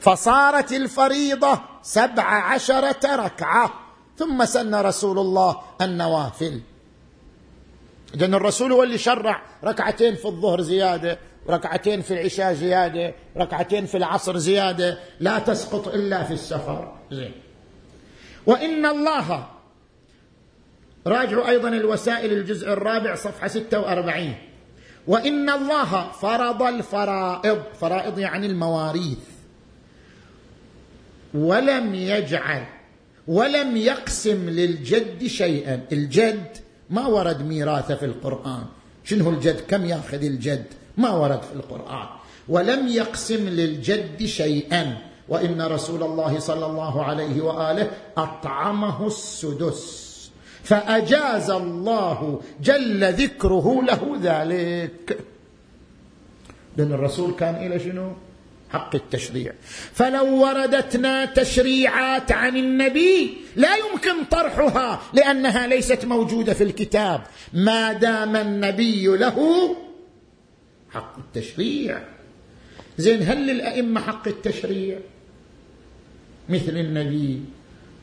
فصارت 0.00 0.72
الفريضة 0.72 1.60
سبع 1.82 2.22
عشرة 2.22 3.16
ركعة. 3.16 3.72
ثم 4.18 4.44
سن 4.44 4.74
رسول 4.74 5.18
الله 5.18 5.60
النوافل. 5.82 6.60
لأن 8.14 8.34
الرسول 8.34 8.72
هو 8.72 8.82
اللي 8.82 8.98
شرع 8.98 9.42
ركعتين 9.64 10.14
في 10.14 10.24
الظهر 10.24 10.60
زيادة. 10.60 11.18
ركعتين 11.50 12.00
في 12.02 12.14
العشاء 12.14 12.52
زيادة 12.52 13.14
ركعتين 13.36 13.86
في 13.86 13.96
العصر 13.96 14.38
زيادة 14.38 14.98
لا 15.20 15.38
تسقط 15.38 15.88
إلا 15.88 16.22
في 16.22 16.32
السفر. 16.32 16.92
زين. 17.12 17.32
وإن 18.46 18.86
الله 18.86 19.48
راجعوا 21.06 21.48
أيضا 21.48 21.68
الوسائل 21.68 22.32
الجزء 22.32 22.72
الرابع 22.72 23.14
صفحة 23.14 23.48
46 23.48 24.34
وإن 25.06 25.50
الله 25.50 26.10
فرض 26.12 26.62
الفرائض 26.62 27.62
فرائض 27.80 28.18
يعني 28.18 28.46
المواريث. 28.46 29.18
ولم 31.34 31.94
يجعل 31.94 32.64
ولم 33.28 33.76
يقسم 33.76 34.50
للجد 34.50 35.26
شيئا. 35.26 35.80
الجد 35.92 36.56
ما 36.90 37.06
ورد 37.06 37.42
ميراثه 37.42 37.94
في 37.94 38.04
القرآن. 38.04 38.64
شنو 39.04 39.30
الجد؟ 39.30 39.60
كم 39.68 39.84
ياخذ 39.84 40.24
الجد؟ 40.24 40.64
ما 40.98 41.10
ورد 41.10 41.42
في 41.42 41.52
القرآن. 41.52 42.06
ولم 42.48 42.88
يقسم 42.88 43.48
للجد 43.48 44.26
شيئا. 44.26 44.96
وإن 45.28 45.62
رسول 45.62 46.02
الله 46.02 46.38
صلى 46.38 46.66
الله 46.66 47.04
عليه 47.04 47.40
وآله 47.40 47.90
أطعمه 48.16 49.06
السدس. 49.06 50.08
فأجاز 50.62 51.50
الله 51.50 52.40
جل 52.62 53.12
ذكره 53.12 53.82
له 53.82 54.18
ذلك. 54.22 55.18
لأن 56.76 56.92
الرسول 56.92 57.32
كان 57.32 57.54
إلى 57.54 57.78
شنو؟ 57.78 58.12
حق 58.70 58.94
التشريع. 58.94 59.52
فلو 59.92 60.42
وردتنا 60.42 61.24
تشريعات 61.24 62.32
عن 62.32 62.56
النبي 62.56 63.36
لا 63.56 63.76
يمكن 63.76 64.24
طرحها 64.30 65.00
لأنها 65.14 65.66
ليست 65.66 66.04
موجودة 66.04 66.54
في 66.54 66.64
الكتاب. 66.64 67.22
ما 67.52 67.92
دام 67.92 68.36
النبي 68.36 69.06
له 69.06 69.36
حق 70.90 71.18
التشريع. 71.18 71.98
زين 72.98 73.22
هل 73.22 73.46
للأئمة 73.46 74.00
حق 74.00 74.28
التشريع؟ 74.28 74.98
مثل 76.48 76.76
النبي. 76.76 77.40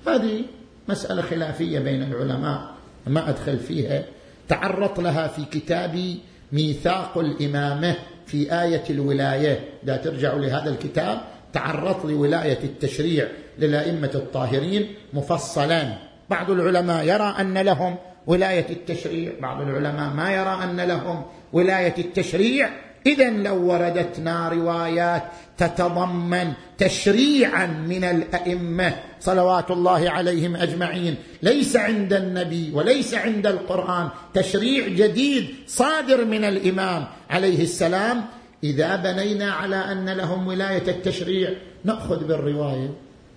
هذه 0.07 0.41
مسألة 0.89 1.21
خلافية 1.21 1.79
بين 1.79 2.03
العلماء. 2.03 2.75
ما 3.07 3.29
أدخل 3.29 3.57
فيها. 3.57 4.03
تعرضت 4.49 4.99
لها 4.99 5.27
في 5.27 5.45
كتابي 5.45 6.19
ميثاق 6.51 7.17
الإمامة 7.17 7.95
في 8.25 8.61
آية 8.61 8.83
الولاية. 8.89 9.59
إذا 9.83 9.97
ترجعوا 9.97 10.39
لهذا 10.39 10.69
الكتاب 10.69 11.21
تعرض 11.53 12.05
لولاية 12.05 12.63
التشريع 12.63 13.27
للأئمة 13.59 14.11
الطاهرين 14.15 14.93
مفصلا. 15.13 15.97
بعض 16.29 16.51
العلماء 16.51 17.05
يرى 17.05 17.35
أن 17.39 17.57
لهم 17.57 17.95
ولاية 18.27 18.69
التشريع. 18.69 19.31
بعض 19.41 19.61
العلماء 19.61 20.13
ما 20.13 20.31
يرى 20.31 20.63
أن 20.63 20.81
لهم. 20.81 21.25
ولاية 21.55 21.95
التشريع. 21.97 22.69
إذا 23.05 23.29
لو 23.29 23.71
وردتنا 23.71 24.49
روايات 24.49 25.23
تتضمن 25.57 26.53
تشريعا 26.77 27.65
من 27.65 28.03
الأئمة 28.03 28.95
صلوات 29.19 29.71
الله 29.71 30.09
عليهم 30.09 30.55
أجمعين. 30.55 31.15
ليس 31.43 31.75
عند 31.75 32.13
النبي 32.13 32.71
وليس 32.73 33.13
عند 33.13 33.47
القرآن 33.47 34.09
تشريع 34.33 34.87
جديد 34.87 35.47
صادر 35.67 36.25
من 36.25 36.43
الإمام 36.43 37.07
عليه 37.29 37.63
السلام. 37.63 38.25
إذا 38.63 38.95
بنينا 38.95 39.51
على 39.51 39.75
أن 39.75 40.09
لهم 40.09 40.47
ولاية 40.47 40.87
التشريع 40.87 41.49
نأخذ 41.83 42.27
بالرواية. 42.27 42.89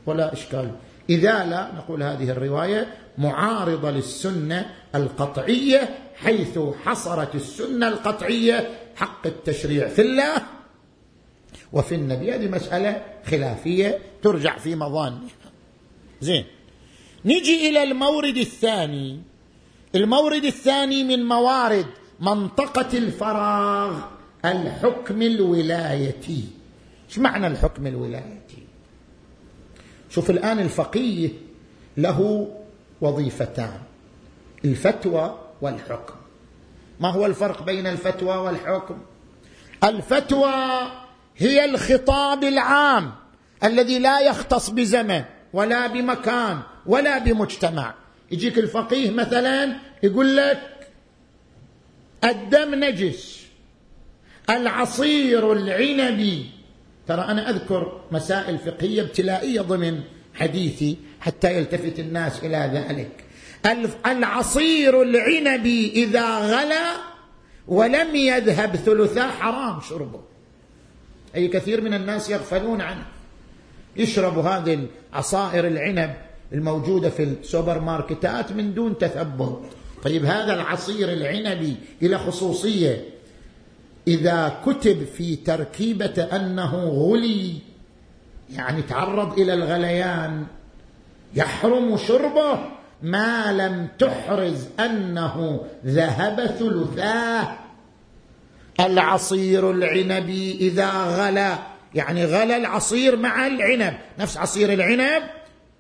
ولا 0.07 0.33
إشكال. 0.33 0.71
إذا 1.11 1.45
لا 1.45 1.69
نقول 1.77 2.03
هذه 2.03 2.31
الرواية. 2.31 2.87
معارضة 3.19 3.91
للسنة 3.91 4.75
القطعية 4.95 5.99
حيث 6.15 6.59
حصرت 6.85 7.35
السنة 7.35 7.89
القطعية 7.89 8.79
حق 8.97 9.27
التشريع 9.27 9.89
في 9.89 10.03
الله. 10.03 10.43
وفي 11.73 11.95
النبي 11.95 12.35
هذه 12.35 12.49
مسألة 12.49 13.03
خلافية 13.27 13.99
ترجع 14.23 14.59
في 14.59 14.75
مظانها 14.75 15.29
زين. 16.21 16.45
نجي 17.25 17.69
إلى 17.69 17.83
المورد 17.83 18.37
الثاني. 18.37 19.21
المورد 19.95 20.45
الثاني 20.45 21.05
من 21.05 21.25
موارد 21.25 21.87
منطقة 22.21 22.99
الفراغ 22.99 24.01
الحكم 24.45 25.23
الولايتي. 25.23 26.45
إيش 27.09 27.19
معنى 27.19 27.47
الحكم 27.47 27.87
الولايتي؟ 27.87 28.63
شوف 30.11 30.31
الآن 30.31 30.59
الفقيه 30.59 31.31
له 31.97 32.49
وظيفتان 33.01 33.81
الفتوى 34.65 35.39
والحكم. 35.61 36.15
ما 37.01 37.11
هو 37.11 37.27
الفرق 37.27 37.63
بين 37.63 37.87
الفتوى 37.87 38.37
والحكم؟ 38.37 38.99
الفتوى 39.85 40.55
هي 41.37 41.65
الخطاب 41.65 42.45
العام 42.45 43.13
الذي 43.65 43.99
لا 43.99 44.21
يختص 44.21 44.71
بزمن 44.71 45.23
ولا 45.53 45.87
بمكان 45.87 46.61
ولا 46.87 47.19
بمجتمع. 47.19 47.95
يجيك 48.31 48.59
الفقيه 48.59 49.11
مثلا 49.11 49.77
يقول 50.03 50.37
لك 50.37 50.61
الدم 52.25 52.75
نجس 52.75 53.47
العصير 54.51 55.53
العنبي. 55.53 56.51
ترى 57.07 57.21
أنا 57.21 57.51
أذكر 57.51 58.01
مسائل 58.13 58.59
فقهية 58.59 59.03
ابتلائية 59.03 59.61
ضمن 59.61 60.01
حديثي. 60.35 60.97
حتى 61.21 61.59
يلتفت 61.59 61.99
الناس 61.99 62.45
إلى 62.45 62.71
ذلك. 62.75 63.25
العصير 64.07 65.03
العنبي 65.03 65.91
إذا 65.91 66.39
غلا 66.39 66.97
ولم 67.69 68.17
يذهب 68.17 68.77
ثلثاه 68.77 69.31
حرام 69.31 69.81
شربه. 69.81 70.21
أي 71.35 71.49
كثير 71.49 71.81
من 71.81 71.95
الناس 71.95 72.31
يغفلون 72.31 72.81
عنه. 72.81 73.07
يشرب 73.97 74.39
هذه 74.39 74.87
العصائر 75.13 75.67
العنب 75.67 76.15
الموجودة 76.53 77.11
في 77.11 77.23
السوبر 77.23 77.81
ماركتات 77.81 78.53
من 78.53 78.75
دون 78.75 78.99
تثبت. 78.99 79.61
طيب 80.03 80.25
هذا 80.25 80.55
العصير 80.55 81.13
العنبي 81.13 81.77
إلى 82.03 82.19
خصوصية. 82.19 83.05
إذا 84.09 84.61
كتب 84.67 85.05
في 85.05 85.37
تركيبة 85.37 86.23
أنه 86.23 86.75
غلي 86.89 87.55
يعني 88.51 88.83
تعرض 88.83 89.39
إلى 89.39 89.55
الغليان 89.55 90.47
يحرم 91.35 91.97
شربه 91.97 92.59
ما 93.03 93.53
لم 93.53 93.89
تحرز 93.99 94.67
أنه 94.81 95.67
ذهب 95.87 96.47
ثلثاه. 96.47 97.59
العصير 98.81 99.71
العنبي 99.71 100.57
إذا 100.61 100.91
غلا 100.91 101.59
يعني 101.95 102.25
غلى 102.25 102.57
العصير 102.57 103.17
مع 103.17 103.47
العنب. 103.47 103.95
نفس 104.19 104.37
عصير 104.37 104.73
العنب 104.73 105.23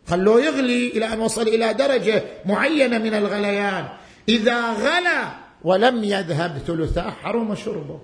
خلوه 0.09 0.41
يغلي 0.41 0.89
إلى 0.89 1.13
أن 1.13 1.21
وصل 1.21 1.43
إلى 1.43 1.75
درجة 1.75 2.23
معينة 2.47 2.99
من 2.99 3.15
الغليان. 3.15 3.89
إذا 4.29 4.73
غلى 4.73 5.33
ولم 5.65 6.05
يذهب 6.05 6.59
ثلثاه 6.67 7.11
حرم 7.11 7.55
شربه. 7.55 8.01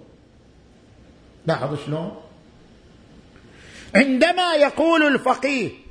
لاحظ 1.47 1.79
شلون؟ 1.87 2.17
عندما 3.95 4.55
يقول 4.55 5.03
الفقيه 5.03 5.84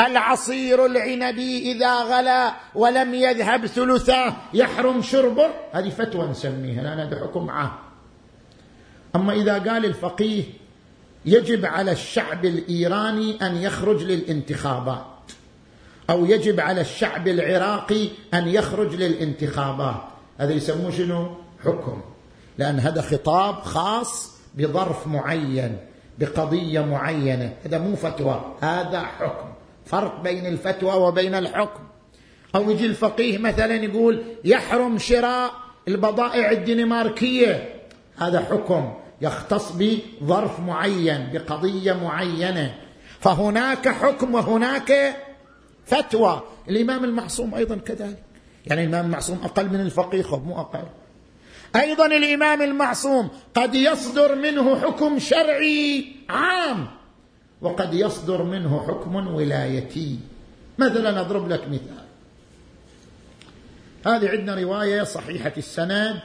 العصير 0.00 0.86
العنبي 0.86 1.72
إذا 1.72 1.94
غلا 1.94 2.54
ولم 2.74 3.14
يذهب 3.14 3.66
ثلثاه 3.66 4.36
يحرم 4.54 5.02
شربه. 5.02 5.50
هذه 5.72 5.88
فتوى 5.88 6.26
نسميها 6.26 6.82
لا 6.82 7.20
حكم 7.20 7.50
عام 7.50 7.70
أما 9.16 9.32
إذا 9.32 9.52
قال 9.52 9.84
الفقيه 9.84 10.44
يجب 11.24 11.66
على 11.66 11.92
الشعب 11.92 12.44
الإيراني 12.44 13.36
أن 13.42 13.56
يخرج 13.56 14.02
للانتخابات 14.02 15.04
أو 16.10 16.24
يجب 16.24 16.60
على 16.60 16.80
الشعب 16.80 17.28
العراقي 17.28 18.08
أن 18.34 18.48
يخرج 18.48 18.94
للانتخابات. 18.94 20.02
هذا 20.38 20.52
يسموه 20.52 20.90
شنو؟ 20.90 21.36
حكم. 21.64 22.00
لأن 22.58 22.80
هذا 22.80 23.02
خطاب 23.02 23.54
خاص 23.54 24.38
بظرف 24.54 25.06
معين 25.06 25.76
بقضية 26.18 26.80
معينة. 26.80 27.52
هذا 27.64 27.78
مو 27.78 27.96
فتوى 27.96 28.56
هذا 28.60 29.00
حكم. 29.00 29.57
فرق 29.88 30.22
بين 30.22 30.46
الفتوى 30.46 30.94
وبين 30.94 31.34
الحكم. 31.34 31.80
أو 32.54 32.70
يجي 32.70 32.86
الفقيه 32.86 33.38
مثلا 33.38 33.74
يقول 33.74 34.22
يحرم 34.44 34.98
شراء 34.98 35.52
البضائع 35.88 36.50
الدنماركية. 36.50 37.74
هذا 38.16 38.40
حكم 38.40 38.94
يختص 39.20 39.72
بظرف 39.72 40.60
معين 40.60 41.28
بقضية 41.32 41.92
معينة. 41.92 42.74
فهناك 43.20 43.88
حكم 43.88 44.34
وهناك 44.34 45.16
فتوى. 45.86 46.42
الإمام 46.68 47.04
المعصوم 47.04 47.54
أيضا 47.54 47.76
كذلك. 47.76 48.22
يعني 48.66 48.84
الإمام 48.84 49.06
المعصوم 49.06 49.40
أقل 49.44 49.66
من 49.68 49.80
الفقيه 49.80 50.36
مو 50.36 50.60
أقل. 50.60 50.84
أيضا 51.76 52.06
الإمام 52.06 52.62
المعصوم 52.62 53.28
قد 53.54 53.74
يصدر 53.74 54.34
منه 54.34 54.80
حكم 54.80 55.18
شرعي 55.18 56.06
عام. 56.28 56.97
وقد 57.62 57.94
يصدر 57.94 58.42
منه 58.42 58.84
حكم 58.88 59.34
ولايتي. 59.34 60.18
مثلا 60.78 61.20
أضرب 61.20 61.48
لك 61.48 61.68
مثال. 61.68 62.04
هذه 64.06 64.28
عندنا 64.28 64.54
رواية 64.54 65.02
صحيحة 65.02 65.52
السند. 65.56 66.20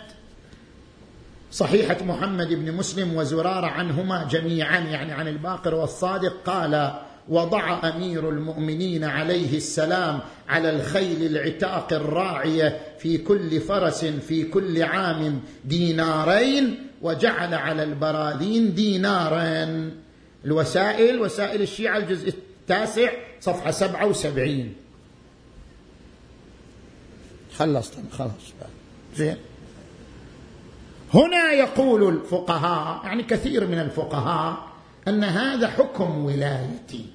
صحيحة 1.52 1.98
محمد 2.04 2.54
بن 2.54 2.72
مسلم 2.72 3.16
وزرار 3.16 3.66
عنهما 3.66 4.28
جميعا 4.32 4.80
يعني 4.80 5.12
عن 5.12 5.28
الباقر 5.28 5.76
والصادق 5.76 6.34
قال 6.46 7.00
وضع 7.30 7.90
أمير 7.90 8.30
المؤمنين 8.30 9.04
عليه 9.04 9.58
السلام 9.58 10.20
على 10.50 10.70
الخيل 10.70 11.26
العتاق 11.26 11.94
الراعية 11.94 12.80
في 13.00 13.18
كل 13.18 13.62
فرس 13.62 14.06
في 14.06 14.44
كل 14.44 14.84
عام 14.84 15.42
دينارين 15.66 16.88
وجعل 17.02 17.54
على 17.54 17.84
البراذين 17.84 18.74
دينارا. 18.74 19.92
الوسائل 20.46 21.22
وسائل 21.22 21.62
الشيعة 21.62 21.98
الجزء 21.98 22.30
التاسع 22.30 23.12
سبعة 23.72 24.06
وسبعين. 24.06 24.76
خلصت 27.58 27.94
خلاص. 28.12 28.32
زين. 29.16 29.38
هنا 31.14 31.52
يقول 31.52 32.16
الفقهاء 32.16 33.06
يعني 33.06 33.24
كثير 33.24 33.68
من 33.68 33.80
الفقهاء 33.80 34.68
أن 35.08 35.24
هذا 35.24 35.68
حكم 35.68 36.26
ولايتي. 36.26 37.06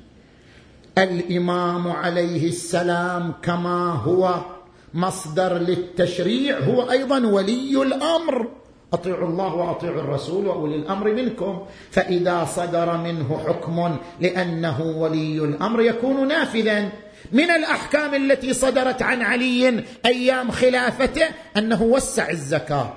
الإمام 0.98 1.88
عليه 1.88 2.48
السلام 2.48 3.32
كما 3.42 3.92
هو 3.92 4.44
مصدر 4.94 5.58
للتشريع 5.58 6.58
هو 6.58 6.90
أيضا 6.90 7.26
ولي 7.26 7.82
الأمر. 7.82 8.48
أطيعوا 8.92 9.28
الله 9.28 9.54
وأطيعوا 9.54 10.00
الرسول 10.00 10.46
وأولي 10.46 10.76
الأمر 10.76 11.12
منكم. 11.12 11.66
فإذا 11.90 12.44
صدر 12.44 12.96
منه 12.96 13.38
حكم 13.46 13.96
لأنه 14.20 14.80
ولي 14.82 15.44
الأمر 15.44 15.80
يكون 15.80 16.28
نافذا. 16.28 16.88
من 17.32 17.50
الأحكام 17.50 18.14
التي 18.14 18.54
صدرت 18.54 19.02
عن 19.02 19.22
علي 19.22 19.84
أيام 20.06 20.50
خلافته 20.50 21.26
أنه 21.56 21.82
وسع 21.82 22.30
الزكاة. 22.30 22.92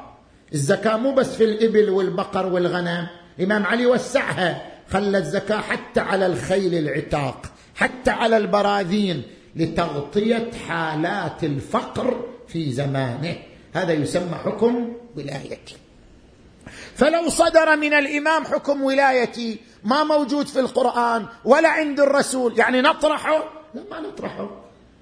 الزكاة 0.54 0.98
مو 0.98 1.14
بس 1.14 1.36
في 1.36 1.44
الإبل 1.44 1.90
والبقر 1.90 2.46
والغنم. 2.46 3.08
الامام 3.40 3.66
علي 3.66 3.86
وسعها. 3.86 4.62
خلى 4.90 5.18
الزكاة 5.18 5.58
حتى 5.58 6.00
على 6.00 6.26
الخيل 6.26 6.76
العتاق 6.76 7.46
حتى 7.76 8.12
على 8.12 8.38
البراذين 8.38 9.24
لتغطية 9.56 10.52
حالات 10.68 11.44
الفقر 11.44 12.26
في 12.48 12.72
زمانه. 12.72 13.36
هذا 13.74 13.94
يسمى 13.94 14.36
حكم 14.46 14.94
ولايتي 15.18 15.76
فلو 16.96 17.30
صدر 17.30 17.76
من 17.76 17.94
الإمام 17.94 18.44
حكم 18.44 18.84
ولايتي 18.84 19.60
ما 19.84 20.04
موجود 20.04 20.48
في 20.48 20.60
القرآن 20.60 21.26
ولا 21.46 21.70
عند 21.70 22.00
الرسول 22.00 22.60
يعني 22.60 22.82
نطرحه؟ 22.82 23.44
لا 23.74 23.84
ما 23.92 24.00
نطرحه. 24.00 24.50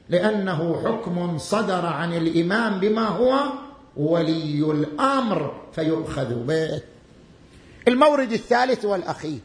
لأنه 0.10 0.82
حكم 0.86 1.38
صدر 1.38 1.86
عن 1.86 2.14
الإمام 2.14 2.80
بما 2.80 3.08
هو 3.08 3.44
ولي 3.98 4.72
الأمر 4.72 5.62
فيؤخذ 5.76 6.34
به. 6.34 6.82
المورد 7.88 8.32
الثالث 8.32 8.86
والأخير 8.86 9.40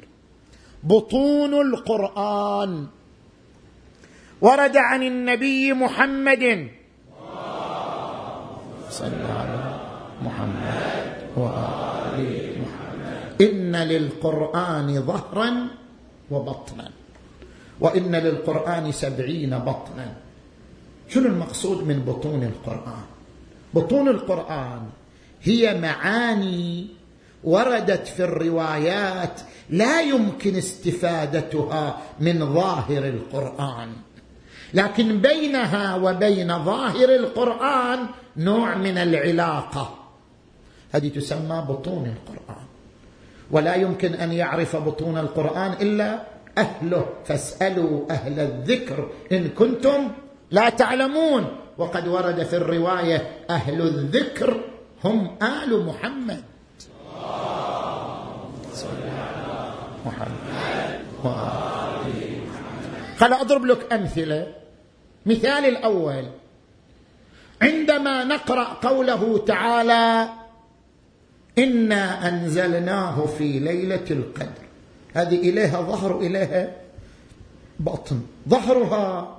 بطون 0.82 1.54
القرآن. 1.54 2.86
ورد 4.40 4.76
عن 4.76 5.02
النبي 5.02 5.72
محمد. 5.72 6.68
صلى 8.90 9.28
على 9.38 9.80
محمد. 10.22 11.14
وآل 11.36 12.03
محمد 13.40 13.42
إن 13.42 13.76
للقرآن 13.76 15.02
ظهرا 15.02 15.68
وبطنا. 16.30 16.90
وإن 17.80 18.14
للقرآن 18.16 18.92
سبعين 18.92 19.58
بطنا. 19.58 20.12
شنو 21.08 21.26
المقصود 21.26 21.86
من 21.86 22.00
بطون 22.00 22.42
القرآن؟ 22.42 23.04
بطون 23.74 24.08
القرآن 24.08 24.82
هي 25.42 25.80
معاني 25.80 26.86
وردت 27.44 28.06
في 28.06 28.24
الروايات 28.24 29.40
لا 29.70 30.00
يمكن 30.00 30.56
استفادتها 30.56 31.98
من 32.20 32.54
ظاهر 32.54 33.08
القرآن. 33.08 33.92
لكن 34.74 35.20
بينها 35.20 35.96
وبين 35.96 36.64
ظاهر 36.64 37.08
القرآن 37.08 38.06
نوع 38.36 38.74
من 38.74 38.98
العلاقة. 38.98 39.94
هذه 40.92 41.08
تسمى 41.08 41.64
بطون 41.68 42.06
القرآن. 42.06 42.64
ولا 43.54 43.74
يمكن 43.74 44.14
أن 44.14 44.32
يعرف 44.32 44.76
بطون 44.76 45.18
القرآن 45.18 45.72
إلا 45.72 46.18
أهله. 46.58 47.06
فاسألوا 47.24 48.10
أهل 48.10 48.40
الذكر 48.40 49.08
إن 49.32 49.48
كنتم 49.48 50.10
لا 50.50 50.68
تعلمون. 50.68 51.56
وقد 51.78 52.08
ورد 52.08 52.42
في 52.42 52.56
الرواية 52.56 53.46
أهل 53.50 53.82
الذكر 53.82 54.60
هم 55.04 55.38
آل 55.42 55.86
محمد. 55.86 56.42
محمد 60.06 60.38
خل 63.18 63.32
أضرب 63.32 63.64
لك 63.64 63.92
أمثلة. 63.92 64.46
مثال 65.26 65.64
الأول. 65.64 66.24
عندما 67.62 68.24
نقرأ 68.24 68.64
قوله 68.64 69.38
تعالى 69.46 70.28
إنا 71.58 72.28
أنزلناه 72.28 73.26
في 73.26 73.58
ليلة 73.58 74.04
القدر. 74.10 74.64
هذه 75.14 75.34
إليها 75.50 75.80
ظهر 75.80 76.20
اليها 76.20 76.76
بطن 77.80 78.20
ظهرها 78.48 79.38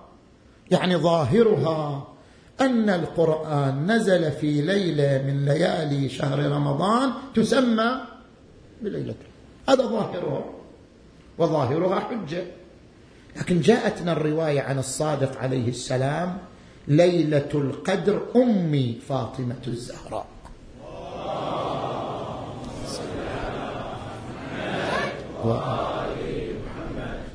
يعني 0.72 0.95
ظاهرها 0.95 2.07
أن 2.61 2.89
القرآن 2.89 3.91
نزل 3.91 4.32
في 4.32 4.61
ليلة 4.61 5.24
من 5.28 5.45
ليالي 5.45 6.09
شهر 6.09 6.39
رمضان 6.51 7.11
تسمى 7.36 8.01
بليلة. 8.82 9.16
هذا 9.70 9.84
ظاهرها 9.84 10.45
وظاهرها 11.38 11.99
حجة. 11.99 12.43
لكن 13.38 13.61
جاءتنا 13.61 14.11
الرواية 14.11 14.61
عن 14.61 14.80
الصادق 14.80 15.38
عليه 15.38 15.70
السلام 15.70 16.38
ليلة 16.88 17.49
القدر 17.53 18.22
أمي 18.36 18.99
فاطمة 19.09 19.61
الزهراء. 19.68 20.26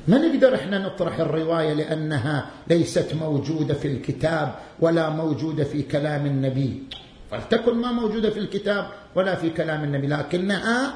ما 0.07 0.17
نقدر 0.17 0.55
إحنا 0.55 0.77
نطرح 0.77 1.19
الرواية 1.19 1.73
لأنها 1.73 2.45
ليست 2.67 3.13
موجودة 3.21 3.73
في 3.73 3.87
الكتاب 3.87 4.55
ولا 4.79 5.09
موجودة 5.09 5.63
في 5.63 5.81
كلام 5.81 6.25
النبي. 6.25 6.83
فلتكن 7.31 7.73
ما 7.73 7.91
موجودة 7.91 8.29
في 8.29 8.39
الكتاب 8.39 8.87
ولا 9.15 9.35
في 9.35 9.49
كلام 9.49 9.83
النبي. 9.83 10.07
لكنها 10.07 10.93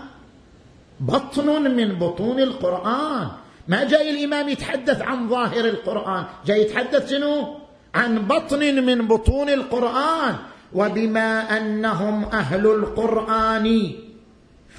بطن 0.99 1.75
من 1.75 1.93
بطون 1.95 2.39
القرآن. 2.39 3.27
ما 3.67 3.83
جاي 3.83 4.09
الإمام 4.11 4.49
يتحدث 4.49 5.01
عن 5.01 5.29
ظاهر 5.29 5.65
القرآن. 5.65 6.23
جاي 6.45 6.61
يتحدث 6.61 7.09
شنو؟ 7.09 7.55
عن 7.95 8.27
بطن 8.27 8.59
من 8.85 9.07
بطون 9.07 9.49
القرآن. 9.49 10.35
وبما 10.73 11.57
أنهم 11.57 12.25
أهل 12.25 12.67
القرآن. 12.67 13.91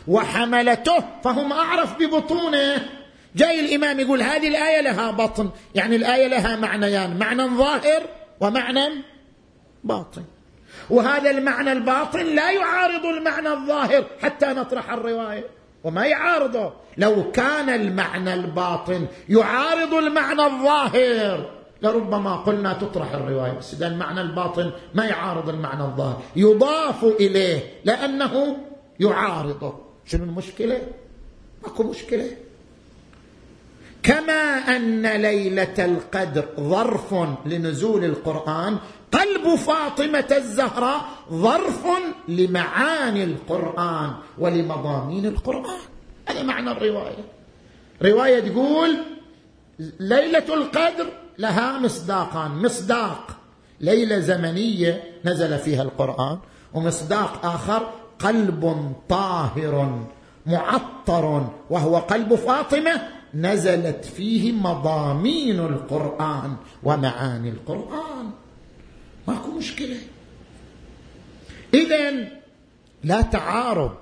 وحملته 0.08 1.04
فهم 1.24 1.52
أعرف 1.52 1.98
ببطونه. 1.98 2.88
جاي 3.36 3.60
الإمام 3.60 4.00
يقول 4.00 4.22
هذه 4.22 4.48
الآية 4.48 4.80
لها 4.80 5.10
بطن. 5.10 5.50
يعني 5.74 5.96
الآية 5.96 6.26
لها 6.26 6.56
معنيان 6.56 7.18
معنى 7.18 7.42
ظاهر 7.42 8.02
ومعنى 8.40 8.88
باطن. 9.84 10.22
وهذا 10.90 11.30
المعنى 11.30 11.72
الباطن 11.72 12.26
لا 12.26 12.50
يعارض 12.50 13.06
المعنى 13.06 13.48
الظاهر 13.48 14.04
حتى 14.22 14.46
نطرح 14.46 14.90
الرواية. 14.90 15.44
وما 15.84 16.06
يعارضه. 16.06 16.72
لو 16.96 17.30
كان 17.30 17.68
المعنى 17.68 18.34
الباطن 18.34 19.06
يعارض 19.28 19.94
المعنى 19.94 20.46
الظاهر 20.46 21.50
لربما 21.82 22.36
قلنا 22.36 22.72
تطرح 22.72 23.12
الرواية. 23.12 23.52
بس 23.52 23.74
إذا 23.74 23.86
المعنى 23.86 24.20
الباطن 24.20 24.72
ما 24.94 25.04
يعارض 25.04 25.48
المعنى 25.48 25.82
الظاهر. 25.82 26.22
يضاف 26.36 27.04
إليه 27.04 27.60
لأنه 27.84 28.56
يعارضه. 29.00 29.85
شنو 30.06 30.24
المشكلة؟ 30.24 30.80
ماكو 31.62 31.82
مشكلة. 31.82 32.30
كما 34.02 34.32
أن 34.76 35.06
ليلة 35.06 35.84
القدر 35.84 36.48
ظرف 36.60 37.14
لنزول 37.46 38.04
القرآن 38.04 38.76
قلب 39.12 39.54
فاطمة 39.54 40.26
الزهراء 40.36 41.04
ظرف 41.32 41.86
لمعاني 42.28 43.24
القرآن 43.24 44.14
ولمضامين 44.38 45.26
القرآن. 45.26 45.80
هذا 46.28 46.42
معنى 46.42 46.70
الرواية. 46.70 47.24
رواية 48.02 48.40
تقول 48.40 48.96
ليلة 50.00 50.54
القدر 50.54 51.06
لها 51.38 51.78
مصداقان. 51.78 52.50
مصداق 52.50 53.36
ليلة 53.80 54.18
زمنية 54.18 55.02
نزل 55.24 55.58
فيها 55.58 55.82
القرآن 55.82 56.38
ومصداق 56.74 57.46
آخر 57.46 57.92
قلب 58.18 58.92
طاهر 59.08 60.06
معطر 60.46 61.46
وهو 61.70 61.96
قلب 61.96 62.34
فاطمة 62.34 63.02
نزلت 63.34 64.04
فيه 64.04 64.52
مضامين 64.52 65.60
القرآن 65.60 66.56
ومعاني 66.82 67.48
القرآن. 67.48 68.30
ماكو 69.28 69.50
مشكلة. 69.50 69.96
اذا 71.74 72.28
لا 73.04 73.22
تعارض 73.22 73.96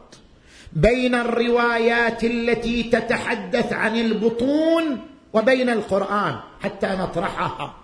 بين 0.72 1.14
الروايات 1.14 2.24
التي 2.24 2.82
تتحدث 2.82 3.72
عن 3.72 3.96
البطون 3.96 4.98
وبين 5.32 5.70
القرآن 5.70 6.36
حتى 6.60 6.86
نطرحها. 6.86 7.74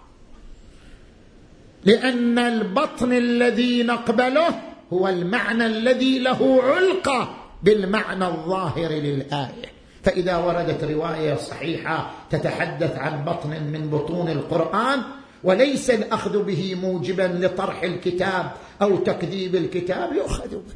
لأن 1.84 2.38
البطن 2.38 3.12
الذي 3.12 3.82
نقبله 3.82 4.69
هو 4.92 5.08
المعنى 5.08 5.66
الذي 5.66 6.18
له 6.18 6.62
علقة 6.62 7.36
بالمعنى 7.62 8.26
الظاهر 8.26 8.90
للآية. 8.90 9.72
فإذا 10.02 10.36
وردت 10.36 10.84
رواية 10.84 11.34
صحيحة 11.34 12.10
تتحدث 12.30 12.98
عن 12.98 13.24
بطن 13.24 13.50
من 13.50 13.90
بطون 13.90 14.28
القرآن 14.28 15.02
وليس 15.44 15.90
الأخذ 15.90 16.42
به 16.42 16.74
موجبا 16.74 17.22
لطرح 17.22 17.82
الكتاب 17.82 18.52
أو 18.82 18.96
تكذيب 18.96 19.54
الكتاب 19.54 20.12
يؤخذ 20.12 20.50
به. 20.50 20.74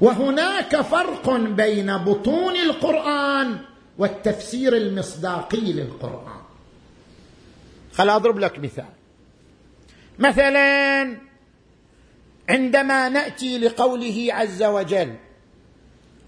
وهناك 0.00 0.80
فرق 0.80 1.36
بين 1.36 1.98
بطون 1.98 2.56
القرآن 2.56 3.58
والتفسير 3.98 4.76
المصداقي 4.76 5.72
للقرآن. 5.72 6.40
خل 7.92 8.10
أضرب 8.10 8.38
لك 8.38 8.58
مثال. 8.58 8.97
مثلا 10.18 11.16
عندما 12.48 13.08
نأتي 13.08 13.58
لقوله 13.58 14.26
عز 14.30 14.62
وجل 14.62 15.14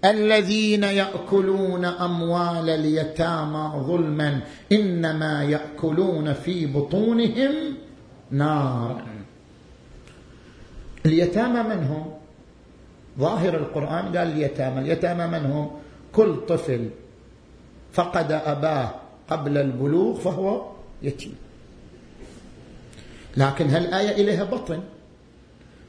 الذين 0.05 0.83
يأكلون 0.83 1.85
أموال 1.85 2.69
اليتامى 2.69 3.71
ظلما 3.85 4.39
إنما 4.71 5.43
يأكلون 5.43 6.33
في 6.33 6.65
بطونهم 6.65 7.53
نارا 8.31 9.05
اليتامى 11.05 11.75
من 11.75 11.83
هم؟ 11.83 12.13
ظاهر 13.19 13.57
القرآن 13.57 14.05
قال 14.05 14.17
اليتامى. 14.17 14.79
اليتامى 14.79 15.27
من 15.27 15.45
هم؟ 15.51 15.71
كل 16.13 16.35
طفل 16.47 16.89
فقد 17.93 18.31
أباه 18.31 18.95
قبل 19.29 19.57
البلوغ 19.57 20.19
فهو 20.19 20.71
يتيم. 21.03 21.35
لكن 23.37 23.69
هالآية 23.69 24.21
إليها 24.21 24.43
بطن. 24.43 24.83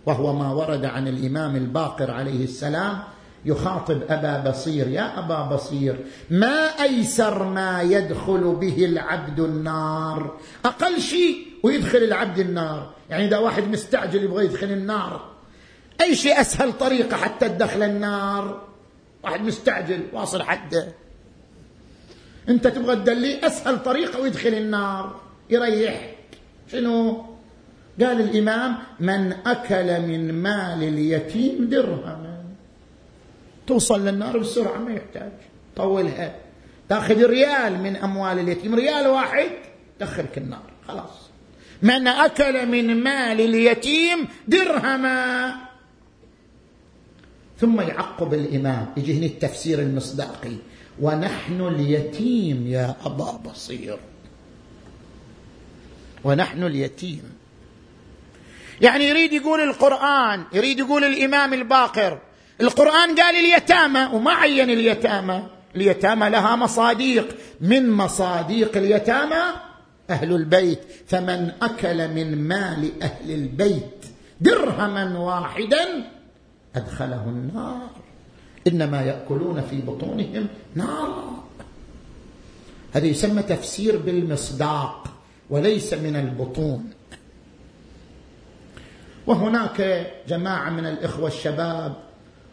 وهو 0.06 0.32
ما 0.32 0.52
ورد 0.52 0.84
عن 0.84 1.08
الإمام 1.08 1.56
الباقر 1.56 2.10
عليه 2.10 2.44
السلام 2.44 3.02
يخاطب 3.44 4.02
أبا 4.08 4.50
بصير. 4.50 4.88
يا 4.88 5.18
أبا 5.18 5.42
بصير 5.42 5.96
ما 6.30 6.82
أيسر 6.82 7.44
ما 7.44 7.82
يدخل 7.82 8.56
به 8.60 8.84
العبد 8.84 9.40
النار؟ 9.40 10.36
أقل 10.64 11.00
شيء 11.00 11.46
ويدخل 11.62 11.98
العبد 11.98 12.38
النار. 12.38 12.90
يعني 13.10 13.24
إذا 13.24 13.38
واحد 13.38 13.68
مستعجل 13.68 14.24
يبغى 14.24 14.44
يدخل 14.44 14.66
النار. 14.66 15.32
أي 16.00 16.14
شيء 16.16 16.40
أسهل 16.40 16.72
طريقة 16.72 17.16
حتى 17.16 17.48
تدخل 17.48 17.82
النار؟ 17.82 18.60
واحد 19.24 19.40
مستعجل 19.40 20.02
واصل 20.12 20.42
حده. 20.42 20.88
أنت 22.48 22.66
تبغى 22.66 22.96
تدلي 22.96 23.46
أسهل 23.46 23.82
طريقة 23.82 24.20
ويدخل 24.20 24.48
النار. 24.54 25.20
يريح. 25.50 26.14
شنو؟ 26.72 27.31
قال 28.00 28.20
الإمام 28.20 28.76
من 29.00 29.32
أكل 29.46 30.00
من 30.00 30.32
مال 30.32 30.82
اليتيم 30.82 31.64
درهما 31.64 32.42
توصل 33.66 34.08
للنار 34.08 34.38
بسرعة 34.38 34.78
ما 34.78 34.92
يحتاج. 34.92 35.32
طولها. 35.76 36.34
تأخذ 36.88 37.24
ريال 37.26 37.82
من 37.82 37.96
أموال 37.96 38.38
اليتيم 38.38 38.74
ريال 38.74 39.06
واحد 39.06 39.50
دخلك 40.00 40.38
النار. 40.38 40.62
خلاص. 40.88 41.30
من 41.82 42.08
أكل 42.08 42.66
من 42.66 42.96
مال 42.96 43.40
اليتيم 43.40 44.28
درهما 44.48 45.54
ثم 47.58 47.80
يعقب 47.80 48.34
الإمام 48.34 48.86
يجي 48.96 49.18
هنا 49.18 49.26
التفسير 49.26 49.78
المصداقي. 49.78 50.56
ونحن 51.00 51.60
اليتيم 51.60 52.66
يا 52.66 52.96
أبا 53.04 53.40
بصير. 53.44 53.98
ونحن 56.24 56.62
اليتيم. 56.62 57.41
يعني 58.82 59.04
يريد 59.04 59.32
يقول 59.32 59.60
القرآن 59.60 60.44
يريد 60.52 60.78
يقول 60.78 61.04
الإمام 61.04 61.54
الباقر. 61.54 62.18
القرآن 62.60 63.14
قال 63.20 63.36
اليتامى 63.36 64.08
وما 64.12 64.32
عين 64.32 64.70
اليتامى. 64.70 65.42
اليتامى 65.76 66.30
لها 66.30 66.56
مصاديق. 66.56 67.36
من 67.60 67.90
مصاديق 67.90 68.76
اليتامى؟ 68.76 69.42
أهل 70.10 70.32
البيت. 70.32 70.80
فمن 71.06 71.52
أكل 71.62 72.08
من 72.08 72.48
مال 72.48 73.02
أهل 73.02 73.30
البيت 73.30 74.06
درهما 74.40 75.18
واحدا 75.18 76.10
أدخله 76.76 77.24
النار. 77.26 77.90
إنما 78.66 79.02
يأكلون 79.02 79.60
في 79.70 79.76
بطونهم 79.80 80.46
نارا 80.74 81.44
هذا 82.92 83.06
يسمى 83.06 83.42
تفسير 83.42 83.96
بالمصداق 83.96 85.04
وليس 85.50 85.94
من 85.94 86.16
البطون. 86.16 86.90
وهناك 89.26 90.06
جماعة 90.28 90.70
من 90.70 90.86
الإخوة 90.86 91.28
الشباب 91.28 91.94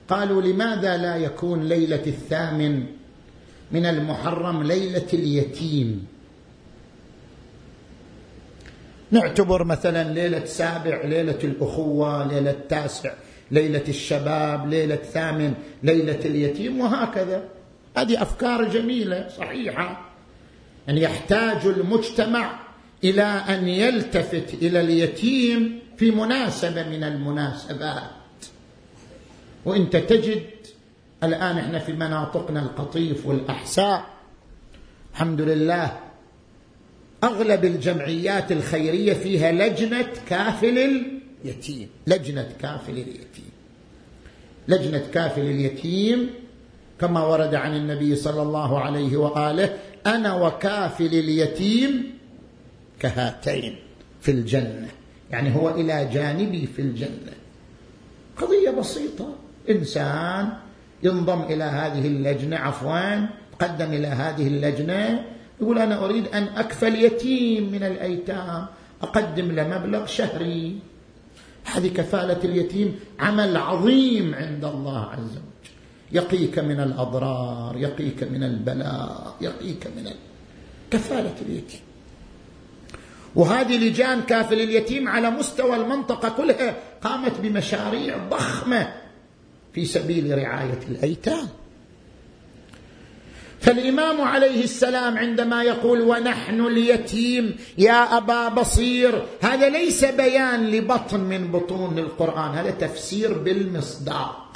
قالوا 0.08 0.42
لماذا 0.42 0.98
لا 0.98 1.16
يكون 1.16 1.70
ليلة 1.70 2.04
الثامن 2.08 2.86
من 3.72 3.86
المحرم 3.86 4.64
ليلة 4.64 5.08
اليتيم؟ 5.14 6.08
نعتبر 9.12 9.64
مثلا 9.64 10.14
ليلة 10.14 10.46
سابع 10.46 11.02
ليلة 11.06 11.40
الأخوة 11.44 12.28
ليلة 12.28 12.56
تاسع 12.70 13.14
ليلة 13.52 13.84
الشباب 13.88 14.70
ليلة 14.70 14.96
ثامن 14.96 15.54
ليلة 15.84 16.20
اليتيم 16.26 16.80
وهكذا. 16.80 17.44
هذه 17.98 18.22
أفكار 18.22 18.64
جميلة 18.64 19.28
صحيحة. 19.38 20.10
أن 20.90 20.98
يحتاج 20.98 21.66
المجتمع 21.66 22.60
إلى 23.04 23.24
أن 23.24 23.68
يلتفت 23.68 24.54
إلى 24.54 24.82
اليتيم 24.82 25.80
في 26.00 26.12
مناسبة 26.12 26.90
من 26.90 27.04
المناسبات. 27.04 28.10
وانت 29.66 29.96
تجد 29.96 30.44
الآن 31.24 31.58
إحنا 31.58 31.80
في 31.80 31.94
مناطقنا 31.94 32.62
القطيف 32.62 33.26
والأحساء 33.26 34.06
الحمد 35.14 35.42
لله 35.42 36.00
أغلب 37.24 37.66
الجمعيات 37.66 38.52
الخيرية 38.52 39.14
فيها 39.14 39.52
لجنة 39.52 40.08
كافل 40.30 41.06
اليتيم. 41.44 41.90
لجنة 42.08 42.50
كافل 42.62 42.94
اليتيم. 42.94 43.52
لجنة 44.68 45.04
كافل 45.14 45.42
اليتيم 45.42 46.30
كما 47.00 47.26
ورد 47.26 47.56
عن 47.56 47.76
النبي 47.76 48.16
صلى 48.16 48.42
الله 48.42 48.80
عليه 48.80 49.18
وآله 49.18 49.78
أنا 50.08 50.36
وكافل 50.36 51.06
اليتيم 51.06 52.14
كهاتين 53.00 53.76
في 54.22 54.32
الجنة. 54.32 54.99
يعني 55.32 55.56
هو 55.56 55.70
إلى 55.70 56.10
جانبي 56.14 56.68
في 56.68 56.82
الجنة. 56.82 57.34
قضية 58.38 58.70
بسيطة. 58.70 59.36
إنسان 59.70 60.50
ينضم 61.04 61.42
إلى 61.42 61.64
هذه 61.64 62.08
اللجنة 62.08 62.58
عفوا 62.58 63.28
قدم 63.60 63.94
إلى 63.94 64.08
هذه 64.08 64.48
اللجنة 64.48 65.26
يقول 65.62 65.80
أنا 65.80 66.06
أريد 66.06 66.28
أن 66.28 66.44
أكفل 66.44 66.96
يتيم 66.96 67.72
من 67.72 67.84
الأيتام 67.84 68.66
أقدم 69.02 69.52
له 69.52 69.68
مبلغ 69.68 70.06
شهري. 70.06 70.80
هذه 71.66 71.88
كفالة 71.88 72.44
اليتيم 72.44 73.00
عمل 73.20 73.58
عظيم 73.58 74.36
عند 74.36 74.66
الله 74.66 75.06
عز 75.06 75.32
وجل. 75.32 75.72
يقيك 76.12 76.60
من 76.60 76.80
الأضرار 76.80 77.78
يقيك 77.78 78.24
من 78.24 78.44
البلاء 78.44 79.36
يقيك 79.42 79.88
من 79.88 80.12
كفالة 80.92 81.36
اليتيم. 81.42 81.89
وهذه 83.36 83.78
لجان 83.78 84.22
كافل 84.22 84.62
اليتيم 84.62 85.08
على 85.08 85.30
مستوى 85.30 85.76
المنطقة 85.76 86.30
كلها 86.30 86.76
قامت 87.04 87.40
بمشاريع 87.40 88.18
ضخمة 88.30 88.94
في 89.74 89.86
سبيل 89.86 90.38
رعاية 90.38 90.80
الأيتام. 90.90 91.48
فالإمام 93.62 94.22
عليه 94.22 94.64
السلام 94.64 95.18
عندما 95.18 95.64
يقول 95.64 96.02
ونحن 96.02 96.62
اليتيم 96.62 97.58
يا 97.78 98.18
أبا 98.18 98.50
بصير 98.50 99.26
هذا 99.42 99.70
ليس 99.70 100.06
بيان 100.06 100.72
لبطن 100.72 101.20
من 101.20 101.52
بطون 101.52 102.00
القرآن 102.00 102.52
هذا 102.52 102.72
تفسير 102.72 103.34
بالمصداق. 103.34 104.49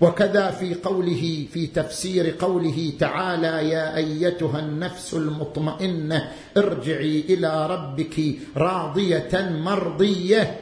وكذا 0.00 0.50
في 0.50 0.74
قوله 0.74 1.46
في 1.52 1.66
تفسير 1.66 2.36
قوله 2.38 2.92
تعالى 3.00 3.70
يا 3.70 3.96
أيتها 3.96 4.60
النفس 4.60 5.14
المطمئنة 5.14 6.32
ارجعي 6.56 7.20
إلى 7.20 7.66
ربك 7.66 8.34
راضية 8.56 9.30
مرضية. 9.34 10.60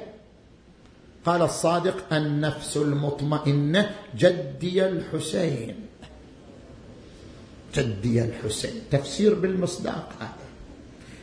قال 1.27 1.43
الصادق 1.43 2.13
النفس 2.13 2.77
المطمئنة 2.77 3.91
جدي 4.19 4.87
الحسين. 4.87 5.75
جدي 7.75 8.25
الحسين. 8.25 8.83
تفسير 8.91 9.35
بالمصداق 9.35 10.13
هذا. 10.21 10.45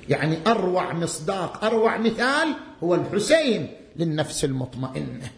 يعني 0.10 0.38
أروع 0.48 0.94
مصداق 0.94 1.66
أروع 1.66 1.98
مثال 1.98 2.48
هو 2.84 2.96
الحسين 2.96 3.74
للنفس 3.96 4.46
المطمئنة. 4.46 5.32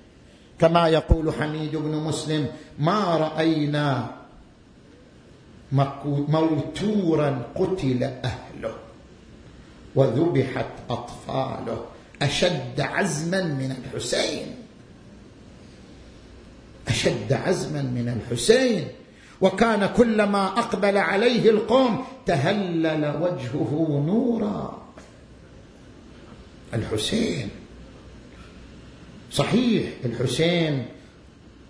كما 0.59 0.87
يقول 0.87 1.33
حميد 1.33 1.75
بن 1.75 1.95
مسلم 1.95 2.47
ما 2.79 3.17
رأينا 3.17 4.11
موتورا 6.27 7.41
قتل 7.55 8.03
أهله 8.03 8.75
وذبحت 9.95 10.65
أطفاله 10.89 11.85
أشد 12.21 12.81
عزما 12.81 13.43
من 13.43 13.71
الحسين. 13.71 14.55
أشد 16.87 17.33
عزما 17.33 17.81
من 17.81 18.21
الحسين. 18.21 18.87
وكان 19.41 19.85
كلما 19.85 20.47
أقبل 20.47 20.97
عليه 20.97 21.49
القوم 21.49 22.05
تهلل 22.25 23.13
وجهه 23.21 24.03
نورا. 24.07 24.83
الحسين. 26.73 27.49
صحيح 29.33 29.89
الحسين 30.05 30.85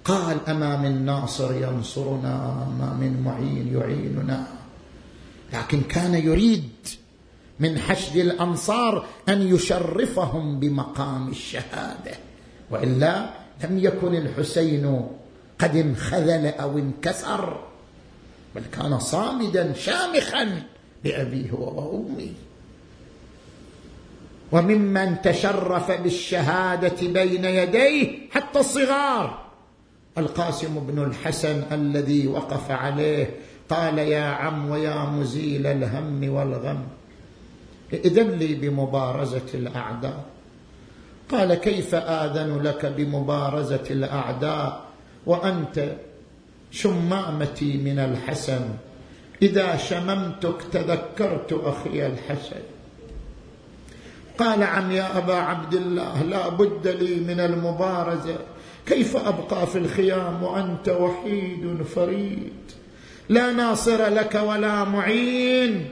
قال 0.05 0.37
أما 0.47 0.77
من 0.77 1.05
ناصر 1.05 1.53
ينصرنا 1.53 2.67
ما 2.79 2.97
من 2.99 3.21
معين 3.25 3.73
يعيننا. 3.73 4.47
لكن 5.53 5.81
كان 5.81 6.13
يريد 6.13 6.69
من 7.59 7.79
حشد 7.79 8.15
الأنصار 8.15 9.05
أن 9.29 9.41
يشرفهم 9.55 10.59
بمقام 10.59 11.29
الشهادة. 11.29 12.11
وإلا 12.71 13.29
لم 13.63 13.79
يكن 13.79 14.15
الحسين 14.15 15.07
قد 15.59 15.75
انخذل 15.75 16.45
أو 16.45 16.77
انكسر 16.77 17.63
بل 18.55 18.61
كان 18.71 18.99
صامدا 18.99 19.73
شامخا 19.73 20.63
لأبيه 21.03 21.51
وأمه. 21.51 22.33
وممن 24.53 25.21
تشرف 25.21 25.91
بالشهادة 25.91 27.07
بين 27.07 27.45
يديه 27.45 28.29
حتى 28.31 28.59
الصغار. 28.59 29.43
القاسم 30.17 30.79
بن 30.87 31.03
الحسن 31.03 31.63
الذي 31.71 32.27
وقف 32.27 32.71
عليه 32.71 33.29
قال 33.69 33.97
يا 33.97 34.23
عم 34.23 34.69
ويا 34.69 35.05
مزيل 35.05 35.67
الهم 35.67 36.29
والغم. 36.29 36.83
اذن 37.93 38.29
لي 38.29 38.53
بمبارزة 38.53 39.49
الأعداء. 39.53 40.23
قال 41.31 41.53
كيف 41.53 41.95
آذن 41.95 42.61
لك 42.61 42.85
بمبارزة 42.85 43.83
الأعداء 43.89 44.85
وأنت 45.25 45.95
شمامتي 46.71 47.77
من 47.77 47.99
الحسن؟ 47.99 48.61
إذا 49.41 49.77
شممتك 49.77 50.57
تذكرت 50.71 51.53
أخي 51.53 52.05
الحسن. 52.07 52.72
قال 54.37 54.63
عم 54.63 54.91
يا 54.91 55.17
أبا 55.17 55.35
عبد 55.35 55.73
الله 55.73 56.23
لا 56.23 56.49
بد 56.49 56.87
لي 56.87 57.15
من 57.15 57.39
المبارزة. 57.39 58.37
كيف 58.85 59.15
أبقى 59.17 59.67
في 59.67 59.77
الخيام 59.77 60.43
وأنت 60.43 60.89
وحيد 60.89 61.83
فريد؟ 61.95 62.53
لا 63.29 63.51
ناصر 63.51 64.07
لك 64.07 64.35
ولا 64.35 64.83
معين. 64.83 65.85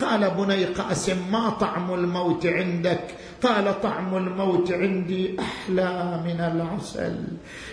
قال 0.00 0.30
بني 0.30 0.64
قاسم 0.64 1.16
ما 1.32 1.50
طعم 1.50 1.94
الموت 1.94 2.46
عندك؟ 2.46 3.04
قال 3.42 3.80
طعم 3.80 4.16
الموت 4.16 4.72
عندي 4.72 5.40
أحلى 5.40 6.22
من 6.24 6.40
العسل. 6.40 7.24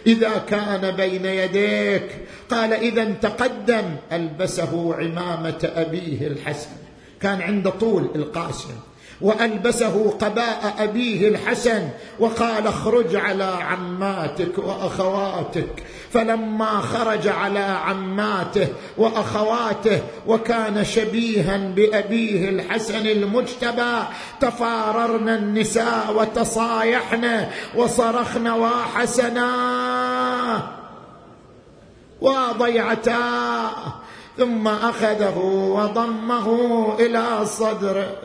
إذا 0.08 0.38
كان 0.38 0.92
بين 0.92 1.26
يديك. 1.26 2.10
قال 2.50 2.74
إذا 2.74 3.06
تقدم 3.06 3.96
ألبسه 4.12 4.96
عمامة 4.96 5.72
أبيه 5.76 6.28
الحسن. 6.28 6.70
كان 7.22 7.42
عند 7.42 7.70
طول 7.70 8.10
القاسم. 8.16 8.74
وألبسه 9.22 10.10
قباء 10.20 10.76
أبيه 10.80 11.28
الحسن 11.28 11.90
وقال 12.20 12.68
اخرج 12.68 13.16
على 13.16 13.44
عماتك 13.44 14.58
وأخواتك. 14.58 15.84
فلما 16.12 16.82
خرج 16.82 17.28
على 17.28 17.60
عماته 17.60 18.68
وأخواته 18.98 20.02
وكان 20.28 20.86
شبيها 20.86 21.58
بأبيه 21.58 22.50
الحسن 22.50 23.08
المجتبى 23.08 23.94
تفاررن 24.40 25.30
النساء 25.30 26.14
وتصايحن 26.16 27.46
وصرخن 27.76 28.48
واحسنا 28.48 29.52
وضيعتا 32.22 33.70
ثم 34.38 34.68
أخذه 34.68 35.38
وضمه 35.78 36.48
إلى 37.00 37.46
صدره. 37.46 38.18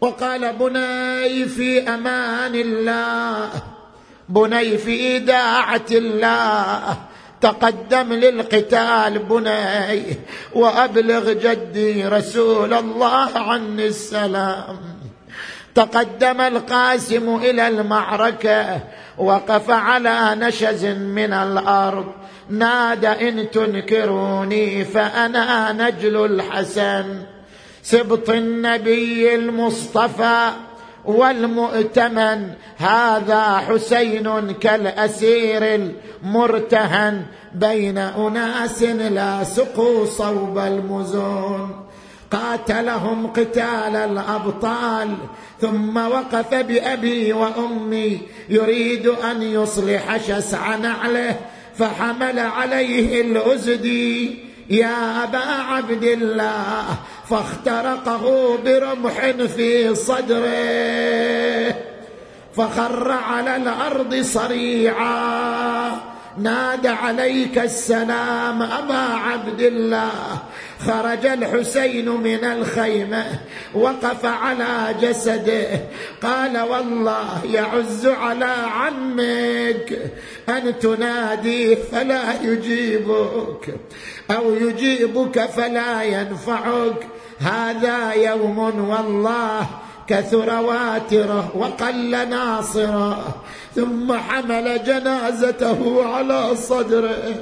وقال 0.00 0.52
بني 0.52 1.44
في 1.44 1.88
أمان 1.88 2.54
الله 2.54 3.50
بني 4.28 4.78
في 4.78 5.18
داعة 5.18 5.88
الله. 5.90 6.96
تقدم 7.40 8.12
للقتال 8.12 9.18
بني 9.18 10.16
وأبلغ 10.54 11.32
جدي 11.32 12.06
رسول 12.06 12.74
الله 12.74 13.38
عني 13.38 13.86
السلام. 13.86 14.78
تقدم 15.74 16.40
القاسم 16.40 17.36
إلى 17.36 17.68
المعركة 17.68 18.80
وقف 19.18 19.70
على 19.70 20.34
نشز 20.34 20.84
من 20.84 21.32
الأرض. 21.32 22.12
نادى 22.50 23.08
إن 23.28 23.50
تنكروني 23.50 24.84
فأنا 24.84 25.72
نجل 25.72 26.24
الحسن. 26.24 27.22
سبط 27.90 28.30
النبي 28.30 29.34
المصطفى 29.34 30.50
والمؤتمن. 31.04 32.50
هذا 32.76 33.42
حسين 33.68 34.52
كالأسير 34.52 35.62
المرتهن 35.74 37.22
بين 37.54 37.98
أناس 37.98 38.82
لا 38.82 39.44
سقوا 39.44 40.06
صوب 40.06 40.58
المزون. 40.58 41.84
قاتلهم 42.32 43.26
قتال 43.26 43.96
الأبطال 43.96 45.14
ثم 45.60 45.96
وقف 45.96 46.54
بأبي 46.54 47.32
وأمي 47.32 48.20
يريد 48.48 49.06
أن 49.06 49.42
يصلح 49.42 50.16
شسع 50.28 50.76
نعله 50.76 51.36
فحمل 51.78 52.38
عليه 52.38 53.20
الأزدي. 53.20 54.48
يا 54.70 55.24
أبا 55.24 55.48
عبد 55.72 56.04
الله 56.04 56.84
فاخترقه 57.30 58.56
برمح 58.64 59.30
في 59.30 59.94
صدره 59.94 61.74
فخر 62.56 63.10
على 63.10 63.56
الأرض 63.56 64.20
صريعا. 64.22 65.90
نادى 66.38 66.88
عليك 66.88 67.58
السلام 67.58 68.62
أبا 68.62 69.14
عبد 69.14 69.60
الله. 69.60 70.10
خرج 70.86 71.26
الحسين 71.26 72.08
من 72.08 72.44
الخيمة 72.44 73.24
وقف 73.74 74.24
على 74.24 74.94
جسده. 75.02 75.80
قال 76.22 76.58
والله 76.58 77.40
يعز 77.44 78.06
على 78.06 78.54
عمك. 78.74 79.98
أن 80.48 80.78
تناديه 80.78 81.78
فلا 81.92 82.42
يجيبك 82.42 83.74
أو 84.30 84.54
يجيبك 84.54 85.46
فلا 85.46 86.02
ينفعك. 86.02 87.06
هذا 87.38 88.12
يوم 88.12 88.58
والله 88.90 89.66
كثر 90.08 90.60
واتره 90.60 91.56
وقل 91.56 92.28
ناصره 92.28 93.44
ثم 93.74 94.12
حمل 94.12 94.84
جنازته 94.84 96.04
على 96.14 96.56
صدره. 96.56 97.34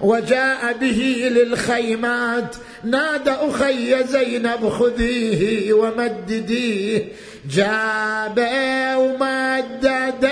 وجاء 0.00 0.72
به 0.80 1.28
للخيمات 1.30 2.56
نادى 2.84 3.30
أخي 3.30 4.04
زينب 4.04 4.68
خذيه 4.68 5.72
ومدديه. 5.72 7.04
جاب 7.50 8.48
ومدد 8.96 10.30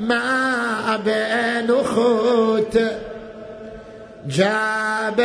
ما 0.00 0.96
بين 1.04 1.84
خوت 1.84 2.78
جاب 4.28 5.20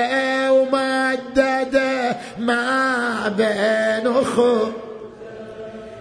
ومدد 0.50 1.82
ما 2.38 3.28
بين 3.38 4.14
خوت 4.24 4.74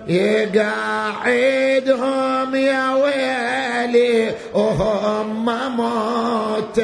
يقعدهم 0.09 1.75
يا 2.55 2.95
ويلي 2.95 4.35
وهم 4.55 5.47
موت. 5.77 6.83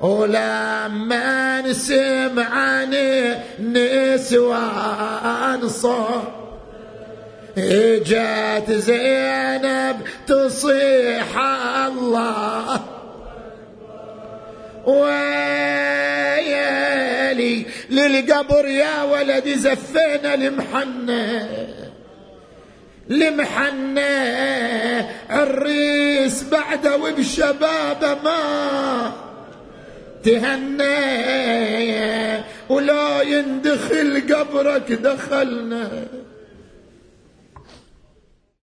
ولما 0.00 1.72
سمعني 1.72 3.34
نسوان 3.60 4.48
صوت. 5.68 6.22
إجت 7.58 8.70
زينب 8.70 9.96
تصيح 10.26 11.38
الله. 11.86 12.80
ويلي 14.90 16.46
للقبر 17.90 18.68
يا 18.68 19.02
ولد 19.02 19.48
زفينا 19.48 20.34
المحنة. 20.34 21.48
المحنة 23.10 24.00
عريس 25.30 26.44
بعده 26.44 26.96
وبشبابه 26.96 28.14
ما 28.24 29.12
تهنى. 30.24 31.00
ولا 32.68 33.22
يندخل 33.22 34.22
قبرك 34.34 34.92
دخلنا. 34.92 35.88